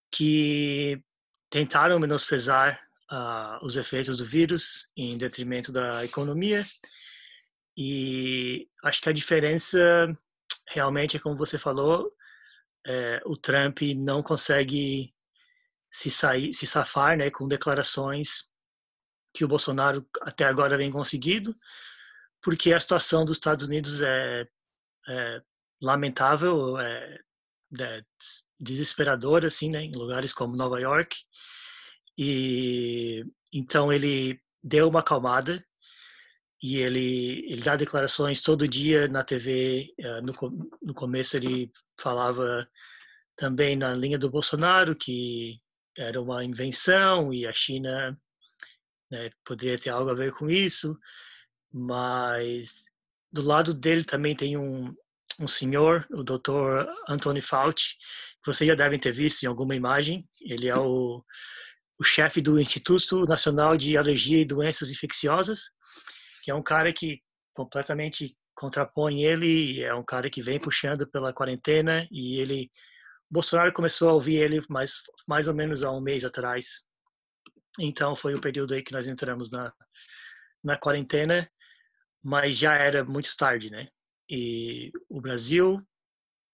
que 0.09 1.01
tentaram 1.49 1.99
menosprezar 1.99 2.81
uh, 3.11 3.65
os 3.65 3.75
efeitos 3.75 4.17
do 4.17 4.25
vírus 4.25 4.87
em 4.95 5.17
detrimento 5.17 5.71
da 5.71 6.03
economia. 6.03 6.65
E 7.83 8.69
acho 8.83 9.01
que 9.01 9.09
a 9.09 9.13
diferença 9.13 9.79
realmente 10.69 11.17
é 11.17 11.19
como 11.19 11.35
você 11.35 11.57
falou, 11.57 12.13
é, 12.85 13.19
o 13.25 13.35
Trump 13.35 13.81
não 13.95 14.21
consegue 14.21 15.11
se 15.91 16.11
sair, 16.11 16.53
se 16.53 16.67
safar, 16.67 17.17
né, 17.17 17.31
com 17.31 17.47
declarações 17.47 18.47
que 19.33 19.43
o 19.43 19.47
Bolsonaro 19.47 20.07
até 20.21 20.45
agora 20.45 20.77
vem 20.77 20.91
conseguido, 20.91 21.55
porque 22.39 22.71
a 22.71 22.79
situação 22.79 23.25
dos 23.25 23.37
Estados 23.37 23.65
Unidos 23.65 23.99
é, 24.01 24.47
é 25.09 25.41
lamentável, 25.81 26.77
é, 26.79 27.19
é 27.79 28.01
desesperadora, 28.59 29.47
assim, 29.47 29.71
né, 29.71 29.81
em 29.81 29.95
lugares 29.95 30.33
como 30.33 30.55
Nova 30.55 30.79
York. 30.79 31.17
E 32.15 33.25
então 33.51 33.91
ele 33.91 34.39
deu 34.63 34.87
uma 34.87 34.99
acalmada 34.99 35.65
e 36.61 36.77
ele 36.77 37.45
ele 37.49 37.61
dá 37.61 37.75
declarações 37.75 38.41
todo 38.41 38.67
dia 38.67 39.07
na 39.07 39.23
TV. 39.23 39.93
Eh, 39.97 40.21
no, 40.21 40.33
no 40.81 40.93
começo 40.93 41.35
ele 41.37 41.71
falava 41.99 42.67
também 43.35 43.75
na 43.75 43.93
linha 43.93 44.19
do 44.19 44.29
Bolsonaro 44.29 44.95
que 44.95 45.59
era 45.97 46.21
uma 46.21 46.43
invenção 46.43 47.33
e 47.33 47.47
a 47.47 47.53
China 47.53 48.17
né, 49.09 49.29
poderia 49.43 49.77
ter 49.77 49.89
algo 49.89 50.09
a 50.09 50.13
ver 50.13 50.31
com 50.33 50.49
isso, 50.49 50.97
mas 51.71 52.85
do 53.31 53.41
lado 53.41 53.73
dele 53.73 54.03
também 54.03 54.35
tem 54.35 54.57
um, 54.57 54.93
um 55.39 55.47
senhor, 55.47 56.07
o 56.11 56.23
Dr. 56.23 56.87
Anthony 57.09 57.41
Fauci, 57.41 57.95
que 58.43 58.51
vocês 58.53 58.67
já 58.67 58.75
devem 58.75 58.99
ter 58.99 59.11
visto 59.11 59.43
em 59.43 59.47
alguma 59.47 59.75
imagem. 59.75 60.27
Ele 60.39 60.67
é 60.69 60.77
o, 60.77 61.23
o 61.99 62.03
chefe 62.03 62.41
do 62.41 62.59
Instituto 62.59 63.25
Nacional 63.25 63.75
de 63.75 63.97
Alergia 63.97 64.41
e 64.41 64.45
Doenças 64.45 64.89
Infecciosas 64.89 65.63
que 66.41 66.51
é 66.51 66.55
um 66.55 66.63
cara 66.63 66.91
que 66.93 67.21
completamente 67.53 68.35
contrapõe 68.55 69.23
ele, 69.23 69.81
é 69.81 69.93
um 69.93 70.03
cara 70.03 70.29
que 70.29 70.41
vem 70.41 70.59
puxando 70.59 71.07
pela 71.07 71.33
quarentena 71.33 72.07
e 72.11 72.39
ele 72.39 72.71
Bolsonaro 73.29 73.71
começou 73.71 74.09
a 74.09 74.13
ouvir 74.13 74.35
ele 74.35 74.61
mais 74.69 74.95
mais 75.27 75.47
ou 75.47 75.53
menos 75.53 75.83
há 75.83 75.91
um 75.91 76.01
mês 76.01 76.25
atrás. 76.25 76.85
Então 77.79 78.15
foi 78.15 78.33
o 78.33 78.41
período 78.41 78.73
aí 78.73 78.83
que 78.83 78.91
nós 78.91 79.07
entramos 79.07 79.49
na 79.51 79.73
na 80.63 80.77
quarentena, 80.77 81.49
mas 82.23 82.55
já 82.55 82.75
era 82.75 83.03
muito 83.03 83.35
tarde, 83.35 83.71
né? 83.71 83.87
E 84.29 84.91
o 85.09 85.19
Brasil, 85.19 85.81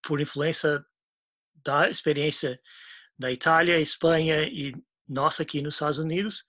por 0.02 0.22
influência 0.22 0.84
da 1.56 1.90
experiência 1.90 2.60
da 3.20 3.32
Itália, 3.32 3.80
Espanha 3.80 4.44
e 4.44 4.74
nossa 5.08 5.44
aqui 5.44 5.62
nos 5.62 5.76
Estados 5.76 6.00
Unidos, 6.00 6.46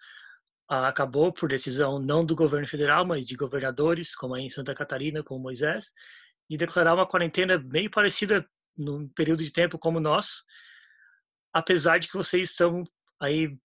acabou 0.69 1.33
por 1.33 1.49
decisão 1.49 1.99
não 1.99 2.25
do 2.25 2.37
governo 2.37 2.67
federal, 2.67 3.05
mas 3.05 3.27
de 3.27 3.37
governadores, 3.37 4.15
como 4.15 4.35
aí 4.35 4.45
em 4.45 4.51
Santa 4.51 4.75
Catarina, 4.75 5.23
com 5.23 5.39
Moisés, 5.39 5.93
e 6.49 6.57
declarar 6.57 6.95
uma 6.95 7.07
quarentena 7.07 7.59
meio 7.59 7.91
parecida 7.91 8.47
num 8.77 9.09
período 9.09 9.43
de 9.43 9.53
tempo 9.53 9.79
como 9.79 9.99
o 9.99 10.01
nosso, 10.01 10.45
apesar 11.53 11.99
de 11.99 12.09
que 12.09 12.17
vocês 12.17 12.51
estão 12.51 12.85
aí 13.21 13.57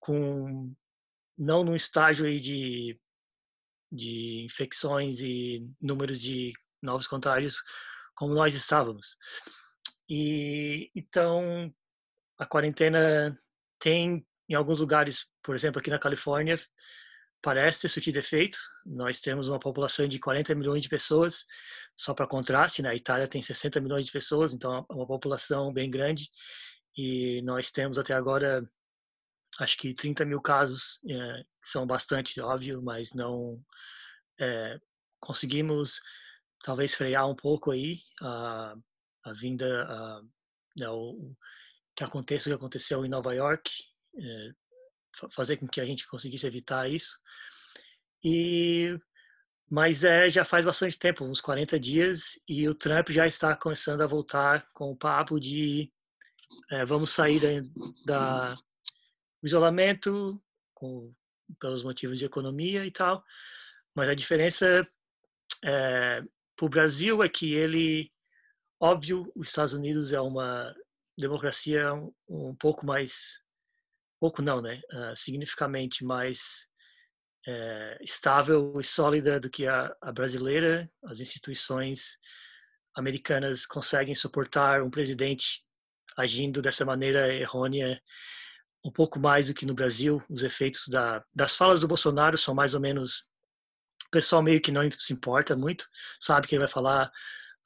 com 0.00 0.72
não 1.36 1.64
num 1.64 1.74
estágio 1.74 2.26
aí 2.26 2.40
de 2.40 2.98
de 3.94 4.42
infecções 4.46 5.20
e 5.20 5.68
números 5.78 6.18
de 6.22 6.54
novos 6.80 7.06
contágios 7.06 7.62
como 8.14 8.34
nós 8.34 8.54
estávamos. 8.54 9.18
E 10.08 10.90
então 10.94 11.72
a 12.38 12.46
quarentena 12.46 13.38
tem 13.78 14.26
em 14.48 14.54
alguns 14.54 14.80
lugares, 14.80 15.26
por 15.42 15.54
exemplo, 15.54 15.80
aqui 15.80 15.90
na 15.90 15.98
Califórnia, 15.98 16.60
parece 17.42 17.82
ter 17.82 17.88
surtido 17.88 18.18
efeito. 18.18 18.58
Nós 18.86 19.20
temos 19.20 19.48
uma 19.48 19.58
população 19.58 20.06
de 20.06 20.18
40 20.18 20.54
milhões 20.54 20.82
de 20.82 20.88
pessoas, 20.88 21.44
só 21.96 22.14
para 22.14 22.26
contraste, 22.26 22.80
na 22.80 22.90
né? 22.90 22.96
Itália 22.96 23.28
tem 23.28 23.42
60 23.42 23.80
milhões 23.80 24.06
de 24.06 24.12
pessoas, 24.12 24.54
então 24.54 24.86
é 24.88 24.94
uma 24.94 25.06
população 25.06 25.72
bem 25.72 25.90
grande. 25.90 26.30
E 26.96 27.42
nós 27.42 27.70
temos 27.70 27.98
até 27.98 28.14
agora, 28.14 28.64
acho 29.58 29.76
que 29.76 29.92
30 29.92 30.24
mil 30.24 30.40
casos, 30.40 31.00
é, 31.08 31.44
são 31.62 31.86
bastante, 31.86 32.40
óbvio, 32.40 32.80
mas 32.80 33.12
não 33.12 33.60
é, 34.40 34.78
conseguimos 35.20 36.00
talvez 36.62 36.94
frear 36.94 37.28
um 37.28 37.34
pouco 37.34 37.72
aí 37.72 37.98
a, 38.20 38.74
a 39.24 39.32
vinda, 39.32 39.84
a, 39.84 40.22
né, 40.76 40.88
o, 40.88 41.34
que 41.96 42.04
aconteça 42.04 42.48
o 42.48 42.52
que 42.52 42.56
aconteceu 42.56 43.04
em 43.04 43.08
Nova 43.08 43.34
York 43.34 43.70
fazer 45.34 45.56
com 45.56 45.68
que 45.68 45.80
a 45.80 45.84
gente 45.84 46.06
conseguisse 46.06 46.46
evitar 46.46 46.90
isso. 46.90 47.18
E 48.24 48.96
mas 49.70 50.04
é 50.04 50.28
já 50.28 50.44
faz 50.44 50.66
bastante 50.66 50.98
tempo, 50.98 51.24
uns 51.24 51.40
40 51.40 51.80
dias, 51.80 52.38
e 52.46 52.68
o 52.68 52.74
Trump 52.74 53.08
já 53.08 53.26
está 53.26 53.56
começando 53.56 54.02
a 54.02 54.06
voltar 54.06 54.68
com 54.74 54.90
o 54.90 54.96
papo 54.96 55.40
de 55.40 55.90
é, 56.70 56.84
vamos 56.84 57.10
sair 57.10 57.40
da, 57.40 57.48
da 58.06 58.54
isolamento 59.42 60.38
com, 60.74 61.14
pelos 61.58 61.82
motivos 61.82 62.18
de 62.18 62.26
economia 62.26 62.84
e 62.84 62.90
tal. 62.90 63.24
Mas 63.94 64.08
a 64.08 64.14
diferença 64.14 64.86
é, 65.64 66.22
para 66.56 66.66
o 66.66 66.68
Brasil 66.68 67.22
é 67.22 67.28
que 67.28 67.54
ele, 67.54 68.12
óbvio, 68.78 69.32
os 69.34 69.48
Estados 69.48 69.72
Unidos 69.72 70.12
é 70.12 70.20
uma 70.20 70.74
democracia 71.16 71.94
um, 71.94 72.12
um 72.28 72.54
pouco 72.54 72.84
mais 72.84 73.42
pouco 74.22 74.40
não, 74.40 74.62
né? 74.62 74.80
Uh, 74.92 76.06
mais 76.06 76.68
é, 77.44 77.98
estável 78.00 78.78
e 78.80 78.84
sólida 78.84 79.40
do 79.40 79.50
que 79.50 79.66
a, 79.66 79.92
a, 80.00 80.12
brasileira. 80.12 80.88
As 81.06 81.18
instituições 81.18 82.18
americanas 82.94 83.66
conseguem 83.66 84.14
suportar 84.14 84.80
um 84.80 84.90
presidente 84.90 85.64
agindo 86.16 86.62
dessa 86.62 86.84
maneira 86.84 87.34
errônea 87.34 88.00
um 88.84 88.92
pouco 88.92 89.18
mais 89.18 89.48
do 89.48 89.54
que 89.54 89.66
no 89.66 89.74
Brasil. 89.74 90.22
Os 90.30 90.44
efeitos 90.44 90.86
da, 90.86 91.24
das 91.34 91.56
falas 91.56 91.80
do 91.80 91.88
Bolsonaro 91.88 92.38
são 92.38 92.54
mais 92.54 92.74
ou 92.74 92.80
menos 92.80 93.24
o 94.06 94.10
pessoal 94.12 94.40
meio 94.40 94.60
que 94.60 94.70
não 94.70 94.88
se 95.00 95.12
importa 95.12 95.56
muito, 95.56 95.84
sabe 96.20 96.46
que 96.46 96.54
ele 96.54 96.60
vai 96.60 96.68
falar 96.68 97.10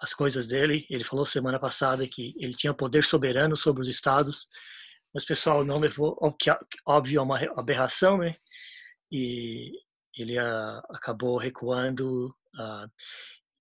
as 0.01 0.15
coisas 0.15 0.49
dele. 0.49 0.87
Ele 0.89 1.05
falou 1.05 1.27
semana 1.27 1.59
passada 1.59 2.09
que 2.09 2.35
ele 2.39 2.55
tinha 2.55 2.73
poder 2.73 3.05
soberano 3.05 3.55
sobre 3.57 3.83
os 3.83 3.89
estados 3.89 4.49
mas 5.17 5.25
o 5.25 5.29
pessoal 5.29 5.65
não 5.65 5.79
levou, 5.79 6.15
óbvio, 6.85 7.21
é 7.21 7.23
uma 7.23 7.41
aberração, 7.59 8.19
né? 8.19 8.33
E 9.11 9.73
ele 10.15 10.39
uh, 10.39 10.83
acabou 10.91 11.39
recuando. 11.39 12.37
Uh, 12.55 12.87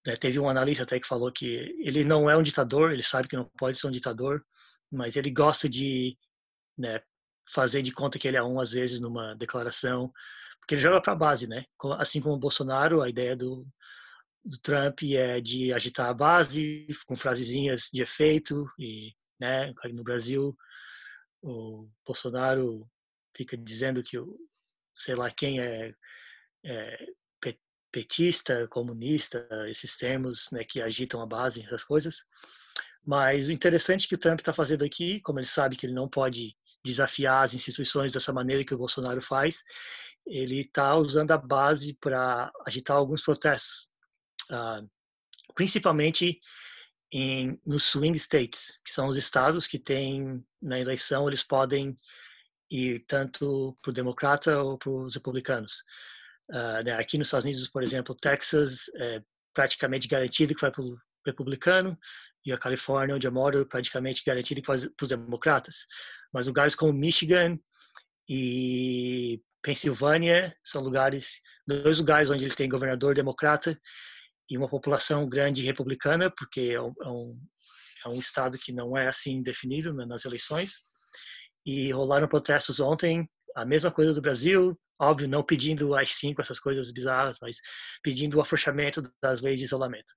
né? 0.05 0.17
Teve 0.17 0.37
um 0.37 0.49
analista 0.49 0.83
até 0.83 0.99
que 0.99 1.07
falou 1.07 1.31
que 1.31 1.45
ele 1.79 2.03
não 2.03 2.29
é 2.29 2.35
um 2.35 2.43
ditador, 2.43 2.91
ele 2.91 3.01
sabe 3.01 3.29
que 3.29 3.37
não 3.37 3.49
pode 3.57 3.79
ser 3.79 3.87
um 3.87 3.91
ditador, 3.91 4.43
mas 4.91 5.15
ele 5.15 5.31
gosta 5.31 5.69
de 5.69 6.17
né, 6.77 6.99
fazer 7.53 7.81
de 7.81 7.93
conta 7.93 8.19
que 8.19 8.27
ele 8.27 8.35
é 8.35 8.43
um 8.43 8.59
às 8.59 8.71
vezes 8.71 8.99
numa 8.99 9.33
declaração, 9.35 10.11
porque 10.59 10.75
ele 10.75 10.81
joga 10.81 11.01
para 11.01 11.13
a 11.13 11.15
base, 11.15 11.47
né? 11.47 11.63
Assim 11.97 12.19
como 12.19 12.35
o 12.35 12.39
Bolsonaro, 12.39 13.01
a 13.01 13.09
ideia 13.09 13.33
do, 13.33 13.65
do 14.43 14.57
Trump 14.57 15.03
é 15.03 15.39
de 15.39 15.71
agitar 15.71 16.09
a 16.09 16.13
base 16.13 16.85
com 17.05 17.15
frasezinhas 17.15 17.89
de 17.93 18.01
efeito 18.01 18.69
e, 18.77 19.13
né, 19.39 19.73
no 19.93 20.03
Brasil 20.03 20.53
o 21.45 21.89
Bolsonaro 22.05 22.89
fica 23.35 23.55
dizendo 23.55 24.01
que 24.03 24.17
o 24.17 24.35
sei 24.93 25.13
lá 25.13 25.29
quem 25.29 25.59
é, 25.59 25.93
é 26.63 27.07
petista, 27.95 28.67
comunista, 28.67 29.47
esses 29.69 29.95
termos 29.95 30.49
né, 30.51 30.65
que 30.67 30.81
agitam 30.81 31.21
a 31.21 31.25
base, 31.25 31.63
essas 31.63 31.81
coisas. 31.81 32.25
Mas 33.05 33.47
o 33.47 33.53
interessante 33.53 34.05
que 34.05 34.15
o 34.15 34.17
Trump 34.17 34.39
está 34.39 34.51
fazendo 34.51 34.83
aqui, 34.83 35.21
como 35.21 35.39
ele 35.39 35.47
sabe 35.47 35.77
que 35.77 35.85
ele 35.85 35.93
não 35.93 36.09
pode 36.09 36.57
desafiar 36.83 37.45
as 37.45 37.53
instituições 37.53 38.11
dessa 38.11 38.33
maneira 38.33 38.65
que 38.65 38.73
o 38.73 38.77
Bolsonaro 38.77 39.21
faz, 39.21 39.63
ele 40.27 40.59
está 40.59 40.93
usando 40.97 41.31
a 41.31 41.37
base 41.37 41.93
para 42.01 42.51
agitar 42.67 42.97
alguns 42.97 43.23
protestos, 43.23 43.87
uh, 44.51 44.85
principalmente 45.53 46.41
em, 47.17 47.57
nos 47.65 47.83
swing 47.83 48.17
states, 48.17 48.77
que 48.83 48.91
são 48.91 49.07
os 49.07 49.15
estados 49.15 49.65
que 49.67 49.79
têm 49.79 50.43
na 50.61 50.77
eleição 50.77 51.29
eles 51.29 51.41
podem 51.41 51.95
ir 52.69 53.05
tanto 53.07 53.77
para 53.81 53.91
o 53.91 53.93
democrata 53.93 54.61
ou 54.61 54.77
para 54.77 54.91
os 54.91 55.15
republicanos. 55.15 55.81
Uh, 56.49 56.83
né, 56.83 56.91
aqui 56.99 57.17
nos 57.17 57.27
Estados 57.27 57.45
Unidos, 57.45 57.69
por 57.69 57.81
exemplo, 57.81 58.13
Texas 58.15 58.89
é 58.95 59.21
praticamente 59.53 60.09
garantido 60.09 60.53
que 60.53 60.59
vai 60.59 60.69
para 60.69 60.83
o 60.83 60.97
republicano 61.25 61.97
e 62.45 62.51
a 62.51 62.57
Califórnia, 62.57 63.15
onde 63.15 63.25
eu 63.25 63.31
moro, 63.31 63.65
praticamente 63.65 64.21
garantido 64.21 64.61
que 64.61 64.67
vai 64.67 64.77
para 64.77 65.03
os 65.03 65.09
democratas. 65.09 65.85
Mas 66.33 66.47
lugares 66.47 66.75
como 66.75 66.91
Michigan 66.91 67.57
e 68.27 69.41
Pensilvânia 69.61 70.53
são 70.61 70.83
lugares, 70.83 71.41
dois 71.65 71.97
lugares 71.97 72.29
onde 72.29 72.43
eles 72.43 72.55
têm 72.55 72.67
governador 72.67 73.15
democrata 73.15 73.79
e 74.49 74.57
uma 74.57 74.69
população 74.69 75.27
grande 75.27 75.63
republicana, 75.63 76.31
porque 76.35 76.61
é 76.73 76.81
um, 76.81 76.93
é 77.01 77.09
um, 77.09 78.15
é 78.15 78.17
estado 78.17 78.57
que 78.57 78.71
não 78.71 78.97
é 78.97 79.07
assim 79.07 79.41
definido 79.41 79.93
né, 79.93 80.05
nas 80.05 80.25
eleições. 80.25 80.73
E 81.65 81.91
rolaram 81.91 82.27
protestos 82.27 82.79
ontem, 82.79 83.27
a 83.55 83.65
mesma 83.65 83.91
coisa 83.91 84.13
do 84.13 84.21
Brasil, 84.21 84.77
óbvio, 84.99 85.27
não 85.27 85.43
pedindo 85.43 85.95
as 85.95 86.11
cinco 86.13 86.41
essas 86.41 86.59
coisas 86.59 86.91
bizarras, 86.91 87.37
mas 87.41 87.57
pedindo 88.03 88.37
o 88.37 88.41
afrouxamento 88.41 89.01
das 89.21 89.41
leis 89.41 89.59
de 89.59 89.65
isolamento. 89.65 90.13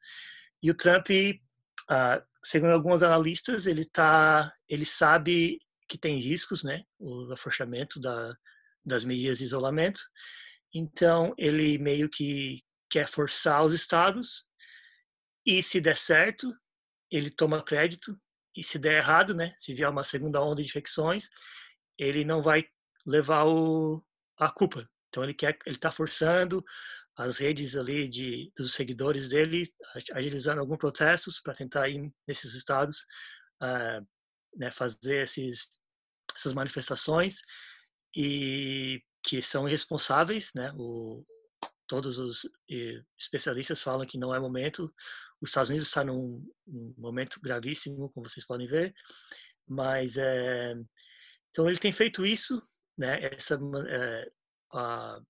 E 0.62 0.70
o 0.70 0.74
Trump, 0.74 1.09
uh, 1.11 2.22
segundo 2.45 2.72
alguns 2.72 3.03
analistas, 3.03 3.66
ele 3.66 3.85
tá, 3.85 4.53
ele 4.68 4.85
sabe 4.85 5.59
que 5.89 5.97
tem 5.97 6.18
riscos, 6.18 6.62
né, 6.62 6.83
o 6.99 7.33
afrouxamento 7.33 7.99
da, 7.99 8.35
das 8.85 9.05
medidas 9.05 9.39
de 9.39 9.45
isolamento. 9.45 10.01
Então, 10.74 11.33
ele 11.39 11.79
meio 11.79 12.11
que 12.11 12.62
quer 12.91 13.09
forçar 13.09 13.64
os 13.64 13.74
estados 13.74 14.47
e 15.47 15.62
se 15.62 15.80
der 15.80 15.97
certo, 15.97 16.55
ele 17.11 17.30
toma 17.30 17.64
crédito 17.64 18.18
e 18.57 18.62
se 18.62 18.78
der 18.78 18.99
errado, 18.99 19.34
né, 19.34 19.55
se 19.59 19.72
vier 19.72 19.89
uma 19.89 20.05
segunda 20.05 20.43
onda 20.43 20.62
de 20.62 20.68
infecções, 20.68 21.28
ele 21.97 22.24
não 22.24 22.43
vai 22.43 22.66
levar 23.07 23.45
o, 23.45 24.05
a 24.39 24.51
culpa. 24.51 24.89
Então 25.09 25.24
ele 25.24 25.34
quer, 25.34 25.59
ele 25.64 25.76
está 25.76 25.91
forçando 25.91 26.62
as 27.16 27.39
redes 27.39 27.76
ali 27.76 28.09
de 28.09 28.53
dos 28.57 28.74
seguidores 28.74 29.28
dele, 29.28 29.62
agilizando 30.12 30.61
alguns 30.61 30.78
protestos 30.78 31.41
para 31.41 31.55
tentar 31.55 31.89
ir 31.89 32.12
nesses 32.26 32.55
estados, 32.55 32.99
uh, 33.62 34.07
né, 34.57 34.70
fazer 34.70 35.24
esses 35.24 35.78
essas 36.36 36.53
manifestações 36.53 37.41
e 38.14 39.03
que 39.24 39.43
são 39.43 39.66
irresponsáveis, 39.66 40.53
né? 40.55 40.72
O, 40.76 41.24
todos 41.87 42.19
os 42.19 42.49
especialistas 43.19 43.83
falam 43.83 44.07
que 44.07 44.19
não 44.19 44.35
é 44.35 44.39
momento. 44.39 44.93
Os 45.41 45.51
Estados 45.51 45.71
Unidos 45.71 45.89
está 45.89 46.05
num, 46.05 46.47
num, 46.67 46.95
momento 46.97 47.41
gravíssimo, 47.41 48.11
como 48.11 48.29
vocês 48.29 48.47
podem 48.47 48.67
ver, 48.67 48.95
mas 49.67 50.17
é, 50.19 50.75
então 51.51 51.69
ele 51.69 51.79
tem 51.79 51.93
feito 51.93 52.27
isso, 52.27 52.63
né? 52.97 53.33
Essa 53.35 53.59
é, 53.89 54.31
a, 54.73 55.21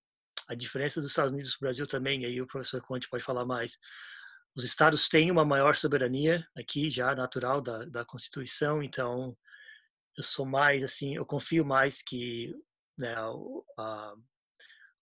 a 0.49 0.55
diferença 0.55 1.01
dos 1.01 1.11
Estados 1.11 1.33
Unidos 1.33 1.53
para 1.53 1.59
o 1.59 1.67
Brasil 1.67 1.87
também, 1.87 2.25
aí 2.25 2.41
o 2.41 2.47
professor 2.47 2.81
Conte 2.83 3.09
pode 3.09 3.25
falar 3.25 3.45
mais. 3.45 3.79
Os 4.57 4.65
estados 4.65 5.09
têm 5.09 5.31
uma 5.31 5.45
maior 5.45 5.77
soberania 5.77 6.45
aqui 6.57 6.91
já 6.91 7.15
natural 7.15 7.61
da, 7.61 7.85
da 7.85 8.05
Constituição, 8.05 8.83
então 8.83 9.37
eu 10.17 10.25
sou 10.25 10.47
mais 10.47 10.83
assim, 10.83 11.15
eu 11.15 11.25
confio 11.25 11.65
mais 11.65 12.03
que 12.03 12.53
né, 12.97 13.15
a, 13.79 14.15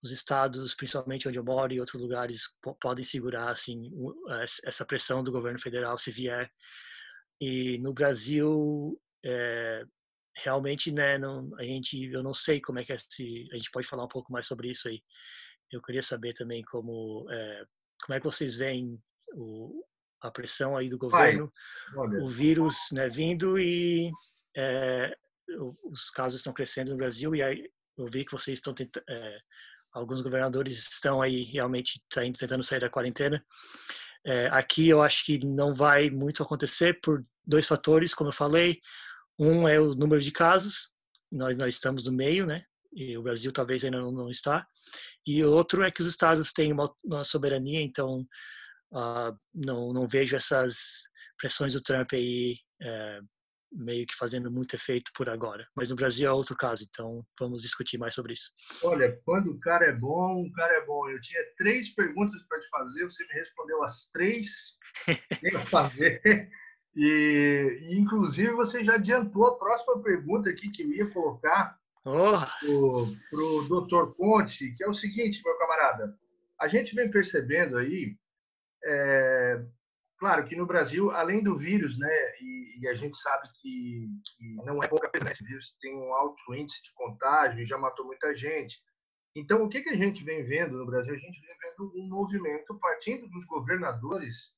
os 0.06 0.12
estados, 0.12 0.74
principalmente 0.74 1.28
onde 1.28 1.38
eu 1.38 1.44
moro 1.44 1.72
e 1.72 1.80
outros 1.80 2.00
lugares, 2.00 2.42
podem 2.80 3.04
segurar 3.04 3.50
assim 3.50 3.90
essa 4.64 4.84
pressão 4.84 5.22
do 5.22 5.32
governo 5.32 5.58
federal 5.58 5.98
se 5.98 6.10
vier. 6.10 6.50
E 7.40 7.78
no 7.78 7.92
Brasil, 7.92 8.98
é, 9.24 9.84
realmente, 10.36 10.92
né, 10.92 11.18
não, 11.18 11.54
a 11.58 11.62
gente, 11.62 12.04
eu 12.04 12.22
não 12.22 12.32
sei 12.32 12.60
como 12.60 12.78
é 12.78 12.84
que 12.84 12.92
é 12.92 12.96
se 12.98 13.48
a 13.52 13.56
gente 13.56 13.70
pode 13.70 13.86
falar 13.86 14.04
um 14.04 14.08
pouco 14.08 14.32
mais 14.32 14.46
sobre 14.46 14.70
isso 14.70 14.88
aí. 14.88 15.02
Eu 15.70 15.82
queria 15.82 16.02
saber 16.02 16.32
também 16.34 16.62
como 16.62 17.26
é, 17.30 17.64
como 18.04 18.16
é 18.16 18.20
que 18.20 18.26
vocês 18.26 18.56
veem 18.56 18.98
o, 19.34 19.84
a 20.22 20.30
pressão 20.30 20.76
aí 20.76 20.88
do 20.88 20.98
governo, 20.98 21.52
o 22.22 22.28
vírus, 22.28 22.76
né, 22.92 23.08
vindo 23.08 23.58
e 23.58 24.10
é, 24.56 25.14
os 25.84 26.10
casos 26.10 26.38
estão 26.38 26.52
crescendo 26.52 26.92
no 26.92 26.96
Brasil 26.96 27.34
e 27.34 27.42
aí 27.42 27.70
eu 27.96 28.06
vi 28.06 28.24
que 28.24 28.32
vocês 28.32 28.58
estão 28.58 28.74
tentando, 28.74 29.04
é, 29.08 29.40
alguns 29.96 30.20
governadores 30.20 30.86
estão 30.90 31.22
aí 31.22 31.42
realmente 31.44 32.00
tentando 32.10 32.62
sair 32.62 32.80
da 32.80 32.90
quarentena. 32.90 33.42
É, 34.24 34.48
aqui 34.48 34.88
eu 34.88 35.02
acho 35.02 35.24
que 35.24 35.38
não 35.44 35.72
vai 35.74 36.10
muito 36.10 36.42
acontecer 36.42 37.00
por 37.00 37.24
dois 37.46 37.66
fatores, 37.66 38.14
como 38.14 38.28
eu 38.28 38.34
falei. 38.34 38.78
Um 39.38 39.66
é 39.66 39.80
o 39.80 39.94
número 39.94 40.20
de 40.20 40.32
casos, 40.32 40.90
nós, 41.32 41.56
nós 41.56 41.74
estamos 41.74 42.04
no 42.04 42.12
meio, 42.12 42.44
né? 42.44 42.64
E 42.92 43.16
o 43.16 43.22
Brasil 43.22 43.52
talvez 43.52 43.84
ainda 43.84 44.00
não, 44.00 44.10
não 44.10 44.30
está. 44.30 44.66
E 45.26 45.42
outro 45.44 45.82
é 45.82 45.90
que 45.90 46.02
os 46.02 46.08
estados 46.08 46.52
têm 46.52 46.72
uma, 46.72 46.92
uma 47.04 47.24
soberania, 47.24 47.80
então 47.80 48.26
uh, 48.92 49.36
não, 49.54 49.92
não 49.92 50.06
vejo 50.06 50.36
essas 50.36 51.08
pressões 51.38 51.72
do 51.72 51.82
Trump 51.82 52.12
aí 52.12 52.58
é, 52.82 53.20
meio 53.76 54.06
que 54.06 54.14
fazendo 54.14 54.50
muito 54.50 54.74
efeito 54.74 55.10
por 55.14 55.28
agora. 55.28 55.66
Mas 55.74 55.88
no 55.90 55.96
Brasil 55.96 56.28
é 56.28 56.32
outro 56.32 56.56
caso, 56.56 56.84
então 56.88 57.24
vamos 57.38 57.62
discutir 57.62 57.98
mais 57.98 58.14
sobre 58.14 58.32
isso. 58.32 58.50
Olha, 58.82 59.20
quando 59.24 59.50
o 59.50 59.60
cara 59.60 59.86
é 59.86 59.92
bom, 59.92 60.42
o 60.42 60.52
cara 60.52 60.74
é 60.78 60.86
bom. 60.86 61.08
Eu 61.08 61.20
tinha 61.20 61.40
três 61.56 61.88
perguntas 61.90 62.42
para 62.48 62.60
te 62.60 62.68
fazer, 62.68 63.04
você 63.04 63.24
me 63.26 63.34
respondeu 63.34 63.82
as 63.84 64.08
três 64.10 64.48
que 65.40 65.58
fazer. 65.58 66.50
E, 66.96 67.88
e, 67.90 67.98
inclusive, 67.98 68.52
você 68.52 68.82
já 68.82 68.94
adiantou 68.94 69.46
a 69.46 69.58
próxima 69.58 70.02
pergunta 70.02 70.48
aqui 70.48 70.70
que 70.70 70.82
eu 70.82 70.92
ia 70.92 71.10
colocar 71.10 71.78
oh. 72.04 72.32
para 73.30 73.38
o 73.38 73.68
doutor 73.68 74.14
Ponte, 74.14 74.72
que 74.72 74.82
é 74.82 74.88
o 74.88 74.94
seguinte, 74.94 75.42
meu 75.44 75.58
camarada. 75.58 76.16
A 76.58 76.66
gente 76.68 76.94
vem 76.94 77.10
percebendo 77.10 77.76
aí 77.76 78.16
é, 78.82 79.62
Claro 80.18 80.44
que 80.46 80.56
no 80.56 80.66
Brasil, 80.66 81.10
além 81.10 81.42
do 81.42 81.58
vírus, 81.58 81.98
né, 81.98 82.08
e, 82.40 82.80
e 82.80 82.88
a 82.88 82.94
gente 82.94 83.16
sabe 83.18 83.48
que, 83.60 84.08
que, 84.24 84.54
não 84.64 84.82
é 84.82 84.88
pouca 84.88 85.10
coisa, 85.10 85.24
né, 85.24 85.32
esse 85.32 85.44
vírus 85.44 85.76
tem 85.80 85.94
um 85.94 86.14
alto 86.14 86.54
índice 86.54 86.82
de 86.82 86.92
contágio 86.94 87.60
e 87.60 87.66
já 87.66 87.76
matou 87.76 88.06
muita 88.06 88.34
gente. 88.34 88.80
Então, 89.34 89.62
o 89.62 89.68
que, 89.68 89.82
que 89.82 89.90
a 89.90 89.96
gente 89.96 90.24
vem 90.24 90.42
vendo 90.42 90.78
no 90.78 90.86
Brasil? 90.86 91.12
A 91.12 91.18
gente 91.18 91.38
vem 91.38 91.54
vendo 91.60 91.92
um 91.94 92.08
movimento 92.08 92.78
partindo 92.78 93.28
dos 93.28 93.44
governadores 93.44 94.54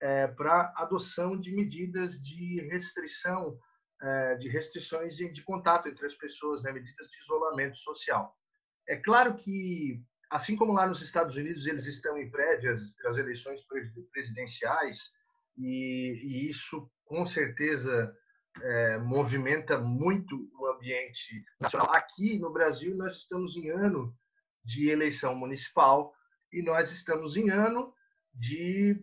é, 0.00 0.26
para 0.26 0.72
adoção 0.76 1.38
de 1.38 1.54
medidas 1.54 2.18
de 2.18 2.62
restrição, 2.62 3.58
é, 4.00 4.34
de 4.36 4.48
restrições 4.48 5.14
de, 5.14 5.30
de, 5.30 5.44
contato 5.44 5.88
entre 5.88 6.06
as 6.06 6.14
pessoas, 6.14 6.62
né, 6.62 6.72
medidas 6.72 7.08
de 7.08 7.18
isolamento 7.18 7.76
social. 7.76 8.34
É 8.88 8.96
claro 8.96 9.36
que 9.36 10.02
assim 10.32 10.56
como 10.56 10.72
lá 10.72 10.86
nos 10.86 11.02
Estados 11.02 11.36
Unidos 11.36 11.66
eles 11.66 11.86
estão 11.86 12.16
em 12.16 12.30
prévias 12.30 12.90
para 12.96 13.10
as 13.10 13.18
eleições 13.18 13.60
presidenciais, 14.10 15.12
e, 15.58 16.20
e 16.24 16.48
isso 16.48 16.90
com 17.04 17.26
certeza 17.26 18.16
é, 18.62 18.98
movimenta 18.98 19.78
muito 19.78 20.50
o 20.58 20.66
ambiente 20.66 21.44
nacional. 21.60 21.92
Aqui 21.94 22.38
no 22.38 22.50
Brasil 22.50 22.96
nós 22.96 23.16
estamos 23.16 23.56
em 23.56 23.68
ano 23.68 24.16
de 24.64 24.88
eleição 24.88 25.34
municipal 25.34 26.14
e 26.50 26.62
nós 26.62 26.90
estamos 26.90 27.36
em 27.36 27.50
ano 27.50 27.94
de 28.34 28.98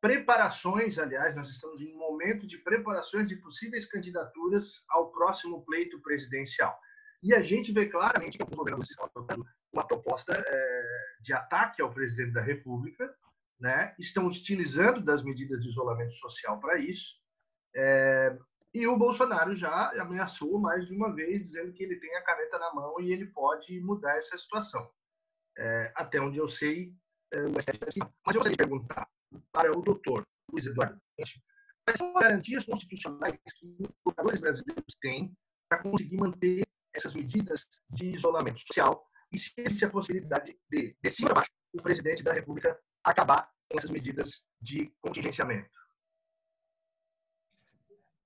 preparações, 0.00 0.98
aliás, 0.98 1.34
nós 1.34 1.48
estamos 1.48 1.80
em 1.80 1.92
um 1.92 1.98
momento 1.98 2.46
de 2.46 2.58
preparações 2.58 3.28
de 3.28 3.36
possíveis 3.36 3.84
candidaturas 3.84 4.84
ao 4.88 5.10
próximo 5.10 5.64
pleito 5.64 6.00
presidencial. 6.00 6.76
E 7.20 7.34
a 7.34 7.42
gente 7.42 7.72
vê 7.72 7.88
claramente 7.88 8.38
que 8.38 8.44
o 8.44 8.56
governo 8.56 8.82
estão 8.82 9.08
uma 9.72 9.86
proposta 9.86 10.32
é, 10.34 10.82
de 11.20 11.32
ataque 11.32 11.80
ao 11.80 11.92
presidente 11.92 12.32
da 12.32 12.42
República, 12.42 13.14
né? 13.58 13.94
estão 13.98 14.26
utilizando 14.26 15.00
das 15.00 15.22
medidas 15.22 15.60
de 15.60 15.68
isolamento 15.68 16.14
social 16.14 16.60
para 16.60 16.78
isso. 16.78 17.16
É, 17.74 18.36
E 18.74 18.86
o 18.86 18.96
Bolsonaro 18.96 19.54
já 19.54 19.90
ameaçou 20.00 20.58
mais 20.58 20.86
de 20.86 20.94
uma 20.94 21.14
vez, 21.14 21.42
dizendo 21.42 21.72
que 21.72 21.82
ele 21.82 21.96
tem 21.96 22.14
a 22.16 22.22
caneta 22.22 22.58
na 22.58 22.74
mão 22.74 23.00
e 23.00 23.12
ele 23.12 23.26
pode 23.26 23.80
mudar 23.80 24.16
essa 24.16 24.36
situação. 24.36 24.90
É, 25.56 25.92
até 25.94 26.20
onde 26.20 26.38
eu 26.38 26.48
sei, 26.48 26.94
é, 27.32 27.40
Mas 27.40 27.66
eu 27.66 28.42
gostaria 28.42 28.50
de 28.50 28.56
perguntar 28.56 29.08
para 29.50 29.72
o 29.72 29.80
doutor 29.80 30.22
Luiz 30.50 30.66
Eduardo 30.66 31.00
quais 31.16 31.98
são 31.98 32.14
as 32.16 32.22
garantias 32.22 32.64
constitucionais 32.64 33.38
que 33.56 33.76
os 33.80 33.90
governadores 34.04 34.40
brasileiros 34.40 34.94
têm 35.00 35.34
para 35.68 35.82
conseguir 35.82 36.16
manter 36.16 36.62
essas 36.94 37.14
medidas 37.14 37.66
de 37.90 38.14
isolamento 38.14 38.60
social 38.60 39.08
e 39.32 39.38
se 39.38 39.52
existe 39.56 39.84
a 39.84 39.90
possibilidade 39.90 40.56
de, 40.70 40.96
de 41.00 41.10
cima 41.10 41.30
a 41.30 41.34
baixo, 41.34 41.50
o 41.72 41.82
presidente 41.82 42.22
da 42.22 42.32
República 42.32 42.78
acabar 43.02 43.50
com 43.68 43.78
essas 43.78 43.90
medidas 43.90 44.44
de 44.60 44.92
contingenciamento. 45.00 45.70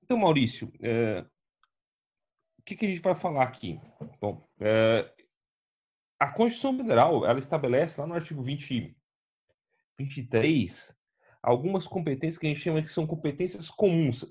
Então, 0.03 0.19
Maurício, 0.19 0.73
é, 0.81 1.25
o 2.59 2.63
que, 2.63 2.77
que, 2.77 2.87
a 2.87 2.89
gente 2.89 3.01
vai 3.01 3.15
falar 3.15 3.45
aqui? 3.45 3.81
Bom, 4.21 4.49
é, 4.61 5.13
a 6.19 6.31
Constituição 6.33 6.77
Federal, 6.77 7.25
ela 7.25 7.39
estabelece 7.39 8.01
lá 8.01 8.07
no 8.07 8.15
artigo 8.15 8.43
20, 8.43 8.97
23 9.99 10.97
algumas 11.43 11.87
competências 11.87 12.39
que 12.39 12.47
a 12.47 12.49
gente 12.49 12.61
chama 12.61 12.83
que 12.83 12.91
são 12.91 13.07
competências 13.07 13.71
comuns. 13.71 14.25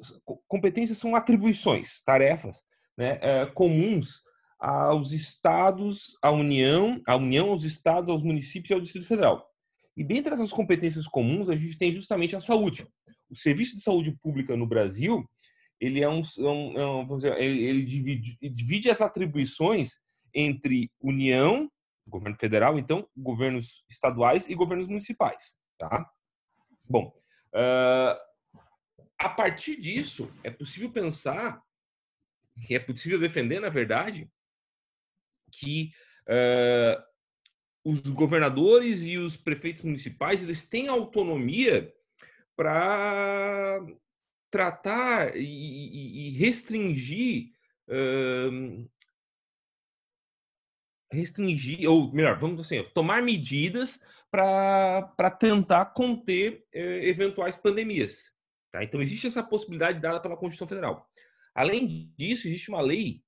Competências 0.47 0.97
são 0.97 1.15
atribuições, 1.15 2.01
tarefas 2.01 2.61
né, 2.97 3.19
é, 3.21 3.45
comuns 3.45 4.24
aos 4.59 5.11
estados, 5.11 6.17
à 6.21 6.31
União, 6.31 7.01
à 7.05 7.15
União, 7.15 7.49
aos 7.49 7.63
estados, 7.63 8.09
aos 8.09 8.23
municípios 8.23 8.69
e 8.69 8.73
ao 8.73 8.81
Distrito 8.81 9.07
Federal. 9.07 9.47
E 9.95 10.03
dentre 10.03 10.33
essas 10.33 10.51
competências 10.51 11.07
comuns, 11.07 11.49
a 11.49 11.55
gente 11.55 11.77
tem 11.77 11.91
justamente 11.91 12.35
a 12.35 12.39
saúde. 12.39 12.85
O 13.29 13.35
serviço 13.35 13.75
de 13.75 13.81
saúde 13.81 14.11
pública 14.21 14.55
no 14.55 14.67
Brasil, 14.67 15.27
ele 15.79 16.01
é 16.01 16.09
um, 16.09 16.21
é 16.37 16.41
um, 16.85 17.01
é 17.01 17.15
dizer, 17.15 17.41
ele 17.41 17.83
divide, 17.83 18.37
divide 18.41 18.89
as 18.89 19.01
atribuições 19.01 19.99
entre 20.33 20.91
União, 21.01 21.69
governo 22.07 22.37
federal, 22.37 22.77
então 22.77 23.07
governos 23.15 23.83
estaduais 23.89 24.47
e 24.47 24.55
governos 24.55 24.87
municipais, 24.87 25.55
tá? 25.77 26.09
Bom, 26.83 27.11
uh, 27.53 28.17
a 29.17 29.29
partir 29.29 29.79
disso 29.79 30.31
é 30.43 30.51
possível 30.51 30.91
pensar 30.91 31.61
que 32.61 32.75
é 32.75 32.79
possível 32.79 33.19
defender, 33.19 33.59
na 33.59 33.69
verdade, 33.69 34.29
que 35.59 35.91
uh, 36.27 37.01
os 37.83 38.01
governadores 38.01 39.03
e 39.03 39.17
os 39.17 39.37
prefeitos 39.37 39.83
municipais 39.83 40.41
eles 40.41 40.67
têm 40.67 40.87
autonomia 40.87 41.93
para 42.55 43.85
tratar 44.49 45.35
e, 45.35 46.29
e 46.29 46.37
restringir 46.37 47.51
uh, 47.89 48.89
restringir 51.11 51.89
ou 51.89 52.11
melhor 52.11 52.39
vamos 52.39 52.59
assim 52.61 52.83
tomar 52.93 53.21
medidas 53.21 53.99
para 54.31 55.31
tentar 55.39 55.85
conter 55.87 56.65
eventuais 56.71 57.55
pandemias 57.55 58.31
tá? 58.71 58.83
então 58.83 59.01
existe 59.01 59.27
essa 59.27 59.43
possibilidade 59.43 59.99
dada 59.99 60.19
pela 60.19 60.35
Constituição 60.35 60.67
Federal 60.67 61.09
além 61.53 62.11
disso 62.17 62.47
existe 62.47 62.69
uma 62.69 62.81
lei 62.81 63.24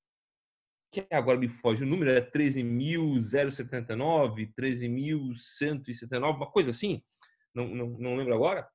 que 0.91 1.05
agora 1.11 1.37
me 1.37 1.47
foge 1.47 1.83
o 1.83 1.87
número, 1.87 2.11
é 2.11 2.21
13.079, 2.21 4.53
13.179, 4.57 6.35
uma 6.35 6.51
coisa 6.51 6.69
assim, 6.69 7.03
não, 7.53 7.67
não, 7.67 7.87
não 7.89 8.15
lembro 8.15 8.33
agora, 8.33 8.67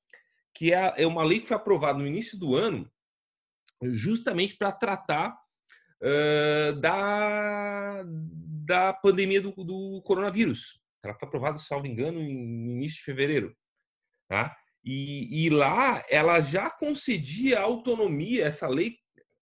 que 0.55 0.73
é, 0.73 0.95
é 0.99 1.07
uma 1.07 1.25
lei 1.25 1.41
que 1.41 1.47
foi 1.47 1.57
aprovada 1.57 1.99
no 1.99 2.07
início 2.07 2.39
do 2.39 2.55
ano, 2.55 2.91
justamente 3.83 4.57
para 4.57 4.73
tratar 4.73 5.37
uh, 6.03 6.81
da, 6.81 8.03
da 8.05 8.93
pandemia 8.93 9.41
do, 9.41 9.53
do 9.53 10.03
coronavírus. 10.03 10.81
Ela 11.05 11.15
foi 11.15 11.27
aprovada, 11.27 11.59
salvo 11.59 11.87
engano, 11.87 12.21
no 12.21 12.29
início 12.29 12.99
de 12.99 13.05
fevereiro. 13.05 13.57
Tá? 14.29 14.57
E, 14.85 15.47
e 15.47 15.51
lá 15.51 16.05
ela 16.09 16.41
já 16.41 16.71
concedia 16.71 17.61
autonomia, 17.61 18.47
essa 18.47 18.69
lei, 18.69 18.97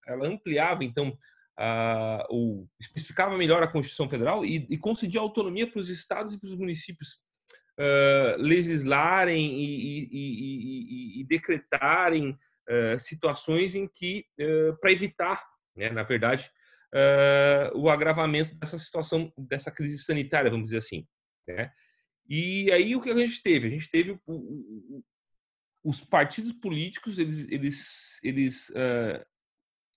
ela 0.07 0.27
ampliava, 0.27 0.83
então, 0.83 1.15
uh, 1.59 2.25
ou 2.29 2.69
especificava 2.79 3.37
melhor 3.37 3.63
a 3.63 3.67
Constituição 3.67 4.09
Federal 4.09 4.45
e, 4.45 4.67
e 4.69 4.77
concedia 4.77 5.19
autonomia 5.19 5.69
para 5.69 5.79
os 5.79 5.89
estados 5.89 6.33
e 6.33 6.39
para 6.39 6.49
os 6.49 6.57
municípios 6.57 7.19
uh, 7.79 8.37
legislarem 8.37 9.59
e, 9.59 10.09
e, 10.11 11.21
e 11.21 11.23
decretarem 11.25 12.31
uh, 12.31 12.99
situações 12.99 13.75
em 13.75 13.87
que, 13.87 14.25
para 14.79 14.91
evitar, 14.91 15.43
né, 15.75 15.89
na 15.89 16.03
verdade, 16.03 16.49
o 17.73 17.89
agravamento 17.89 18.53
dessa 18.55 18.77
situação, 18.77 19.31
dessa 19.37 19.71
crise 19.71 19.97
sanitária, 19.97 20.51
vamos 20.51 20.65
dizer 20.65 20.79
assim. 20.79 21.07
Né? 21.47 21.71
E 22.27 22.69
aí 22.71 22.95
o 22.95 23.01
que 23.01 23.09
a 23.09 23.15
gente 23.15 23.41
teve? 23.41 23.67
A 23.67 23.69
gente 23.69 23.89
teve 23.89 24.11
o, 24.11 24.19
o, 24.27 25.03
os 25.83 26.01
partidos 26.01 26.51
políticos, 26.51 27.17
eles, 27.17 27.47
eles, 27.49 28.19
eles 28.21 28.71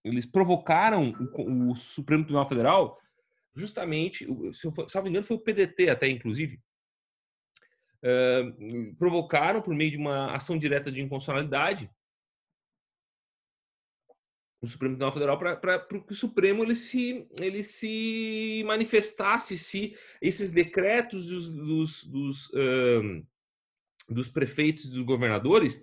eles 0.05 0.27
provocaram 0.27 1.13
o, 1.35 1.71
o 1.71 1.77
Supremo 1.77 2.25
Tribunal 2.25 2.49
Federal 2.49 3.01
justamente, 3.55 4.27
se 4.53 4.67
eu 4.67 4.73
não 4.95 5.03
me 5.03 5.11
engano, 5.11 5.25
foi 5.25 5.37
o 5.37 5.41
PDT 5.41 5.89
até, 5.89 6.09
inclusive, 6.09 6.61
uh, 8.03 8.95
provocaram 8.97 9.63
por 9.63 9.75
meio 9.75 9.93
de 9.93 9.97
uma 9.97 10.35
ação 10.35 10.59
direta 10.59 10.91
de 10.91 11.01
inconstitucionalidade 11.01 11.91
o 14.61 14.67
Supremo 14.67 14.95
Tribunal 14.95 15.13
Federal 15.13 15.39
para 15.39 15.79
que 15.79 16.13
o 16.13 16.17
Supremo 16.17 16.65
ele 16.65 16.75
se, 16.75 17.29
ele 17.39 17.63
se 17.63 18.63
manifestasse 18.67 19.59
se 19.59 19.95
esses 20.21 20.51
decretos 20.51 21.27
dos, 21.27 21.51
dos, 21.51 22.05
dos, 22.05 22.51
dos 24.09 24.29
prefeitos 24.29 24.87
e 24.87 24.89
dos 24.89 25.03
governadores 25.03 25.83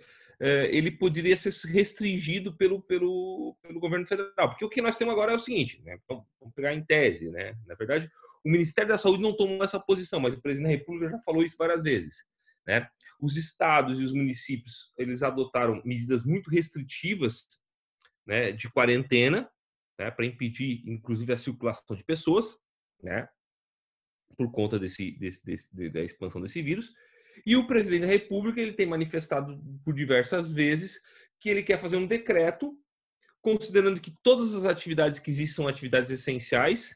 ele 0.72 0.92
poderia 0.92 1.38
ser 1.38 1.54
restringido 1.70 2.56
pelo, 2.56 2.82
pelo, 2.82 3.56
pelo 3.62 3.80
governo 3.80 4.06
federal. 4.06 4.50
Porque 4.50 4.66
o 4.66 4.70
que 4.70 4.82
nós 4.82 4.98
temos 4.98 5.14
agora 5.14 5.34
é 5.34 5.36
o 5.36 5.39
seguinte, 5.39 5.82
né? 5.84 6.00
vamos 6.08 6.26
pegar 6.56 6.74
em 6.74 6.84
tese, 6.84 7.30
né? 7.30 7.56
na 7.68 7.76
verdade, 7.76 8.10
o 8.44 8.50
Ministério 8.50 8.89
da 8.89 8.98
Saúde 8.98 9.22
não 9.22 9.36
tomou 9.36 9.64
essa 9.64 9.80
posição, 9.80 10.20
mas 10.20 10.34
o 10.34 10.42
presidente 10.42 10.72
da 10.72 10.78
República 10.78 11.12
já 11.12 11.20
falou 11.20 11.44
isso 11.44 11.56
várias 11.58 11.84
vezes. 11.84 12.24
Né? 12.66 12.88
Os 13.20 13.38
estados 13.38 14.00
e 14.00 14.04
os 14.04 14.14
municípios 14.14 14.92
eles 14.98 15.22
adotaram 15.22 15.82
medidas 15.86 16.24
muito 16.24 16.50
restritivas 16.50 17.46
né, 18.26 18.52
de 18.52 18.70
quarentena 18.70 19.50
né, 20.00 20.10
para 20.10 20.26
impedir, 20.26 20.82
inclusive, 20.88 21.32
a 21.34 21.38
circulação 21.38 21.96
de 21.96 22.04
pessoas, 22.04 22.58
né, 23.04 23.28
por 24.36 24.52
conta 24.52 24.80
desse, 24.80 25.12
desse, 25.12 25.46
desse, 25.46 25.89
da 25.89 26.02
expansão 26.02 26.42
desse 26.42 26.62
vírus. 26.62 26.94
E 27.46 27.56
o 27.56 27.68
presidente 27.68 28.02
da 28.02 28.08
República 28.08 28.62
ele 28.62 28.74
tem 28.74 28.86
manifestado 28.86 29.62
por 29.84 29.94
diversas 29.94 30.52
vezes 30.52 31.00
que 31.40 31.50
ele 31.50 31.64
quer 31.64 31.80
fazer 31.80 31.98
um 31.98 32.08
decreto 32.08 32.78
considerando 33.42 34.00
que 34.00 34.14
todas 34.22 34.54
as 34.56 34.66
atividades 34.66 35.20
que 35.20 35.32
existem 35.32 35.56
são 35.56 35.68
atividades 35.68 36.12
essenciais, 36.12 36.96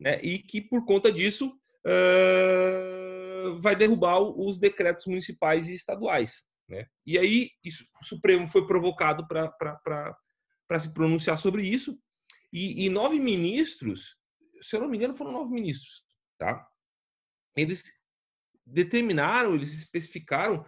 né, 0.00 0.18
e 0.22 0.38
que 0.38 0.60
por 0.60 0.84
conta 0.84 1.12
disso 1.12 1.54
uh, 1.86 3.60
vai 3.60 3.76
derrubar 3.76 4.18
os 4.20 4.58
decretos 4.58 5.06
municipais 5.06 5.68
e 5.68 5.74
estaduais. 5.74 6.42
Né? 6.68 6.86
E 7.06 7.18
aí 7.18 7.50
isso, 7.62 7.84
o 8.00 8.04
Supremo 8.04 8.48
foi 8.48 8.66
provocado 8.66 9.26
para 9.28 10.78
se 10.78 10.92
pronunciar 10.92 11.38
sobre 11.38 11.62
isso, 11.62 11.98
e, 12.52 12.84
e, 12.84 12.90
nove 12.90 13.18
ministros, 13.18 14.18
se 14.60 14.76
eu 14.76 14.80
não 14.80 14.88
me 14.88 14.98
engano, 14.98 15.14
foram 15.14 15.32
nove 15.32 15.50
ministros, 15.54 16.04
tá? 16.36 16.68
Eles 17.56 17.82
determinaram, 18.66 19.54
eles 19.54 19.72
especificaram 19.72 20.64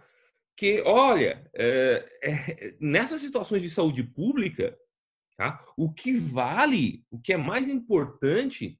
que, 0.55 0.81
olha, 0.81 1.49
é, 1.53 2.05
é, 2.23 2.77
nessas 2.79 3.21
situações 3.21 3.61
de 3.61 3.69
saúde 3.69 4.03
pública, 4.03 4.77
tá, 5.37 5.63
o 5.75 5.91
que 5.91 6.13
vale, 6.13 7.05
o 7.11 7.19
que 7.19 7.33
é 7.33 7.37
mais 7.37 7.67
importante, 7.67 8.79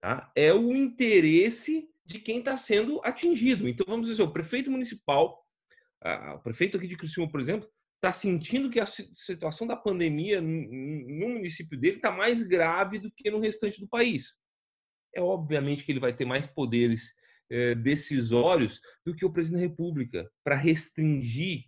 tá, 0.00 0.30
é 0.34 0.52
o 0.52 0.74
interesse 0.74 1.88
de 2.04 2.18
quem 2.18 2.38
está 2.38 2.56
sendo 2.56 3.00
atingido. 3.04 3.68
Então, 3.68 3.86
vamos 3.86 4.08
dizer, 4.08 4.22
o 4.22 4.32
prefeito 4.32 4.70
municipal, 4.70 5.46
a, 6.02 6.34
o 6.34 6.40
prefeito 6.40 6.76
aqui 6.76 6.86
de 6.86 6.96
Criciúma, 6.96 7.30
por 7.30 7.40
exemplo, 7.40 7.68
está 7.96 8.14
sentindo 8.14 8.70
que 8.70 8.80
a 8.80 8.86
situação 8.86 9.66
da 9.66 9.76
pandemia 9.76 10.40
no 10.40 11.28
município 11.28 11.78
dele 11.78 11.96
está 11.96 12.10
mais 12.10 12.42
grave 12.42 12.98
do 12.98 13.12
que 13.12 13.30
no 13.30 13.38
restante 13.38 13.78
do 13.78 13.86
país. 13.86 14.34
É 15.14 15.20
obviamente 15.20 15.84
que 15.84 15.92
ele 15.92 16.00
vai 16.00 16.16
ter 16.16 16.24
mais 16.24 16.46
poderes 16.46 17.12
eh, 17.50 17.74
decisórios 17.74 18.80
do 19.04 19.14
que 19.14 19.24
o 19.24 19.32
presidente 19.32 19.62
da 19.62 19.68
República 19.68 20.30
para 20.44 20.54
restringir 20.54 21.64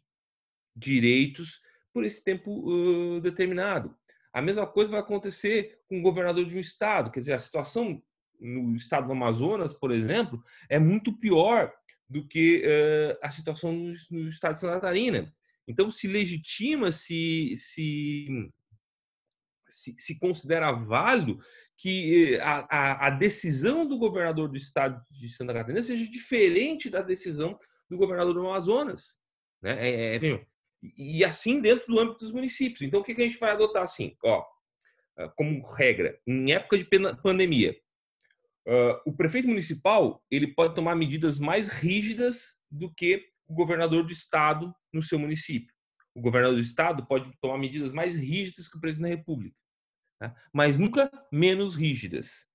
direitos 0.74 1.60
por 1.92 2.04
esse 2.04 2.22
tempo 2.24 3.20
determinado. 3.20 3.94
A 4.32 4.40
mesma 4.40 4.66
coisa 4.66 4.90
vai 4.90 5.00
acontecer 5.00 5.78
com 5.86 5.98
o 5.98 6.02
governador 6.02 6.46
de 6.46 6.56
um 6.56 6.60
estado, 6.60 7.10
quer 7.10 7.20
dizer, 7.20 7.34
a 7.34 7.38
situação 7.38 8.02
no 8.40 8.74
estado 8.74 9.06
do 9.06 9.12
Amazonas, 9.12 9.74
por 9.74 9.92
exemplo, 9.92 10.42
é 10.70 10.78
muito 10.78 11.12
pior 11.18 11.70
do 12.08 12.26
que 12.26 12.64
a 13.22 13.30
situação 13.30 13.72
no, 13.72 13.92
no, 14.10 14.28
estado 14.28 14.54
de 14.54 14.60
Santa 14.60 14.74
Catarina. 14.74 15.32
Então, 15.66 15.90
se 15.90 16.08
legitima, 16.08 16.90
se, 16.90 17.54
se, 17.56 18.26
se, 19.68 19.94
se 19.96 20.18
considera 20.18 20.72
válido 20.72 21.38
que 21.82 22.38
a, 22.40 22.66
a, 22.70 23.06
a, 23.08 23.10
decisão 23.10 23.84
do 23.84 23.98
governador 23.98 24.48
do 24.48 24.56
estado 24.56 25.04
de 25.10 25.28
Santa 25.28 25.52
Catarina 25.52 25.82
seja 25.82 26.08
diferente 26.08 26.88
da 26.88 27.02
decisão 27.02 27.58
do 27.90 27.96
governador 27.96 28.32
do 28.32 28.46
Amazonas. 28.46 29.18
Né? 29.60 29.76
É, 29.80 30.16
é, 30.16 30.46
e 30.96 31.24
assim 31.24 31.60
dentro 31.60 31.88
do 31.88 31.98
âmbito 31.98 32.20
dos 32.20 32.30
municípios. 32.30 32.82
Então, 32.82 33.00
o 33.00 33.02
que, 33.02 33.12
que 33.12 33.22
a 33.22 33.24
gente 33.24 33.38
vai 33.38 33.50
adotar 33.50 33.82
assim? 33.82 34.16
Ó, 34.22 34.44
como 35.36 35.60
regra, 35.74 36.16
em 36.24 36.52
época 36.52 36.78
de 36.78 36.86
pandemia, 37.20 37.76
uh, 38.68 39.00
o 39.04 39.12
prefeito 39.12 39.48
municipal 39.48 40.24
ele 40.30 40.54
pode 40.54 40.76
tomar 40.76 40.94
medidas 40.94 41.36
mais 41.40 41.66
rígidas 41.66 42.54
do 42.70 42.94
que 42.94 43.26
o 43.48 43.54
governador 43.54 44.04
do 44.04 44.12
estado 44.12 44.72
no 44.92 45.02
seu 45.02 45.18
município. 45.18 45.74
O 46.14 46.20
governador 46.20 46.56
do 46.56 46.62
estado 46.62 47.04
pode 47.08 47.28
tomar 47.40 47.58
medidas 47.58 47.92
mais 47.92 48.14
rígidas 48.14 48.68
que 48.68 48.76
o 48.76 48.80
presidente 48.80 49.10
da 49.10 49.16
república, 49.16 49.56
né? 50.22 50.34
mas 50.52 50.78
nunca 50.78 51.10
menos 51.32 51.74
rígidas, 51.74 52.46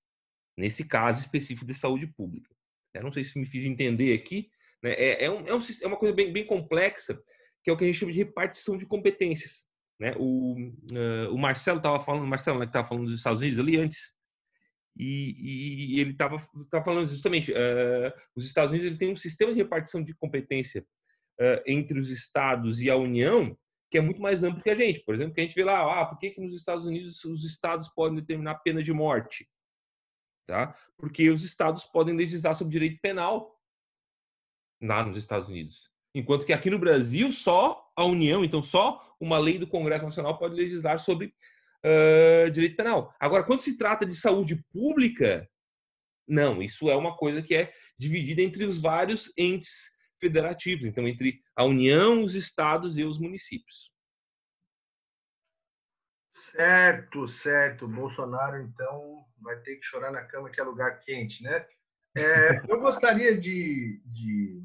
nesse 0.56 0.84
caso 0.84 1.20
específico 1.20 1.66
de 1.66 1.74
saúde 1.74 2.06
pública. 2.06 2.54
Eu 2.94 3.02
não 3.02 3.12
sei 3.12 3.22
se 3.22 3.38
me 3.38 3.46
fiz 3.46 3.64
entender 3.64 4.14
aqui, 4.14 4.50
né? 4.82 4.92
é, 4.92 5.26
é, 5.26 5.30
um, 5.30 5.46
é, 5.46 5.54
um, 5.54 5.60
é 5.82 5.86
uma 5.86 5.98
coisa 5.98 6.14
bem, 6.14 6.32
bem 6.32 6.46
complexa, 6.46 7.20
que 7.62 7.70
é 7.70 7.72
o 7.72 7.76
que 7.76 7.84
a 7.84 7.86
gente 7.86 7.98
chama 7.98 8.12
de 8.12 8.18
repartição 8.18 8.76
de 8.76 8.86
competências. 8.86 9.66
Né? 10.00 10.14
O, 10.16 10.56
uh, 10.92 11.34
o 11.34 11.38
Marcelo 11.38 11.78
estava 11.78 12.00
falando, 12.00 12.26
Marcelo 12.26 12.58
né, 12.58 12.64
que 12.64 12.70
estava 12.70 12.88
falando 12.88 13.04
dos 13.04 13.14
Estados 13.14 13.40
Unidos 13.40 13.58
ali 13.58 13.76
antes, 13.76 14.14
e, 14.96 15.94
e 15.94 16.00
ele 16.00 16.10
estava 16.10 16.40
falando 16.82 17.06
justamente, 17.06 17.52
uh, 17.52 18.12
os 18.34 18.44
Estados 18.44 18.72
Unidos 18.72 18.88
ele 18.88 18.98
tem 18.98 19.12
um 19.12 19.16
sistema 19.16 19.52
de 19.52 19.58
repartição 19.58 20.02
de 20.02 20.14
competência 20.14 20.84
uh, 21.40 21.62
entre 21.66 21.98
os 21.98 22.10
estados 22.10 22.80
e 22.80 22.90
a 22.90 22.96
União 22.96 23.56
que 23.90 23.98
é 23.98 24.00
muito 24.00 24.20
mais 24.20 24.42
amplo 24.42 24.62
que 24.62 24.70
a 24.70 24.74
gente. 24.74 25.00
Por 25.00 25.14
exemplo, 25.14 25.34
que 25.34 25.40
a 25.40 25.44
gente 25.44 25.54
vê 25.54 25.64
lá, 25.64 26.00
ah, 26.00 26.06
por 26.06 26.18
que, 26.18 26.30
que 26.30 26.40
nos 26.40 26.54
Estados 26.54 26.84
Unidos 26.84 27.24
os 27.24 27.44
estados 27.44 27.88
podem 27.88 28.16
determinar 28.16 28.56
pena 28.56 28.82
de 28.82 28.92
morte? 28.92 29.48
Tá? 30.46 30.74
Porque 30.96 31.30
os 31.30 31.44
estados 31.44 31.84
podem 31.84 32.16
legislar 32.16 32.54
sobre 32.54 32.72
direito 32.72 33.00
penal 33.00 33.54
lá 34.82 35.04
nos 35.04 35.16
Estados 35.16 35.48
Unidos. 35.48 35.90
Enquanto 36.14 36.46
que 36.46 36.52
aqui 36.52 36.70
no 36.70 36.78
Brasil, 36.78 37.30
só 37.32 37.90
a 37.94 38.04
União, 38.04 38.44
então 38.44 38.62
só 38.62 39.14
uma 39.20 39.38
lei 39.38 39.58
do 39.58 39.66
Congresso 39.66 40.04
Nacional 40.04 40.38
pode 40.38 40.54
legislar 40.54 40.98
sobre 40.98 41.34
uh, 41.84 42.50
direito 42.50 42.76
penal. 42.76 43.14
Agora, 43.20 43.44
quando 43.44 43.60
se 43.60 43.76
trata 43.76 44.06
de 44.06 44.14
saúde 44.14 44.56
pública, 44.72 45.48
não, 46.26 46.62
isso 46.62 46.88
é 46.90 46.96
uma 46.96 47.16
coisa 47.16 47.42
que 47.42 47.54
é 47.54 47.72
dividida 47.98 48.42
entre 48.42 48.64
os 48.64 48.78
vários 48.78 49.32
entes 49.36 49.90
federativos, 50.18 50.84
então 50.84 51.06
entre 51.06 51.40
a 51.54 51.64
União, 51.64 52.20
os 52.22 52.34
estados 52.34 52.96
e 52.96 53.04
os 53.04 53.18
municípios. 53.18 53.92
Certo, 56.38 57.26
certo. 57.26 57.88
Bolsonaro, 57.88 58.62
então, 58.62 59.24
vai 59.40 59.56
ter 59.60 59.76
que 59.76 59.84
chorar 59.84 60.12
na 60.12 60.22
cama, 60.22 60.50
que 60.50 60.60
é 60.60 60.64
lugar 60.64 61.00
quente, 61.00 61.42
né? 61.42 61.66
É, 62.16 62.62
eu 62.68 62.80
gostaria 62.80 63.36
de, 63.36 64.00
de 64.04 64.62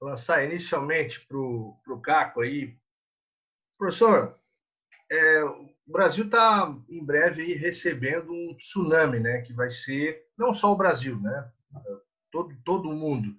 lançar 0.00 0.44
inicialmente 0.44 1.24
para 1.26 1.36
o 1.38 2.00
Caco 2.02 2.40
aí. 2.40 2.76
Professor, 3.78 4.38
é, 5.10 5.44
o 5.44 5.70
Brasil 5.86 6.24
está 6.24 6.74
em 6.88 7.04
breve 7.04 7.42
aí 7.42 7.52
recebendo 7.52 8.32
um 8.32 8.56
tsunami, 8.56 9.20
né? 9.20 9.42
Que 9.42 9.52
vai 9.52 9.70
ser 9.70 10.26
não 10.36 10.52
só 10.52 10.72
o 10.72 10.76
Brasil, 10.76 11.20
né? 11.20 11.52
Todo, 12.30 12.54
todo 12.64 12.92
mundo, 12.92 13.34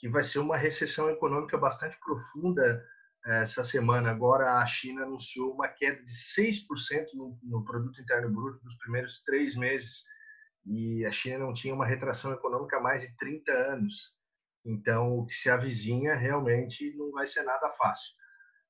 que 0.00 0.08
vai 0.08 0.24
ser 0.24 0.38
uma 0.38 0.56
recessão 0.56 1.10
econômica 1.10 1.58
bastante 1.58 1.98
profunda 2.00 2.82
é, 3.26 3.42
essa 3.42 3.62
semana. 3.62 4.10
Agora 4.10 4.54
a 4.54 4.66
China 4.66 5.02
anunciou 5.02 5.52
uma 5.52 5.68
queda 5.68 6.02
de 6.02 6.10
6% 6.10 6.64
no, 7.12 7.38
no 7.42 7.62
produto 7.62 8.00
interno 8.00 8.30
bruto 8.30 8.64
dos 8.64 8.74
primeiros 8.78 9.22
três 9.22 9.54
meses 9.54 10.02
e 10.64 11.04
a 11.04 11.10
China 11.10 11.38
não 11.38 11.52
tinha 11.52 11.74
uma 11.74 11.86
retração 11.86 12.32
econômica 12.32 12.78
há 12.78 12.80
mais 12.80 13.02
de 13.02 13.14
30 13.16 13.52
anos. 13.52 14.14
Então, 14.64 15.18
o 15.18 15.26
que 15.26 15.34
se 15.34 15.50
avizinha 15.50 16.14
realmente 16.14 16.94
não 16.96 17.10
vai 17.12 17.26
ser 17.26 17.42
nada 17.42 17.70
fácil. 17.72 18.14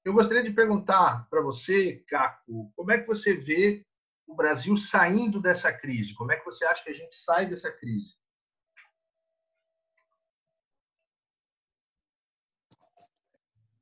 Eu 0.05 0.13
gostaria 0.13 0.43
de 0.43 0.53
perguntar 0.53 1.29
para 1.29 1.43
você, 1.43 2.05
Caco, 2.09 2.73
como 2.75 2.91
é 2.91 2.99
que 2.99 3.07
você 3.07 3.37
vê 3.37 3.85
o 4.27 4.35
Brasil 4.35 4.77
saindo 4.77 5.41
dessa 5.41 5.73
crise? 5.73 6.15
Como 6.15 6.33
é 6.33 6.37
que 6.37 6.45
você 6.45 6.65
acha 6.65 6.83
que 6.83 6.91
a 6.91 6.95
gente 6.95 7.15
sai 7.15 7.47
dessa 7.47 7.71
crise? 7.71 8.20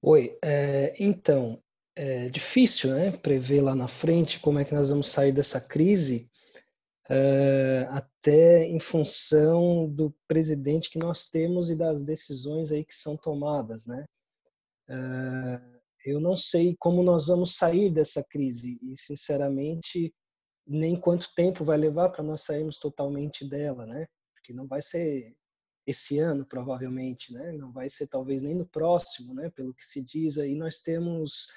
Oi, 0.00 0.38
é, 0.44 0.94
então, 1.02 1.60
é 1.96 2.28
difícil 2.28 2.94
né, 2.94 3.10
prever 3.10 3.60
lá 3.60 3.74
na 3.74 3.88
frente 3.88 4.38
como 4.38 4.60
é 4.60 4.64
que 4.64 4.72
nós 4.72 4.90
vamos 4.90 5.08
sair 5.08 5.32
dessa 5.32 5.60
crise, 5.60 6.30
é, 7.10 7.84
até 7.90 8.64
em 8.64 8.78
função 8.78 9.88
do 9.88 10.14
presidente 10.28 10.88
que 10.88 11.00
nós 11.00 11.28
temos 11.28 11.68
e 11.68 11.74
das 11.74 12.02
decisões 12.02 12.70
aí 12.70 12.84
que 12.84 12.94
são 12.94 13.16
tomadas, 13.16 13.86
né? 13.88 14.04
É, 14.88 15.60
eu 16.06 16.20
não 16.20 16.36
sei 16.36 16.76
como 16.78 17.02
nós 17.02 17.26
vamos 17.26 17.56
sair 17.56 17.92
dessa 17.92 18.24
crise 18.30 18.78
e, 18.80 18.96
sinceramente, 18.96 20.14
nem 20.64 20.98
quanto 21.00 21.34
tempo 21.34 21.64
vai 21.64 21.76
levar 21.76 22.10
para 22.10 22.22
nós 22.22 22.42
sairmos 22.42 22.78
totalmente 22.78 23.48
dela, 23.48 23.84
né? 23.84 24.06
Porque 24.32 24.52
não 24.52 24.66
vai 24.68 24.80
ser 24.80 25.34
esse 25.88 26.18
ano, 26.18 26.44
provavelmente, 26.44 27.32
né? 27.32 27.50
Não 27.52 27.72
vai 27.72 27.88
ser 27.88 28.06
talvez 28.08 28.42
nem 28.42 28.54
no 28.54 28.66
próximo, 28.66 29.32
né? 29.32 29.48
Pelo 29.48 29.72
que 29.72 29.82
se 29.82 30.02
diz 30.02 30.36
aí, 30.36 30.54
nós 30.54 30.80
temos, 30.80 31.48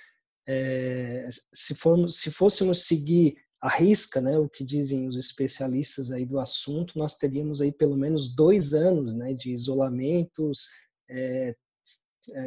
é, 0.48 1.28
se, 1.52 1.76
formos, 1.76 2.16
se 2.16 2.32
fôssemos 2.32 2.86
seguir 2.86 3.36
a 3.62 3.70
risca, 3.70 4.20
né, 4.20 4.40
o 4.40 4.50
que 4.50 4.64
dizem 4.64 5.08
os 5.08 5.16
especialistas 5.16 6.12
aí 6.12 6.26
do 6.26 6.40
assunto, 6.40 6.98
nós 6.98 7.16
teríamos 7.18 7.62
aí 7.62 7.72
pelo 7.72 7.96
menos 7.96 8.34
dois 8.34 8.74
anos, 8.74 9.14
né, 9.14 9.36
de 9.36 9.52
isolamentos, 9.52 10.68
é, 11.08 11.56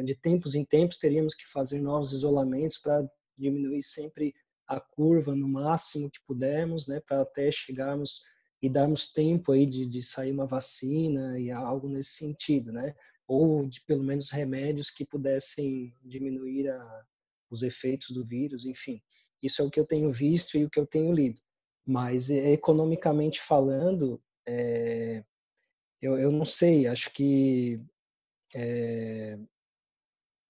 de 0.03 0.13
tempos 0.15 0.55
em 0.55 0.65
tempos 0.65 0.97
teríamos 0.97 1.33
que 1.33 1.47
fazer 1.47 1.79
novos 1.79 2.11
isolamentos 2.11 2.77
para 2.79 3.07
diminuir 3.37 3.81
sempre 3.81 4.33
a 4.67 4.77
curva 4.77 5.33
no 5.33 5.47
máximo 5.47 6.11
que 6.11 6.19
pudermos, 6.27 6.85
né, 6.85 6.99
para 6.99 7.21
até 7.21 7.49
chegarmos 7.49 8.23
e 8.65 8.69
darmos 8.69 9.13
tempo 9.13 9.51
aí 9.51 9.65
de, 9.65 9.85
de 9.85 10.01
sair 10.01 10.31
uma 10.31 10.47
vacina 10.47 11.39
e 11.39 11.51
algo 11.51 11.87
nesse 11.87 12.13
sentido, 12.13 12.71
né, 12.71 12.95
ou 13.27 13.67
de 13.67 13.79
pelo 13.85 14.03
menos 14.03 14.31
remédios 14.31 14.89
que 14.89 15.05
pudessem 15.05 15.95
diminuir 16.03 16.69
a, 16.69 17.05
os 17.51 17.61
efeitos 17.61 18.09
do 18.09 18.25
vírus, 18.25 18.65
enfim. 18.65 18.99
Isso 19.41 19.61
é 19.61 19.65
o 19.65 19.69
que 19.69 19.79
eu 19.79 19.85
tenho 19.85 20.11
visto 20.11 20.57
e 20.57 20.65
o 20.65 20.69
que 20.69 20.79
eu 20.79 20.87
tenho 20.87 21.13
lido. 21.13 21.39
Mas 21.85 22.31
eh, 22.31 22.53
economicamente 22.53 23.39
falando, 23.39 24.19
é, 24.47 25.23
eu, 26.01 26.17
eu 26.17 26.31
não 26.31 26.45
sei, 26.45 26.87
acho 26.87 27.11
que 27.13 27.79
é, 28.55 29.37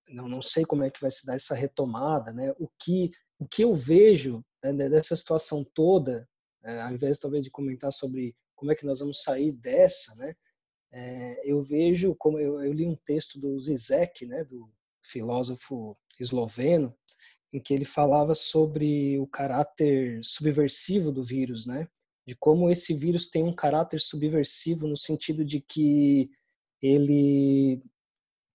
não, 0.07 0.30
não 0.30 0.41
sei 0.41 0.63
como 0.63 0.84
é 0.84 0.89
que 0.89 1.01
vai 1.01 1.11
se 1.11 1.26
dar 1.26 1.36
essa 1.36 1.55
retomada, 1.55 2.32
né? 2.32 2.53
O 2.57 2.70
que 2.80 3.11
o 3.38 3.45
que 3.45 3.66
eu 3.66 3.76
vejo 3.76 4.41
né, 4.63 4.72
dessa 4.89 5.13
situação 5.16 5.61
toda, 5.74 6.26
é, 6.66 6.82
ao 6.82 6.91
invés 6.91 7.20
talvez 7.20 7.43
de 7.43 7.51
comentar 7.51 7.93
sobre 7.93 8.36
como 8.55 8.72
é 8.72 8.76
que 8.76 8.86
nós 8.86 8.99
vamos 8.99 9.22
sair 9.22 9.51
dessa, 9.51 10.16
né? 10.16 10.36
É, 10.91 11.41
eu 11.43 11.61
vejo 11.61 12.16
como 12.16 12.39
eu, 12.39 12.63
eu, 12.63 12.74
li 12.74 12.88
um 12.88 12.95
texto 12.95 13.39
do 13.39 13.59
Zizek, 13.59 14.26
né, 14.26 14.43
do 14.45 14.72
filósofo 15.03 15.97
esloveno, 16.20 16.95
em 17.51 17.59
que 17.59 17.74
ele 17.74 17.86
falava 17.86 18.34
sobre 18.34 19.20
o 19.20 19.28
caráter 19.28 20.20
subversivo 20.24 21.11
do 21.11 21.24
vírus, 21.24 21.66
né? 21.66 21.88
De 22.26 22.36
como 22.36 22.70
esse 22.70 22.93
vírus 22.93 23.28
tem 23.30 23.43
um 23.43 23.53
caráter 23.53 23.99
subversivo 23.99 24.88
no 24.88 24.97
sentido 24.97 25.45
de 25.45 25.61
que 25.61 26.32
ele 26.82 27.80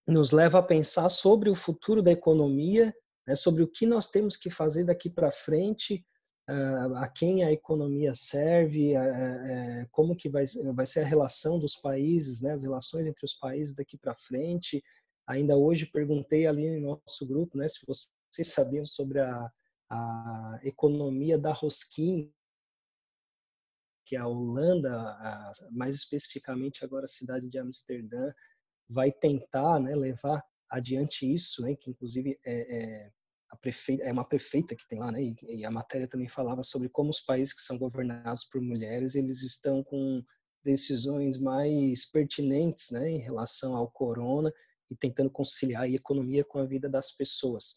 nos 0.06 0.32
leva 0.32 0.58
a 0.58 0.66
pensar 0.66 1.08
sobre 1.08 1.48
o 1.50 1.54
futuro 1.54 2.02
da 2.02 2.11
economia, 2.11 2.94
né, 3.26 3.34
sobre 3.34 3.62
o 3.62 3.68
que 3.68 3.86
nós 3.86 4.11
temos 4.11 4.36
que 4.36 4.50
fazer 4.50 4.84
daqui 4.84 5.08
para 5.08 5.30
frente, 5.30 6.04
a 6.49 7.09
quem 7.09 7.45
a 7.45 7.53
economia 7.53 8.12
serve, 8.12 8.97
uh, 8.97 9.86
como 9.93 10.16
que 10.16 10.28
vai, 10.28 10.45
ser 10.45 11.01
a 11.01 11.07
relação 11.07 11.59
dos 11.59 11.76
países, 11.76 12.43
né, 12.43 12.53
as 12.53 12.64
relações 12.64 13.07
entre 13.07 13.24
os 13.24 13.34
países 13.34 13.74
daqui 13.74 13.97
para 13.97 14.16
frente. 14.16 14.82
Ainda 15.28 15.57
hoje 15.57 15.86
perguntei 15.93 16.47
ali 16.47 16.80
no 16.80 17.01
nosso 17.07 17.26
grupo, 17.26 17.57
né, 17.57 17.68
se 17.68 17.86
você 17.86 18.09
vocês 18.30 18.53
sabiam 18.53 18.84
sobre 18.84 19.20
a, 19.20 19.51
a 19.91 20.61
economia 20.62 21.36
da 21.36 21.53
rosquinha, 21.53 22.30
que 24.07 24.16
a 24.16 24.26
Holanda, 24.26 24.91
mais 25.70 25.97
especificamente 25.97 26.84
agora 26.84 27.05
a 27.05 27.09
cidade 27.09 27.49
de 27.49 27.59
Amsterdã, 27.59 28.32
vai 28.88 29.12
tentar 29.12 29.78
né, 29.80 29.95
levar 29.95 30.45
adiante 30.68 31.32
isso, 31.32 31.62
né, 31.62 31.74
que 31.76 31.91
inclusive 31.91 32.38
é, 32.45 32.76
é, 32.76 33.12
prefeita, 33.57 34.05
é 34.05 34.12
uma 34.12 34.26
prefeita 34.26 34.76
que 34.76 34.86
tem 34.86 34.98
lá, 34.98 35.11
né, 35.11 35.22
e, 35.22 35.36
e, 35.42 35.64
a 35.64 35.70
matéria 35.70 36.07
também 36.07 36.28
falava 36.28 36.62
sobre 36.62 36.88
como 36.88 37.11
os 37.11 37.20
países 37.20 37.53
que 37.55 37.62
são 37.62 37.78
governados 37.78 38.44
por 38.44 38.61
mulheres, 38.61 39.14
eles 39.14 39.42
estão 39.42 39.82
com 39.82 40.22
decisões 40.64 41.38
mais 41.38 42.05
pertinentes 42.11 42.90
né, 42.90 43.11
em 43.11 43.18
relação 43.18 43.74
ao 43.76 43.90
corona 43.90 44.53
e 44.90 44.96
tentando 44.96 45.30
conciliar 45.30 45.82
a 45.82 45.88
economia 45.88 46.44
com 46.44 46.59
a 46.59 46.66
vida 46.66 46.88
das 46.88 47.12
pessoas. 47.12 47.74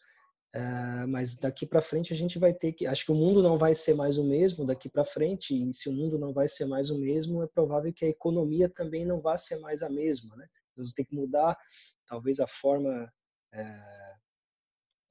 Uh, 0.54 1.08
mas 1.08 1.36
daqui 1.36 1.66
para 1.66 1.82
frente 1.82 2.12
a 2.12 2.16
gente 2.16 2.38
vai 2.38 2.54
ter 2.54 2.72
que. 2.72 2.86
Acho 2.86 3.06
que 3.06 3.10
o 3.10 3.16
mundo 3.16 3.42
não 3.42 3.56
vai 3.56 3.74
ser 3.74 3.94
mais 3.94 4.18
o 4.18 4.24
mesmo 4.24 4.64
daqui 4.64 4.88
para 4.88 5.04
frente, 5.04 5.52
e 5.52 5.72
se 5.72 5.88
o 5.88 5.92
mundo 5.92 6.16
não 6.16 6.32
vai 6.32 6.46
ser 6.46 6.66
mais 6.66 6.90
o 6.90 6.98
mesmo, 6.98 7.42
é 7.42 7.46
provável 7.48 7.92
que 7.92 8.04
a 8.04 8.08
economia 8.08 8.68
também 8.68 9.04
não 9.04 9.20
vá 9.20 9.36
ser 9.36 9.58
mais 9.58 9.82
a 9.82 9.90
mesma. 9.90 10.36
Né? 10.36 10.46
Nós 10.76 10.92
temos 10.92 11.08
que 11.08 11.16
mudar, 11.16 11.58
talvez, 12.06 12.38
a 12.38 12.46
forma, 12.46 13.12
é, 13.52 14.13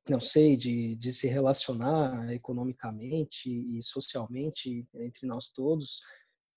não 0.10 0.20
sei, 0.20 0.58
de, 0.58 0.96
de 0.96 1.14
se 1.14 1.28
relacionar 1.28 2.34
economicamente 2.34 3.50
e 3.50 3.82
socialmente 3.82 4.86
entre 4.96 5.26
nós 5.26 5.50
todos. 5.50 6.02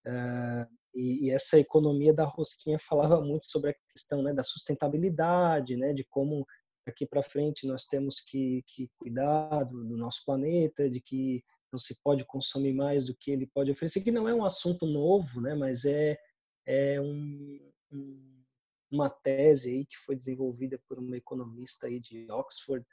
É, 0.04 0.66
e, 0.94 1.26
e, 1.26 1.30
essa 1.30 1.58
economia 1.58 2.12
da 2.12 2.24
rosquinha 2.24 2.78
falava 2.78 3.20
muito 3.20 3.46
sobre 3.50 3.70
a 3.70 3.74
questão 3.92 4.22
né, 4.22 4.32
da 4.32 4.42
sustentabilidade, 4.42 5.76
né, 5.76 5.92
de 5.92 6.04
como 6.04 6.46
daqui 6.86 7.04
para 7.04 7.22
frente 7.22 7.66
nós 7.66 7.84
temos 7.84 8.20
que, 8.20 8.64
que 8.68 8.88
cuidar 8.96 9.64
do, 9.64 9.84
do, 9.84 9.96
nosso 9.96 10.24
planeta, 10.24 10.88
de 10.88 11.00
que 11.00 11.42
não 11.72 11.78
se 11.78 12.00
pode 12.02 12.24
consumir 12.24 12.72
mais 12.72 13.06
do 13.06 13.16
que 13.16 13.32
ele 13.32 13.46
pode 13.46 13.70
oferecer, 13.72 14.02
que 14.02 14.12
não 14.12 14.28
é 14.28 14.34
um 14.34 14.44
assunto 14.44 14.86
novo, 14.86 15.40
né, 15.40 15.54
mas 15.54 15.84
é, 15.84 16.16
é 16.64 17.00
um, 17.00 17.60
um, 17.92 18.42
uma 18.90 19.10
tese 19.10 19.74
aí 19.74 19.86
que 19.86 19.98
foi 19.98 20.16
desenvolvida 20.16 20.80
por 20.88 20.98
uma 20.98 21.16
economista 21.16 21.88
aí 21.88 22.00
de 22.00 22.30
Oxford 22.30 22.86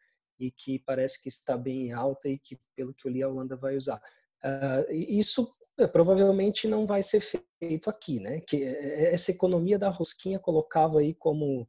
e 0.43 0.51
que 0.51 0.79
parece 0.79 1.21
que 1.21 1.29
está 1.29 1.57
bem 1.57 1.93
alta 1.93 2.27
e 2.27 2.37
que, 2.37 2.57
pelo 2.75 2.93
que 2.93 3.07
eu 3.07 3.11
li, 3.11 3.23
a 3.23 3.29
Holanda 3.29 3.55
vai 3.55 3.77
usar. 3.77 4.01
Uh, 4.43 4.91
isso 4.91 5.43
uh, 5.79 5.91
provavelmente 5.91 6.67
não 6.67 6.85
vai 6.85 7.01
ser 7.01 7.21
feito 7.21 7.89
aqui, 7.89 8.19
né? 8.19 8.41
Que 8.41 8.61
eh, 8.61 9.13
essa 9.13 9.31
economia 9.31 9.79
da 9.79 9.89
rosquinha 9.89 10.37
colocava 10.39 10.99
aí 10.99 11.13
como 11.13 11.65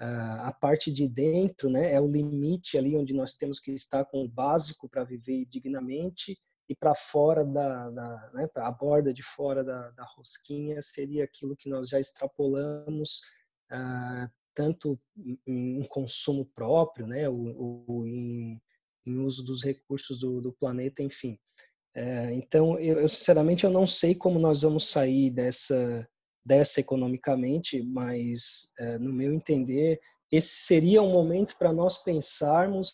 a 0.00 0.52
parte 0.52 0.92
de 0.92 1.08
dentro, 1.08 1.68
né, 1.68 1.92
é 1.92 2.00
o 2.00 2.06
limite 2.06 2.78
ali 2.78 2.96
onde 2.96 3.12
nós 3.12 3.34
temos 3.34 3.58
que 3.58 3.72
estar 3.72 4.04
com 4.04 4.22
o 4.22 4.28
básico 4.28 4.88
para 4.88 5.02
viver 5.02 5.44
dignamente 5.46 6.38
e 6.68 6.76
para 6.76 6.94
fora 6.94 7.44
da, 7.44 7.90
da 7.90 8.30
né, 8.32 8.46
a 8.58 8.70
borda 8.70 9.12
de 9.12 9.24
fora 9.24 9.64
da, 9.64 9.90
da, 9.90 10.04
rosquinha 10.16 10.80
seria 10.80 11.24
aquilo 11.24 11.56
que 11.56 11.68
nós 11.68 11.88
já 11.88 11.98
extrapolamos 11.98 13.22
uh, 13.72 14.30
tanto 14.58 14.98
em, 15.46 15.84
consumo 15.84 16.44
próprio, 16.52 17.06
né, 17.06 17.28
o, 17.28 18.04
em, 18.04 18.60
em, 19.06 19.18
uso 19.18 19.44
dos 19.44 19.62
recursos 19.62 20.18
do, 20.18 20.40
do 20.40 20.52
planeta, 20.52 21.00
enfim. 21.00 21.38
Uh, 21.96 22.32
então, 22.32 22.76
eu, 22.80 22.98
eu 23.00 23.08
sinceramente 23.08 23.62
eu 23.62 23.70
não 23.70 23.86
sei 23.86 24.16
como 24.16 24.40
nós 24.40 24.62
vamos 24.62 24.90
sair 24.90 25.30
dessa 25.30 26.08
dessa 26.44 26.80
economicamente, 26.80 27.82
mas, 27.82 28.72
é, 28.78 28.98
no 28.98 29.12
meu 29.12 29.34
entender, 29.34 30.00
esse 30.32 30.64
seria 30.64 31.02
um 31.02 31.12
momento 31.12 31.54
para 31.58 31.74
nós 31.74 32.02
pensarmos 32.02 32.88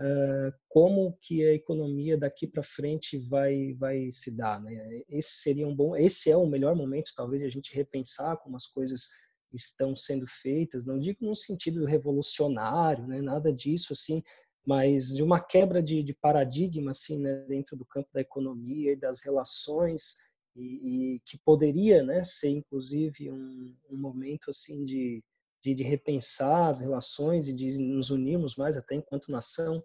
uh, 0.00 0.50
como 0.70 1.18
que 1.20 1.46
a 1.46 1.52
economia 1.52 2.16
daqui 2.16 2.46
para 2.46 2.62
frente 2.62 3.18
vai 3.28 3.74
vai 3.74 4.10
se 4.10 4.34
dar, 4.34 4.62
né? 4.62 5.02
Esse 5.06 5.42
seria 5.42 5.68
um 5.68 5.76
bom, 5.76 5.94
esse 5.94 6.30
é 6.30 6.36
o 6.36 6.46
melhor 6.46 6.74
momento, 6.74 7.12
talvez 7.14 7.42
a 7.42 7.50
gente 7.50 7.74
repensar 7.74 8.38
como 8.38 8.56
as 8.56 8.66
coisas 8.66 9.08
estão 9.52 9.94
sendo 9.96 10.26
feitas. 10.26 10.84
Não 10.84 10.98
digo 10.98 11.24
no 11.24 11.34
sentido 11.34 11.84
revolucionário, 11.84 13.06
né? 13.06 13.20
Nada 13.20 13.52
disso 13.52 13.92
assim, 13.92 14.22
mas 14.66 15.14
de 15.14 15.22
uma 15.22 15.40
quebra 15.40 15.82
de, 15.82 16.02
de 16.02 16.14
paradigma 16.14 16.90
assim, 16.90 17.18
né? 17.20 17.44
Dentro 17.48 17.76
do 17.76 17.84
campo 17.86 18.08
da 18.12 18.20
economia 18.20 18.92
e 18.92 18.96
das 18.96 19.22
relações 19.22 20.28
e, 20.58 21.14
e 21.14 21.20
que 21.20 21.38
poderia 21.38 22.02
né, 22.02 22.22
ser 22.22 22.50
inclusive 22.50 23.30
um, 23.30 23.74
um 23.90 23.96
momento 23.96 24.50
assim 24.50 24.84
de, 24.84 25.22
de, 25.62 25.74
de, 25.74 25.84
repensar 25.84 26.68
as 26.68 26.80
relações 26.80 27.48
e 27.48 27.54
de 27.54 27.78
nos 27.78 28.10
unirmos 28.10 28.56
mais 28.56 28.76
até 28.76 28.96
enquanto 28.96 29.30
nação, 29.30 29.82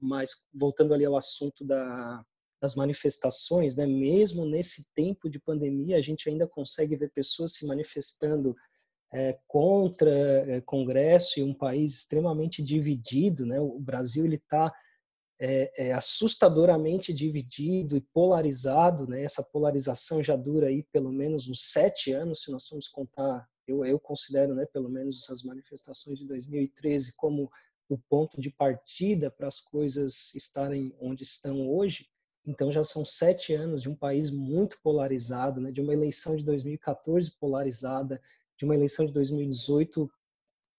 mas 0.00 0.46
voltando 0.54 0.94
ali 0.94 1.04
ao 1.04 1.16
assunto 1.16 1.64
da, 1.64 2.24
das 2.60 2.74
manifestações, 2.76 3.76
né, 3.76 3.86
mesmo 3.86 4.46
nesse 4.46 4.92
tempo 4.94 5.28
de 5.28 5.40
pandemia 5.40 5.96
a 5.96 6.02
gente 6.02 6.28
ainda 6.28 6.46
consegue 6.46 6.96
ver 6.96 7.10
pessoas 7.10 7.54
se 7.54 7.66
manifestando 7.66 8.54
é, 9.12 9.38
contra 9.46 10.10
é, 10.10 10.60
Congresso 10.60 11.40
e 11.40 11.42
um 11.42 11.54
país 11.54 11.94
extremamente 11.94 12.62
dividido, 12.62 13.46
né, 13.46 13.60
o 13.60 13.78
Brasil 13.78 14.24
ele 14.24 14.36
está 14.36 14.72
é, 15.38 15.88
é, 15.88 15.92
assustadoramente 15.92 17.12
dividido 17.12 17.96
e 17.96 18.00
polarizado, 18.00 19.06
né? 19.06 19.22
Essa 19.22 19.42
polarização 19.42 20.22
já 20.22 20.34
dura 20.34 20.68
aí 20.68 20.82
pelo 20.84 21.12
menos 21.12 21.48
uns 21.48 21.72
sete 21.72 22.12
anos, 22.12 22.42
se 22.42 22.50
nós 22.50 22.66
formos 22.66 22.88
contar. 22.88 23.46
Eu, 23.66 23.84
eu 23.84 23.98
considero, 23.98 24.54
né, 24.54 24.64
pelo 24.72 24.88
menos 24.88 25.22
essas 25.22 25.42
manifestações 25.42 26.18
de 26.18 26.26
2013 26.26 27.14
como 27.16 27.50
o 27.88 27.98
ponto 27.98 28.40
de 28.40 28.50
partida 28.50 29.30
para 29.30 29.48
as 29.48 29.60
coisas 29.60 30.34
estarem 30.34 30.94
onde 31.00 31.22
estão 31.22 31.68
hoje. 31.68 32.06
Então 32.46 32.70
já 32.72 32.84
são 32.84 33.04
sete 33.04 33.54
anos 33.54 33.82
de 33.82 33.90
um 33.90 33.94
país 33.94 34.30
muito 34.30 34.78
polarizado, 34.82 35.60
né? 35.60 35.70
De 35.70 35.82
uma 35.82 35.92
eleição 35.92 36.36
de 36.36 36.44
2014 36.44 37.36
polarizada, 37.38 38.22
de 38.58 38.64
uma 38.64 38.74
eleição 38.74 39.06
de 39.06 39.12
2018 39.12 40.10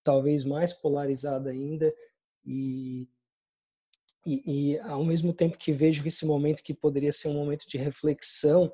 talvez 0.04 0.44
mais 0.44 0.74
polarizada 0.74 1.50
ainda 1.50 1.94
e 2.46 3.08
e, 4.26 4.74
e, 4.74 4.80
ao 4.80 5.06
mesmo 5.06 5.34
tempo 5.34 5.58
que 5.58 5.72
vejo 5.72 6.06
esse 6.06 6.26
momento 6.26 6.62
que 6.62 6.74
poderia 6.74 7.14
ser 7.14 7.30
um 7.30 7.34
momento 7.34 7.66
de 7.66 7.78
reflexão 7.78 8.70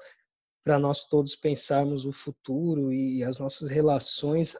para 0.63 0.79
nós 0.79 1.07
todos 1.07 1.35
pensarmos 1.35 2.05
o 2.05 2.11
futuro 2.11 2.91
e 2.91 3.23
as 3.23 3.37
nossas 3.37 3.69
relações 3.69 4.55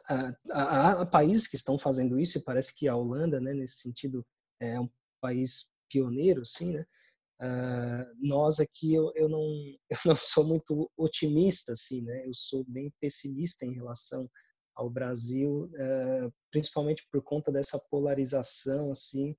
a, 0.52 1.04
países 1.06 1.48
que 1.48 1.56
estão 1.56 1.76
fazendo 1.78 2.20
isso 2.20 2.38
e 2.38 2.44
parece 2.44 2.76
que 2.76 2.86
a 2.86 2.94
Holanda 2.94 3.40
né 3.40 3.52
nesse 3.52 3.78
sentido 3.78 4.24
é 4.60 4.78
um 4.78 4.88
país 5.20 5.72
pioneiro 5.88 6.44
sim 6.44 6.74
né 6.74 6.84
uh, 7.44 8.06
nós 8.20 8.60
aqui 8.60 8.94
eu, 8.94 9.12
eu 9.14 9.28
não 9.28 9.44
eu 9.90 9.98
não 10.06 10.16
sou 10.16 10.44
muito 10.44 10.90
otimista 10.96 11.72
assim 11.72 12.02
né 12.02 12.26
eu 12.26 12.34
sou 12.34 12.64
bem 12.66 12.92
pessimista 13.00 13.66
em 13.66 13.74
relação 13.74 14.28
ao 14.74 14.90
Brasil 14.90 15.70
uh, 15.74 16.32
principalmente 16.50 17.06
por 17.10 17.22
conta 17.22 17.52
dessa 17.52 17.78
polarização 17.90 18.90
assim 18.90 19.36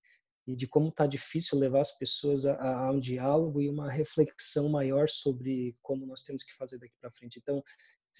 e 0.47 0.55
de 0.55 0.67
como 0.67 0.89
está 0.89 1.07
difícil 1.07 1.57
levar 1.57 1.81
as 1.81 1.97
pessoas 1.97 2.45
a, 2.45 2.87
a, 2.87 2.91
um 2.91 2.99
diálogo 2.99 3.61
e 3.61 3.69
uma 3.69 3.89
reflexão 3.89 4.69
maior 4.69 5.09
sobre 5.09 5.73
como 5.81 6.05
nós 6.05 6.21
temos 6.21 6.43
que 6.43 6.53
fazer 6.53 6.77
daqui 6.77 6.93
para 7.01 7.11
frente. 7.11 7.39
Então, 7.39 7.63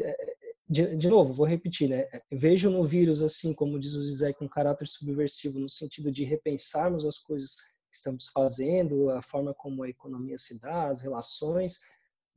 é, 0.02 0.36
de, 0.68 0.96
de, 0.96 1.08
novo, 1.08 1.34
vou 1.34 1.46
repetir, 1.46 1.88
né? 1.88 2.08
Vejo 2.32 2.72
no 2.72 2.84
vírus, 2.84 3.22
assim 3.22 3.54
como 3.54 3.80
diz 3.80 3.94
o 3.94 4.02
Zizek, 4.02 4.44
um 4.44 4.50
caráter 4.50 4.88
subversivo 4.88 5.60
no 5.60 5.70
sentido 5.70 6.12
de 6.12 6.24
repensarmos 6.24 7.06
as 7.06 7.20
coisas 7.20 7.56
que 7.96 8.00
estamos 8.00 8.28
fazendo, 8.28 9.10
a 9.10 9.22
forma 9.22 9.54
como 9.54 9.84
a 9.84 9.90
economia 9.90 10.38
se 10.38 10.60
dá, 10.60 10.90
as 10.90 11.00
relações, 11.00 11.80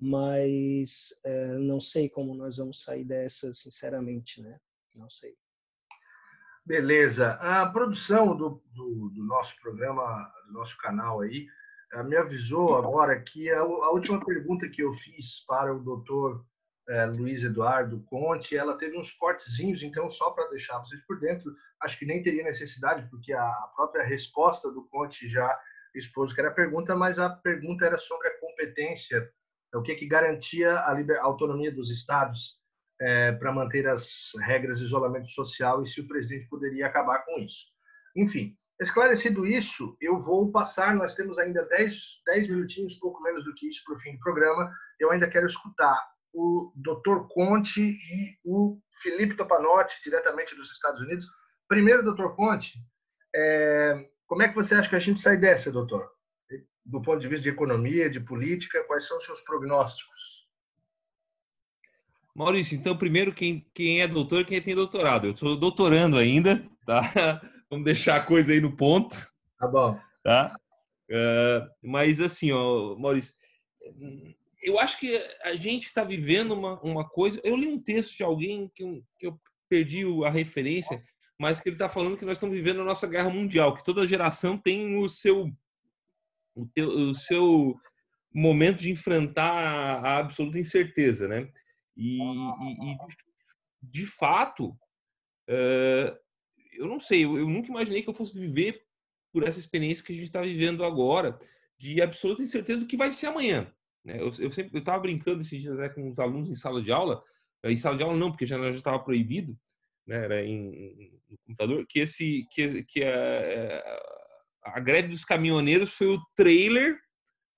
mas 0.00 1.20
é, 1.24 1.58
não 1.58 1.80
sei 1.80 2.08
como 2.08 2.34
nós 2.34 2.56
vamos 2.56 2.82
sair 2.82 3.04
dessa, 3.04 3.52
sinceramente, 3.52 4.40
né? 4.40 4.60
Não 4.94 5.10
sei. 5.10 5.36
Beleza. 6.64 7.32
A 7.40 7.66
produção 7.66 8.36
do, 8.36 8.62
do, 8.72 9.10
do, 9.10 9.24
nosso 9.24 9.56
programa, 9.60 10.32
do 10.46 10.52
nosso 10.52 10.76
canal 10.78 11.22
aí, 11.22 11.48
eh, 11.92 12.02
me 12.02 12.16
avisou 12.16 12.76
agora 12.76 13.20
que 13.20 13.50
a, 13.50 13.60
a 13.60 13.90
última 13.90 14.24
pergunta 14.24 14.68
que 14.68 14.82
eu 14.82 14.92
fiz 14.92 15.44
para 15.46 15.74
o 15.74 15.82
doutor 15.82 16.44
é, 16.88 17.04
Luiz 17.06 17.44
Eduardo 17.44 18.02
Conte, 18.04 18.56
ela 18.56 18.76
teve 18.76 18.96
uns 18.98 19.12
cortezinhos, 19.12 19.82
então 19.82 20.08
só 20.08 20.30
para 20.30 20.48
deixar 20.48 20.78
vocês 20.78 21.00
por 21.06 21.20
dentro, 21.20 21.54
acho 21.82 21.98
que 21.98 22.06
nem 22.06 22.22
teria 22.22 22.42
necessidade, 22.42 23.08
porque 23.10 23.32
a 23.32 23.52
própria 23.76 24.04
resposta 24.04 24.70
do 24.70 24.88
Conte 24.88 25.28
já 25.28 25.58
expôs 25.94 26.32
que 26.32 26.40
era 26.40 26.48
a 26.48 26.54
pergunta, 26.54 26.96
mas 26.96 27.18
a 27.18 27.28
pergunta 27.28 27.84
era 27.84 27.98
sobre 27.98 28.28
a 28.28 28.40
competência, 28.40 29.30
o 29.74 29.82
que, 29.82 29.94
que 29.96 30.06
garantia 30.06 30.80
a, 30.80 30.94
liber, 30.94 31.18
a 31.18 31.24
autonomia 31.24 31.70
dos 31.70 31.90
estados 31.90 32.58
é, 33.00 33.32
para 33.32 33.52
manter 33.52 33.86
as 33.86 34.30
regras 34.40 34.78
de 34.78 34.84
isolamento 34.84 35.28
social 35.28 35.82
e 35.82 35.86
se 35.86 36.00
o 36.00 36.08
presidente 36.08 36.48
poderia 36.48 36.86
acabar 36.86 37.18
com 37.24 37.38
isso. 37.38 37.66
Enfim, 38.16 38.56
esclarecido 38.80 39.46
isso, 39.46 39.96
eu 40.00 40.18
vou 40.18 40.50
passar, 40.50 40.94
nós 40.94 41.14
temos 41.14 41.38
ainda 41.38 41.64
10, 41.66 42.22
10 42.24 42.48
minutinhos, 42.48 42.94
pouco 42.94 43.22
menos 43.22 43.44
do 43.44 43.54
que 43.54 43.68
isso, 43.68 43.82
para 43.84 43.94
o 43.94 43.98
fim 43.98 44.12
do 44.12 44.20
programa. 44.20 44.72
Eu 44.98 45.10
ainda 45.12 45.28
quero 45.28 45.46
escutar 45.46 45.98
o 46.32 46.72
Dr. 46.76 47.26
Conte 47.28 47.80
e 47.80 48.38
o 48.44 48.78
Felipe 49.02 49.34
Topanotti, 49.34 50.02
diretamente 50.04 50.54
dos 50.54 50.70
Estados 50.70 51.00
Unidos. 51.00 51.26
Primeiro, 51.66 52.02
Dr. 52.02 52.28
Conte, 52.34 52.78
é, 53.34 54.08
como 54.26 54.42
é 54.42 54.48
que 54.48 54.54
você 54.54 54.74
acha 54.74 54.88
que 54.88 54.96
a 54.96 55.00
gente 55.00 55.20
sai 55.20 55.36
dessa, 55.36 55.72
doutor? 55.72 56.10
Do 56.84 57.02
ponto 57.02 57.20
de 57.20 57.28
vista 57.28 57.44
de 57.44 57.50
economia, 57.50 58.08
de 58.08 58.20
política, 58.20 58.84
quais 58.84 59.06
são 59.06 59.18
os 59.18 59.24
seus 59.24 59.40
prognósticos? 59.42 60.48
Maurício, 62.34 62.76
então, 62.76 62.96
primeiro, 62.96 63.34
quem, 63.34 63.68
quem 63.74 64.00
é 64.00 64.06
doutor 64.06 64.44
quem 64.44 64.62
tem 64.62 64.74
doutorado. 64.74 65.26
Eu 65.26 65.32
estou 65.32 65.56
doutorando 65.56 66.16
ainda, 66.16 66.64
tá? 66.86 67.02
Vamos 67.68 67.84
deixar 67.84 68.16
a 68.16 68.24
coisa 68.24 68.52
aí 68.52 68.60
no 68.60 68.76
ponto. 68.76 69.16
Tá 69.58 69.66
bom. 69.66 70.00
Tá? 70.22 70.56
Uh, 71.10 71.68
mas, 71.82 72.20
assim, 72.20 72.52
ó, 72.52 72.96
Maurício, 72.96 73.34
eu 74.60 74.78
acho 74.78 74.98
que 74.98 75.16
a 75.42 75.54
gente 75.54 75.84
está 75.84 76.02
vivendo 76.02 76.52
uma, 76.52 76.80
uma 76.80 77.08
coisa. 77.08 77.40
Eu 77.44 77.56
li 77.56 77.66
um 77.66 77.80
texto 77.80 78.16
de 78.16 78.22
alguém 78.22 78.70
que 78.74 79.02
que 79.18 79.26
eu 79.26 79.40
perdi 79.68 80.02
a 80.24 80.30
referência, 80.30 81.02
mas 81.38 81.60
que 81.60 81.68
ele 81.68 81.76
está 81.76 81.88
falando 81.88 82.16
que 82.16 82.24
nós 82.24 82.38
estamos 82.38 82.56
vivendo 82.56 82.80
a 82.80 82.84
nossa 82.84 83.06
guerra 83.06 83.30
mundial, 83.30 83.76
que 83.76 83.84
toda 83.84 84.06
geração 84.06 84.56
tem 84.58 84.96
o 84.98 85.08
seu 85.08 85.52
o, 86.54 86.66
teu, 86.66 86.88
o 86.88 87.14
seu 87.14 87.78
momento 88.34 88.78
de 88.78 88.90
enfrentar 88.90 89.52
a 90.04 90.18
absoluta 90.18 90.58
incerteza, 90.58 91.28
né? 91.28 91.48
E, 91.96 92.18
e, 92.18 92.92
e 92.92 92.96
de 93.80 94.06
fato, 94.06 94.70
uh, 95.48 96.18
eu 96.72 96.86
não 96.86 96.98
sei, 96.98 97.24
eu, 97.24 97.38
eu, 97.38 97.48
nunca 97.48 97.68
imaginei 97.68 98.02
que 98.02 98.08
eu 98.08 98.14
fosse 98.14 98.38
viver 98.38 98.82
por 99.32 99.46
essa 99.46 99.58
experiência 99.58 100.04
que 100.04 100.12
a 100.12 100.16
gente 100.16 100.26
está 100.26 100.42
vivendo 100.42 100.84
agora, 100.84 101.38
de 101.78 102.02
absoluta 102.02 102.42
incerteza 102.42 102.80
do 102.80 102.86
que 102.86 102.96
vai 102.96 103.12
ser 103.12 103.26
amanhã. 103.26 103.72
Né? 104.08 104.18
Eu, 104.18 104.32
eu 104.38 104.50
sempre 104.50 104.70
eu 104.72 104.78
estava 104.78 105.00
brincando 105.00 105.42
esses 105.42 105.60
dias 105.60 105.76
né, 105.76 105.90
com 105.90 106.08
os 106.08 106.18
alunos 106.18 106.48
em 106.48 106.54
sala 106.54 106.82
de 106.82 106.90
aula, 106.90 107.22
em 107.62 107.76
sala 107.76 107.94
de 107.94 108.02
aula 108.02 108.16
não, 108.16 108.30
porque 108.30 108.46
já 108.46 108.58
estava 108.70 108.98
proibido, 108.98 109.54
né, 110.06 110.24
era 110.24 110.42
em, 110.42 111.12
no 111.28 111.36
computador, 111.44 111.86
que 111.86 112.00
esse 112.00 112.46
que, 112.50 112.84
que 112.84 113.04
a, 113.04 114.00
a 114.64 114.80
greve 114.80 115.08
dos 115.08 115.26
caminhoneiros 115.26 115.92
foi 115.92 116.06
o 116.06 116.22
trailer, 116.34 116.98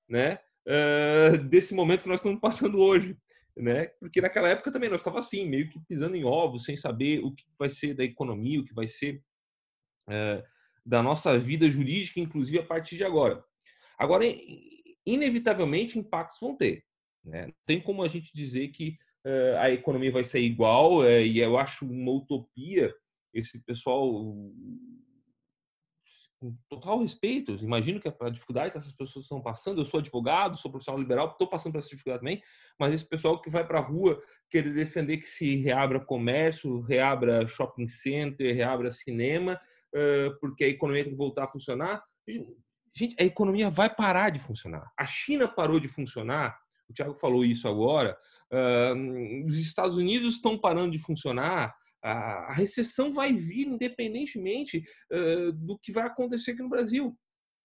né, 0.08 0.40
uh, 0.66 1.38
desse 1.44 1.72
momento 1.72 2.02
que 2.02 2.08
nós 2.08 2.18
estamos 2.18 2.40
passando 2.40 2.80
hoje, 2.80 3.16
né? 3.56 3.86
Porque 4.00 4.20
naquela 4.20 4.48
época 4.48 4.72
também 4.72 4.90
nós 4.90 5.00
estava 5.00 5.20
assim, 5.20 5.46
meio 5.46 5.68
que 5.68 5.78
pisando 5.88 6.16
em 6.16 6.24
ovos, 6.24 6.64
sem 6.64 6.76
saber 6.76 7.20
o 7.20 7.32
que 7.32 7.44
vai 7.56 7.68
ser 7.68 7.94
da 7.94 8.02
economia, 8.02 8.60
o 8.60 8.64
que 8.64 8.74
vai 8.74 8.88
ser 8.88 9.22
uh, 10.08 10.42
da 10.84 11.00
nossa 11.00 11.38
vida 11.38 11.70
jurídica, 11.70 12.18
inclusive 12.18 12.58
a 12.58 12.66
partir 12.66 12.96
de 12.96 13.04
agora. 13.04 13.44
Agora, 13.96 14.24
inevitavelmente, 15.06 15.98
impactos 15.98 16.38
vão 16.40 16.56
ter. 16.56 16.84
Né? 17.24 17.46
Não 17.46 17.54
tem 17.66 17.80
como 17.80 18.02
a 18.02 18.08
gente 18.08 18.30
dizer 18.34 18.68
que 18.68 18.98
uh, 19.26 19.58
a 19.58 19.70
economia 19.70 20.12
vai 20.12 20.24
ser 20.24 20.40
igual, 20.40 20.98
uh, 20.98 21.20
e 21.20 21.38
eu 21.38 21.58
acho 21.58 21.86
uma 21.86 22.12
utopia 22.12 22.94
esse 23.32 23.62
pessoal 23.64 24.10
com 26.40 26.56
total 26.70 27.00
respeito, 27.00 27.52
imagino 27.62 28.00
que 28.00 28.08
a 28.08 28.30
dificuldade 28.30 28.72
que 28.72 28.78
essas 28.78 28.92
pessoas 28.92 29.26
estão 29.26 29.42
passando, 29.42 29.80
eu 29.80 29.84
sou 29.84 30.00
advogado, 30.00 30.56
sou 30.56 30.70
profissional 30.70 30.98
liberal, 30.98 31.28
estou 31.28 31.46
passando 31.46 31.72
por 31.72 31.78
essa 31.78 31.90
dificuldade 31.90 32.20
também, 32.20 32.42
mas 32.78 32.94
esse 32.94 33.06
pessoal 33.06 33.40
que 33.40 33.50
vai 33.50 33.64
para 33.64 33.78
a 33.78 33.82
rua 33.82 34.20
querer 34.50 34.72
defender 34.72 35.18
que 35.18 35.28
se 35.28 35.56
reabra 35.56 36.00
comércio, 36.00 36.80
reabra 36.80 37.46
shopping 37.46 37.86
center, 37.86 38.56
reabra 38.56 38.90
cinema, 38.90 39.60
porque 40.40 40.64
a 40.64 40.68
economia 40.68 41.04
tem 41.04 41.12
que 41.12 41.18
voltar 41.18 41.44
a 41.44 41.48
funcionar. 41.48 42.02
Gente, 42.94 43.14
a 43.18 43.24
economia 43.24 43.70
vai 43.70 43.94
parar 43.94 44.30
de 44.30 44.40
funcionar. 44.40 44.90
A 44.98 45.06
China 45.06 45.46
parou 45.46 45.78
de 45.78 45.88
funcionar, 45.88 46.58
o 46.88 46.92
Thiago 46.92 47.14
falou 47.14 47.44
isso 47.44 47.68
agora, 47.68 48.18
os 49.46 49.56
Estados 49.56 49.96
Unidos 49.96 50.34
estão 50.34 50.58
parando 50.58 50.90
de 50.90 50.98
funcionar, 50.98 51.74
a, 52.02 52.52
recessão 52.52 53.12
vai 53.12 53.32
vir 53.32 53.66
independentemente 53.66 54.82
uh, 55.12 55.52
do 55.52 55.78
que 55.78 55.92
vai 55.92 56.04
acontecer 56.04 56.52
aqui 56.52 56.62
no 56.62 56.68
Brasil, 56.68 57.16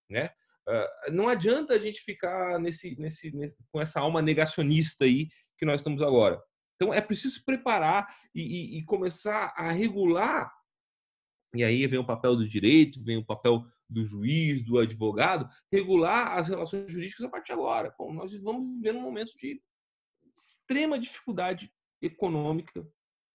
né? 0.09 0.29
Uh, 0.67 1.11
não 1.11 1.29
adianta 1.29 1.73
a 1.73 1.79
gente 1.79 2.01
ficar 2.01 2.59
nesse, 2.59 2.99
nesse, 2.99 3.31
nesse, 3.35 3.55
com 3.71 3.79
essa 3.79 3.99
alma 3.99 4.21
negacionista 4.21 5.05
aí 5.05 5.27
que 5.57 5.65
nós 5.65 5.81
estamos 5.81 6.01
agora. 6.01 6.41
Então 6.75 6.93
é 6.93 6.99
preciso 6.99 7.43
preparar 7.45 8.07
e, 8.33 8.41
e, 8.41 8.79
e, 8.79 8.83
começar 8.83 9.53
a 9.55 9.71
regular. 9.71 10.51
E 11.53 11.63
aí 11.63 11.87
vem 11.87 11.99
o 11.99 12.05
papel 12.05 12.35
do 12.35 12.47
direito, 12.47 13.03
vem 13.03 13.17
o 13.17 13.25
papel 13.25 13.63
do 13.89 14.05
juiz, 14.05 14.63
do 14.63 14.77
advogado, 14.77 15.47
regular 15.71 16.37
as 16.37 16.47
relações 16.47 16.91
jurídicas 16.91 17.25
a 17.25 17.29
partir 17.29 17.47
de 17.47 17.53
agora. 17.53 17.93
Bom, 17.97 18.13
nós 18.13 18.35
vamos 18.43 18.65
viver 18.75 18.95
um 18.95 19.01
momento 19.01 19.31
de 19.37 19.61
extrema 20.35 20.99
dificuldade 20.99 21.71
econômica, 22.01 22.85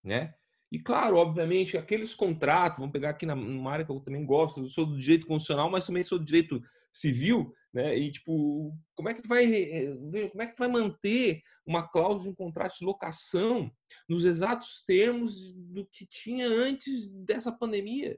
né? 0.03 0.33
E 0.71 0.79
claro, 0.79 1.17
obviamente, 1.17 1.77
aqueles 1.77 2.13
contratos, 2.13 2.79
vamos 2.79 2.93
pegar 2.93 3.09
aqui 3.09 3.25
numa 3.25 3.71
área 3.71 3.85
que 3.85 3.91
eu 3.91 3.99
também 3.99 4.25
gosto, 4.25 4.61
eu 4.61 4.67
sou 4.67 4.85
do 4.85 4.97
direito 4.97 5.27
constitucional, 5.27 5.69
mas 5.69 5.85
também 5.85 6.01
sou 6.01 6.17
do 6.17 6.23
direito 6.23 6.61
civil, 6.89 7.53
né? 7.73 7.97
E 7.97 8.09
tipo, 8.09 8.73
como 8.95 9.09
é 9.09 9.13
que 9.13 9.21
tu 9.21 9.27
vai, 9.27 9.45
eh, 9.53 9.93
como 10.29 10.41
é 10.41 10.47
que 10.47 10.57
vai 10.57 10.69
manter 10.69 11.41
uma 11.65 11.85
cláusula 11.85 12.23
de 12.23 12.29
um 12.29 12.35
contrato 12.35 12.77
de 12.79 12.85
locação 12.85 13.69
nos 14.07 14.23
exatos 14.23 14.83
termos 14.87 15.53
do 15.53 15.85
que 15.85 16.05
tinha 16.05 16.47
antes 16.47 17.07
dessa 17.25 17.51
pandemia? 17.51 18.17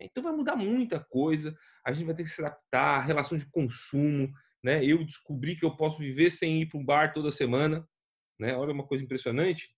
Então 0.00 0.22
vai 0.22 0.32
mudar 0.32 0.56
muita 0.56 1.00
coisa, 1.00 1.56
a 1.84 1.92
gente 1.92 2.06
vai 2.06 2.14
ter 2.14 2.22
que 2.22 2.30
se 2.30 2.40
adaptar, 2.40 3.04
relação 3.04 3.36
de 3.36 3.50
consumo, 3.50 4.30
né? 4.62 4.84
Eu 4.84 5.04
descobri 5.04 5.56
que 5.56 5.64
eu 5.64 5.76
posso 5.76 5.98
viver 5.98 6.30
sem 6.30 6.62
ir 6.62 6.66
para 6.66 6.78
um 6.78 6.84
bar 6.84 7.12
toda 7.12 7.30
semana, 7.30 7.86
né? 8.38 8.56
Olha 8.56 8.72
uma 8.72 8.86
coisa 8.86 9.04
impressionante 9.04 9.68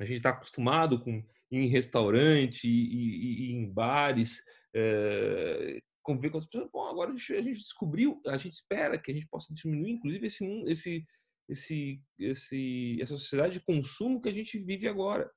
a 0.00 0.04
gente 0.04 0.16
está 0.16 0.30
acostumado 0.30 0.98
com 0.98 1.18
ir 1.50 1.58
em 1.58 1.66
restaurante 1.66 2.66
e, 2.66 3.52
em 3.52 3.70
bares, 3.70 4.42
é, 4.74 5.78
conviver 6.02 6.30
com 6.30 6.38
as 6.38 6.46
pessoas. 6.46 6.70
Bom, 6.72 6.86
agora 6.86 7.12
a 7.12 7.14
gente, 7.16 7.34
a 7.34 7.42
gente, 7.42 7.58
descobriu, 7.58 8.20
a 8.26 8.38
gente 8.38 8.54
espera 8.54 8.98
que 8.98 9.10
a 9.10 9.14
gente 9.14 9.28
possa 9.28 9.52
diminuir, 9.52 9.90
inclusive, 9.90 10.26
esse, 10.26 10.44
esse, 10.66 11.06
esse, 11.48 12.02
esse, 12.18 12.98
essa 13.00 13.18
sociedade 13.18 13.54
de 13.54 13.64
consumo 13.64 14.20
que 14.22 14.30
a 14.30 14.32
gente 14.32 14.58
vive 14.58 14.88
agora, 14.88 15.30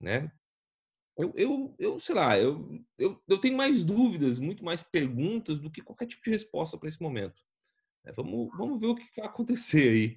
né? 0.00 0.32
Eu, 1.22 1.32
eu, 1.36 1.74
eu 1.78 1.98
sei 1.98 2.14
lá, 2.14 2.38
eu, 2.38 2.80
eu, 2.98 3.20
eu 3.28 3.38
tenho 3.38 3.56
mais 3.56 3.84
dúvidas, 3.84 4.38
muito 4.38 4.64
mais 4.64 4.82
perguntas 4.82 5.60
do 5.60 5.70
que 5.70 5.80
qualquer 5.80 6.06
tipo 6.06 6.22
de 6.24 6.30
resposta 6.30 6.76
para 6.76 6.88
esse 6.88 7.00
momento. 7.00 7.40
É, 8.04 8.12
vamos, 8.12 8.50
vamos 8.56 8.80
ver 8.80 8.86
o 8.86 8.94
que 8.94 9.04
vai 9.16 9.26
acontecer 9.26 9.88
aí. 9.88 10.16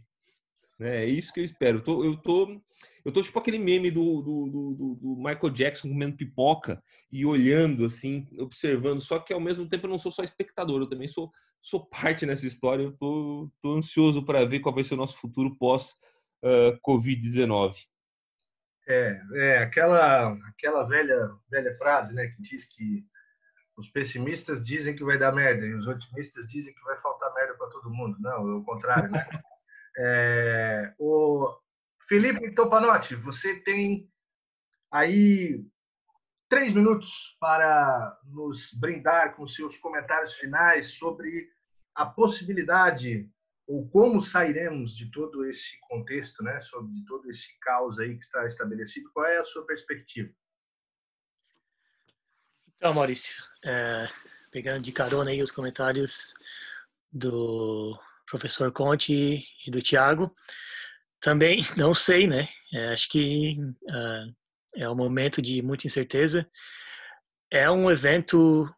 Né? 0.80 1.04
É 1.04 1.06
isso 1.06 1.32
que 1.32 1.40
eu 1.40 1.44
espero. 1.44 1.78
Eu 1.78 1.84
tô, 1.84 2.04
eu 2.04 2.18
tô, 2.18 2.62
eu 3.04 3.12
tô 3.12 3.22
tipo 3.22 3.38
aquele 3.38 3.60
meme 3.60 3.92
do, 3.92 4.22
do, 4.22 4.50
do, 4.50 4.96
do, 4.96 5.16
Michael 5.18 5.52
Jackson 5.52 5.90
comendo 5.90 6.18
pipoca 6.18 6.82
e 7.12 7.26
olhando, 7.26 7.86
assim, 7.86 8.28
observando. 8.40 9.00
Só 9.00 9.20
que 9.20 9.34
ao 9.34 9.40
mesmo 9.40 9.68
tempo 9.68 9.86
eu 9.86 9.92
não 9.92 10.00
sou 10.00 10.12
só 10.12 10.24
espectador, 10.24 10.82
eu 10.82 10.90
também 10.90 11.08
sou, 11.08 11.32
sou 11.62 11.86
parte 11.86 12.26
nessa 12.26 12.48
história. 12.48 12.84
Eu 12.84 12.98
tô, 12.98 13.52
tô 13.62 13.74
ansioso 13.74 14.24
para 14.24 14.46
ver 14.46 14.60
qual 14.60 14.74
vai 14.74 14.84
ser 14.84 14.96
o 14.96 14.98
nosso 14.98 15.18
futuro 15.18 15.56
pós 15.58 15.92
uh, 16.44 16.78
Covid-19. 16.86 17.76
É, 18.88 19.22
é 19.34 19.58
aquela, 19.60 20.34
aquela 20.50 20.84
velha, 20.84 21.30
velha 21.50 21.74
frase, 21.76 22.14
né, 22.14 22.28
que 22.28 22.42
diz 22.42 22.66
que 22.66 23.04
os 23.78 23.90
pessimistas 23.90 24.66
dizem 24.66 24.96
que 24.96 25.04
vai 25.04 25.18
dar 25.18 25.34
merda 25.34 25.66
e 25.66 25.74
os 25.74 25.88
otimistas 25.88 26.46
dizem 26.48 26.74
que 26.74 26.84
vai 26.84 26.98
faltar 26.98 27.34
merda 27.34 27.56
para 27.56 27.70
todo 27.70 27.94
mundo. 27.94 28.18
Não, 28.20 28.50
é 28.50 28.56
o 28.56 28.64
contrário, 28.64 29.10
né? 29.10 29.26
É, 29.98 30.94
o 31.00 31.58
Felipe 32.06 32.54
Topanotti, 32.54 33.16
você 33.16 33.62
tem 33.62 34.12
aí 34.92 35.66
três 36.50 36.74
minutos 36.74 37.38
para 37.40 38.20
nos 38.26 38.74
brindar 38.74 39.38
com 39.38 39.48
seus 39.48 39.78
comentários 39.78 40.34
finais 40.34 40.98
sobre 40.98 41.50
a 41.96 42.06
possibilidade 42.06 43.32
ou 43.68 43.90
como 43.90 44.22
sairemos 44.22 44.96
de 44.96 45.10
todo 45.12 45.46
esse 45.46 45.80
contexto, 45.82 46.44
né, 46.44 46.62
sobre 46.62 47.04
todo 47.08 47.30
esse 47.30 47.58
caos 47.60 48.00
aí 48.00 48.16
que 48.16 48.24
está 48.24 48.46
estabelecido. 48.46 49.10
Qual 49.12 49.26
é 49.26 49.38
a 49.38 49.46
sua 49.46 49.66
perspectiva? 49.66 50.32
Então, 52.78 52.94
Maurício, 52.94 53.44
é, 53.64 54.08
pegando 54.52 54.84
de 54.84 54.92
carona 54.92 55.32
aí 55.32 55.42
os 55.42 55.52
comentários 55.52 56.34
do 57.12 57.98
professor 58.30 58.72
Conte 58.72 59.44
e 59.66 59.72
do 59.72 59.82
Tiago. 59.82 60.36
Também 61.20 61.64
não 61.78 61.94
sei, 61.94 62.28
né? 62.28 62.48
É, 62.74 62.94
acho 62.94 63.10
que 63.10 63.58
uh, 63.60 64.36
é 64.76 64.90
um 64.90 64.96
momento 64.96 65.42
de 65.42 65.62
muita 65.62 65.88
incerteza. 65.88 66.48
É 67.50 67.70
um 67.72 67.90
evento 67.90 68.70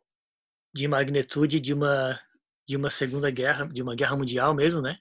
de 0.73 0.87
magnitude 0.87 1.59
de 1.59 1.73
uma 1.73 2.19
de 2.67 2.75
uma 2.75 2.89
segunda 2.89 3.31
guerra, 3.31 3.65
de 3.65 3.81
uma 3.81 3.95
guerra 3.95 4.15
mundial 4.15 4.53
mesmo, 4.53 4.81
né? 4.81 4.97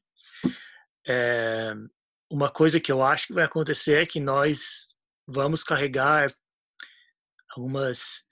É, 1.06 1.74
uma 2.30 2.50
coisa 2.50 2.80
que 2.80 2.90
eu 2.90 3.02
acho 3.02 3.28
que 3.28 3.34
vai 3.34 3.44
acontecer 3.44 4.02
é 4.02 4.06
que 4.06 4.20
nós 4.20 4.94
vamos 5.26 5.64
carregar 5.64 6.26
algumas 7.50 8.24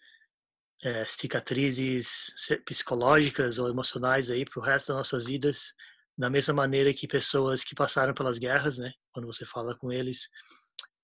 é, 0.83 1.05
cicatrizes 1.07 2.27
psicológicas 2.67 3.59
ou 3.59 3.69
emocionais 3.69 4.31
aí 4.31 4.45
para 4.45 4.61
o 4.61 4.63
resto 4.63 4.89
das 4.89 4.97
nossas 4.97 5.25
vidas 5.25 5.75
da 6.17 6.31
mesma 6.31 6.55
maneira 6.55 6.95
que 6.95 7.09
pessoas 7.09 7.65
que 7.65 7.75
passaram 7.75 8.15
pelas 8.15 8.39
guerras, 8.39 8.79
né? 8.79 8.93
Quando 9.13 9.27
você 9.27 9.45
fala 9.45 9.77
com 9.79 9.91
eles, 9.91 10.29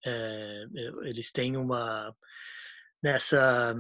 é, 0.05 0.65
eles 1.03 1.33
têm 1.33 1.57
uma 1.57 2.15
nessa 3.03 3.75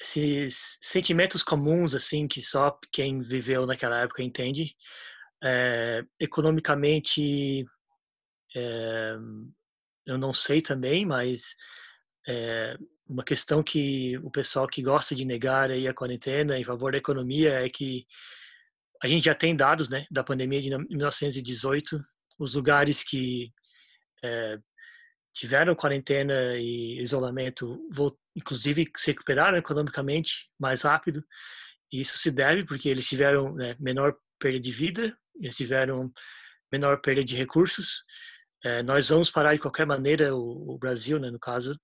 esses 0.00 0.78
sentimentos 0.80 1.42
comuns 1.42 1.94
assim 1.94 2.26
que 2.26 2.40
só 2.40 2.78
quem 2.90 3.20
viveu 3.20 3.66
naquela 3.66 4.00
época 4.00 4.22
entende. 4.22 4.74
É, 5.42 6.02
economicamente, 6.18 7.64
é, 8.56 9.16
eu 10.06 10.18
não 10.18 10.32
sei 10.32 10.62
também, 10.62 11.04
mas 11.04 11.54
é, 12.26 12.76
uma 13.06 13.22
questão 13.22 13.62
que 13.62 14.16
o 14.18 14.30
pessoal 14.30 14.66
que 14.66 14.82
gosta 14.82 15.14
de 15.14 15.24
negar 15.24 15.70
aí 15.70 15.86
a 15.86 15.94
quarentena 15.94 16.58
em 16.58 16.64
favor 16.64 16.92
da 16.92 16.98
economia 16.98 17.64
é 17.64 17.68
que 17.68 18.06
a 19.02 19.08
gente 19.08 19.24
já 19.24 19.34
tem 19.34 19.56
dados 19.56 19.88
né, 19.88 20.06
da 20.10 20.22
pandemia 20.22 20.60
de 20.60 20.70
1918, 20.70 22.02
os 22.38 22.54
lugares 22.54 23.02
que 23.02 23.50
tiveram 25.34 25.74
quarentena 25.74 26.56
e 26.56 27.00
isolamento, 27.00 27.80
inclusive 28.34 28.90
se 28.96 29.12
recuperaram 29.12 29.58
economicamente 29.58 30.50
mais 30.58 30.82
rápido. 30.82 31.24
E 31.92 32.00
isso 32.00 32.18
se 32.18 32.30
deve 32.30 32.64
porque 32.64 32.88
eles 32.88 33.08
tiveram 33.08 33.54
né, 33.54 33.76
menor 33.78 34.16
perda 34.38 34.60
de 34.60 34.72
vida, 34.72 35.16
eles 35.40 35.56
tiveram 35.56 36.12
menor 36.72 37.00
perda 37.00 37.24
de 37.24 37.36
recursos. 37.36 38.04
É, 38.64 38.82
nós 38.82 39.08
vamos 39.08 39.30
parar 39.30 39.54
de 39.54 39.60
qualquer 39.60 39.86
maneira 39.86 40.34
o, 40.34 40.74
o 40.74 40.78
Brasil, 40.78 41.18
né, 41.18 41.30
no 41.30 41.38
caso, 41.38 41.78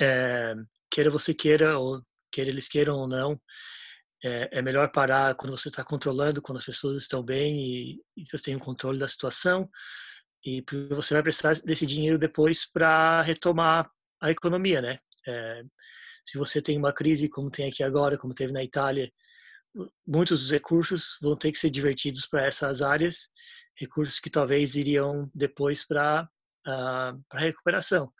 é, 0.00 0.54
queira 0.90 1.10
você 1.10 1.34
queira 1.34 1.78
ou 1.78 2.02
queira 2.32 2.50
eles 2.50 2.68
queiram 2.68 2.96
ou 2.96 3.08
não, 3.08 3.40
é, 4.22 4.58
é 4.58 4.62
melhor 4.62 4.90
parar 4.92 5.34
quando 5.34 5.56
você 5.56 5.68
está 5.68 5.82
controlando, 5.82 6.40
quando 6.40 6.58
as 6.58 6.64
pessoas 6.64 6.98
estão 6.98 7.22
bem 7.22 7.56
e, 7.56 8.02
e 8.16 8.24
você 8.30 8.44
tem 8.44 8.54
o 8.54 8.58
um 8.58 8.60
controle 8.60 8.98
da 8.98 9.08
situação 9.08 9.68
e 10.44 10.64
você 10.90 11.14
vai 11.14 11.22
precisar 11.22 11.54
desse 11.64 11.84
dinheiro 11.86 12.18
depois 12.18 12.70
para 12.70 13.22
retomar 13.22 13.90
a 14.20 14.30
economia, 14.30 14.80
né? 14.80 14.98
É, 15.26 15.62
se 16.24 16.38
você 16.38 16.62
tem 16.62 16.78
uma 16.78 16.92
crise 16.92 17.28
como 17.28 17.50
tem 17.50 17.68
aqui 17.68 17.82
agora, 17.82 18.18
como 18.18 18.34
teve 18.34 18.52
na 18.52 18.62
Itália, 18.62 19.10
muitos 20.06 20.40
dos 20.42 20.50
recursos 20.50 21.18
vão 21.20 21.36
ter 21.36 21.52
que 21.52 21.58
ser 21.58 21.70
divertidos 21.70 22.26
para 22.26 22.46
essas 22.46 22.82
áreas, 22.82 23.28
recursos 23.76 24.20
que 24.20 24.30
talvez 24.30 24.76
iriam 24.76 25.30
depois 25.34 25.86
para 25.86 26.28
uh, 26.66 27.22
para 27.28 27.40
recuperação. 27.40 28.12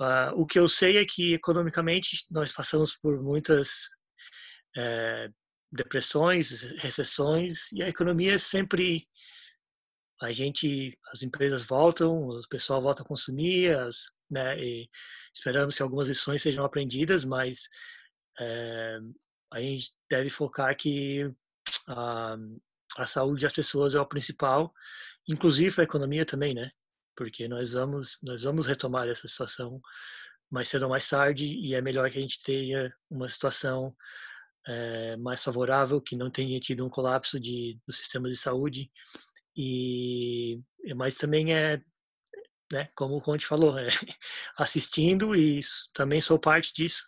Uh, 0.00 0.32
o 0.36 0.46
que 0.46 0.58
eu 0.58 0.68
sei 0.68 0.98
é 0.98 1.04
que 1.04 1.34
economicamente 1.34 2.24
nós 2.30 2.52
passamos 2.52 2.96
por 2.96 3.20
muitas 3.20 3.88
é, 4.76 5.28
depressões, 5.72 6.62
recessões 6.78 7.72
e 7.72 7.82
a 7.82 7.88
economia 7.88 8.34
é 8.34 8.38
sempre 8.38 9.08
a 10.20 10.32
gente, 10.32 10.98
as 11.12 11.22
empresas 11.22 11.62
voltam, 11.62 12.28
o 12.28 12.48
pessoal 12.48 12.82
volta 12.82 13.02
a 13.02 13.06
consumir, 13.06 13.76
as, 13.76 14.10
né, 14.30 14.58
e 14.58 14.88
esperamos 15.32 15.76
que 15.76 15.82
algumas 15.82 16.08
lições 16.08 16.42
sejam 16.42 16.64
aprendidas, 16.64 17.24
mas 17.24 17.62
é, 18.40 18.98
a 19.52 19.60
gente 19.60 19.92
deve 20.10 20.28
focar 20.28 20.76
que 20.76 21.30
a, 21.88 22.36
a 22.96 23.06
saúde 23.06 23.42
das 23.42 23.52
pessoas 23.52 23.94
é 23.94 24.00
o 24.00 24.06
principal, 24.06 24.72
inclusive 25.28 25.74
para 25.74 25.84
a 25.84 25.90
economia 25.90 26.26
também, 26.26 26.54
né? 26.54 26.70
Porque 27.16 27.48
nós 27.48 27.72
vamos, 27.72 28.18
nós 28.22 28.42
vamos 28.42 28.66
retomar 28.66 29.08
essa 29.08 29.26
situação 29.28 29.80
mais 30.50 30.68
cedo 30.68 30.84
ou 30.84 30.88
mais 30.90 31.08
tarde 31.08 31.46
e 31.46 31.74
é 31.74 31.80
melhor 31.80 32.10
que 32.10 32.18
a 32.18 32.20
gente 32.20 32.42
tenha 32.42 32.92
uma 33.10 33.28
situação 33.28 33.94
é, 34.66 35.16
mais 35.16 35.42
favorável, 35.42 36.00
que 36.00 36.16
não 36.16 36.30
tenha 36.30 36.58
tido 36.60 36.84
um 36.84 36.90
colapso 36.90 37.38
de, 37.38 37.78
do 37.86 37.92
sistema 37.92 38.28
de 38.28 38.36
saúde 38.36 38.90
e 39.58 40.60
mas 40.94 41.16
também 41.16 41.52
é 41.52 41.82
né, 42.72 42.88
como 42.94 43.16
o 43.16 43.20
Conte 43.20 43.46
falou, 43.46 43.78
é, 43.78 43.88
assistindo 44.56 45.34
e 45.34 45.60
também 45.94 46.20
sou 46.20 46.38
parte 46.38 46.72
disso. 46.72 47.04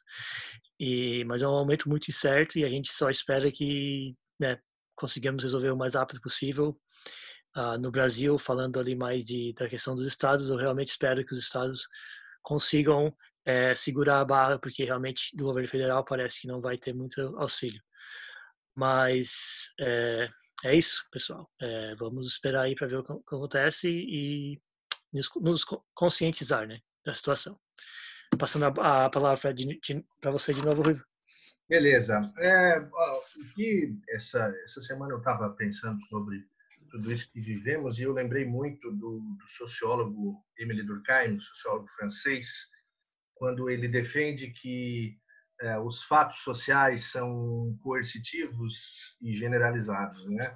E 0.78 1.24
mas 1.24 1.42
é 1.42 1.48
um 1.48 1.52
momento 1.52 1.88
muito 1.88 2.08
incerto 2.08 2.58
e 2.58 2.64
a 2.64 2.68
gente 2.68 2.90
só 2.90 3.10
espera 3.10 3.50
que 3.52 4.16
né, 4.38 4.58
consigamos 4.96 5.42
resolver 5.42 5.70
o 5.70 5.76
mais 5.76 5.94
rápido 5.94 6.20
possível. 6.20 6.78
Uh, 7.56 7.76
no 7.78 7.90
Brasil, 7.90 8.38
falando 8.38 8.78
ali 8.78 8.94
mais 8.94 9.26
de, 9.26 9.52
da 9.54 9.68
questão 9.68 9.94
dos 9.96 10.06
estados, 10.06 10.50
eu 10.50 10.56
realmente 10.56 10.88
espero 10.88 11.24
que 11.24 11.34
os 11.34 11.40
estados 11.40 11.86
consigam 12.42 13.14
é, 13.44 13.74
segurar 13.74 14.20
a 14.20 14.24
barra, 14.24 14.58
porque 14.58 14.84
realmente 14.84 15.36
do 15.36 15.44
governo 15.44 15.68
federal 15.68 16.04
parece 16.04 16.40
que 16.40 16.48
não 16.48 16.60
vai 16.60 16.78
ter 16.78 16.94
muito 16.94 17.20
auxílio. 17.38 17.82
Mas 18.74 19.72
é, 19.80 20.28
é 20.64 20.76
isso, 20.76 21.08
pessoal. 21.10 21.50
É, 21.60 21.94
vamos 21.96 22.26
esperar 22.26 22.62
aí 22.62 22.74
para 22.74 22.86
ver 22.86 22.96
o 22.96 23.04
que 23.04 23.12
acontece 23.12 23.88
e 23.88 24.60
nos, 25.12 25.64
conscientizar 25.94 26.66
né, 26.66 26.80
da 27.04 27.14
situação. 27.14 27.58
Passando 28.38 28.66
a, 28.80 29.06
a 29.06 29.10
palavra 29.10 29.54
para 30.20 30.30
você 30.30 30.54
de 30.54 30.62
novo, 30.62 30.82
Rui. 30.82 31.00
Beleza. 31.68 32.20
É, 32.38 32.78
o 32.80 33.54
que 33.54 33.96
essa, 34.08 34.52
essa 34.64 34.80
semana 34.80 35.12
eu 35.12 35.18
estava 35.18 35.50
pensando 35.50 36.00
sobre 36.02 36.44
tudo 36.90 37.12
isso 37.12 37.30
que 37.30 37.40
vivemos 37.40 37.98
e 37.98 38.02
eu 38.02 38.12
lembrei 38.12 38.44
muito 38.44 38.90
do, 38.90 39.20
do 39.20 39.46
sociólogo 39.46 40.44
Emile 40.58 40.82
Durkheim, 40.82 41.38
sociólogo 41.38 41.88
francês, 41.90 42.68
quando 43.34 43.70
ele 43.70 43.86
defende 43.86 44.50
que 44.50 45.16
é, 45.60 45.78
os 45.78 46.02
fatos 46.02 46.38
sociais 46.38 47.10
são 47.10 47.78
coercitivos 47.82 49.16
e 49.20 49.32
generalizados, 49.34 50.24
né? 50.30 50.54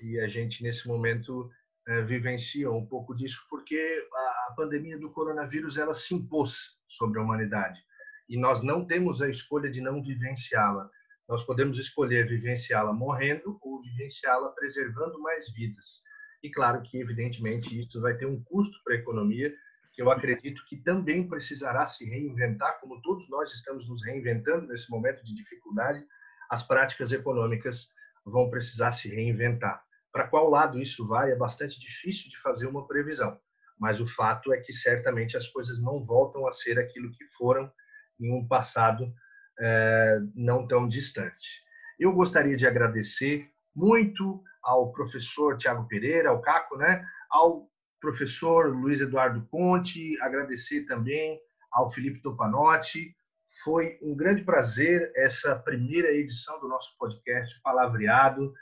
E 0.00 0.20
a 0.20 0.28
gente 0.28 0.62
nesse 0.62 0.86
momento 0.88 1.50
é, 1.88 2.02
vivencia 2.02 2.70
um 2.70 2.86
pouco 2.86 3.14
disso 3.14 3.46
porque 3.48 4.08
a, 4.12 4.50
a 4.50 4.54
pandemia 4.56 4.98
do 4.98 5.10
coronavírus 5.10 5.76
ela 5.76 5.94
se 5.94 6.14
impôs 6.14 6.76
sobre 6.88 7.18
a 7.18 7.22
humanidade 7.22 7.80
e 8.28 8.38
nós 8.38 8.62
não 8.62 8.84
temos 8.84 9.22
a 9.22 9.28
escolha 9.28 9.70
de 9.70 9.80
não 9.80 10.02
vivenciá-la. 10.02 10.90
Nós 11.28 11.42
podemos 11.44 11.78
escolher 11.78 12.28
vivenciá-la 12.28 12.92
morrendo 12.92 13.58
ou 13.60 13.82
vivenciá-la 13.82 14.50
preservando 14.50 15.20
mais 15.20 15.52
vidas. 15.52 16.02
E 16.42 16.50
claro 16.50 16.82
que 16.82 16.98
evidentemente 16.98 17.78
isso 17.78 18.00
vai 18.00 18.16
ter 18.16 18.26
um 18.26 18.42
custo 18.42 18.76
para 18.84 18.94
a 18.94 18.98
economia 18.98 19.52
que 19.96 20.02
eu 20.02 20.10
acredito 20.10 20.62
que 20.66 20.76
também 20.76 21.26
precisará 21.26 21.86
se 21.86 22.04
reinventar, 22.04 22.78
como 22.80 23.00
todos 23.00 23.30
nós 23.30 23.50
estamos 23.54 23.88
nos 23.88 24.04
reinventando 24.04 24.66
nesse 24.66 24.90
momento 24.90 25.24
de 25.24 25.34
dificuldade, 25.34 26.06
as 26.50 26.62
práticas 26.62 27.12
econômicas 27.12 27.88
vão 28.22 28.50
precisar 28.50 28.90
se 28.90 29.08
reinventar. 29.08 29.82
Para 30.12 30.28
qual 30.28 30.50
lado 30.50 30.78
isso 30.78 31.08
vai 31.08 31.32
é 31.32 31.34
bastante 31.34 31.80
difícil 31.80 32.28
de 32.28 32.38
fazer 32.38 32.66
uma 32.66 32.86
previsão, 32.86 33.40
mas 33.78 33.98
o 33.98 34.06
fato 34.06 34.52
é 34.52 34.58
que 34.58 34.72
certamente 34.72 35.34
as 35.34 35.48
coisas 35.48 35.80
não 35.80 36.04
voltam 36.04 36.46
a 36.46 36.52
ser 36.52 36.78
aquilo 36.78 37.10
que 37.12 37.24
foram 37.28 37.72
em 38.20 38.30
um 38.30 38.46
passado 38.46 39.10
é, 39.58 40.18
não 40.34 40.66
tão 40.66 40.86
distante. 40.86 41.62
Eu 41.98 42.12
gostaria 42.12 42.54
de 42.54 42.66
agradecer 42.66 43.50
muito 43.74 44.42
ao 44.62 44.92
professor 44.92 45.56
Tiago 45.56 45.88
Pereira, 45.88 46.28
ao 46.28 46.42
Caco, 46.42 46.76
né, 46.76 47.02
ao 47.30 47.70
professor 48.00 48.68
Luiz 48.74 49.00
Eduardo 49.00 49.46
Conte, 49.50 50.20
agradecer 50.20 50.84
também 50.86 51.38
ao 51.72 51.90
Felipe 51.90 52.20
Topanotti. 52.20 53.14
Foi 53.62 53.98
um 54.02 54.14
grande 54.14 54.42
prazer 54.42 55.12
essa 55.16 55.56
primeira 55.56 56.12
edição 56.12 56.60
do 56.60 56.68
nosso 56.68 56.96
podcast 56.98 57.60
Palavreado. 57.62 58.52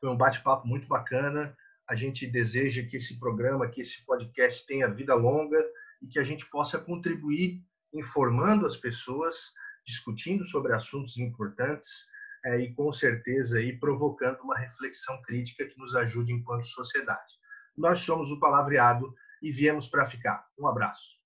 Foi 0.00 0.08
um 0.08 0.16
bate-papo 0.16 0.66
muito 0.66 0.86
bacana. 0.86 1.56
A 1.88 1.94
gente 1.94 2.26
deseja 2.26 2.82
que 2.82 2.96
esse 2.96 3.18
programa, 3.18 3.68
que 3.68 3.80
esse 3.80 4.04
podcast 4.04 4.66
tenha 4.66 4.88
vida 4.88 5.14
longa 5.14 5.58
e 6.00 6.06
que 6.06 6.18
a 6.18 6.22
gente 6.22 6.46
possa 6.46 6.78
contribuir 6.78 7.62
informando 7.92 8.66
as 8.66 8.76
pessoas, 8.76 9.52
discutindo 9.86 10.44
sobre 10.44 10.72
assuntos 10.72 11.18
importantes 11.18 12.06
é, 12.44 12.58
e 12.60 12.74
com 12.74 12.92
certeza 12.92 13.58
aí 13.58 13.78
provocando 13.78 14.40
uma 14.40 14.58
reflexão 14.58 15.20
crítica 15.22 15.66
que 15.66 15.78
nos 15.78 15.94
ajude 15.94 16.32
enquanto 16.32 16.66
sociedade. 16.66 17.32
Nós 17.76 18.00
somos 18.00 18.30
o 18.30 18.38
Palavreado 18.38 19.14
e 19.42 19.50
viemos 19.50 19.88
para 19.88 20.04
ficar. 20.04 20.46
Um 20.58 20.66
abraço. 20.66 21.23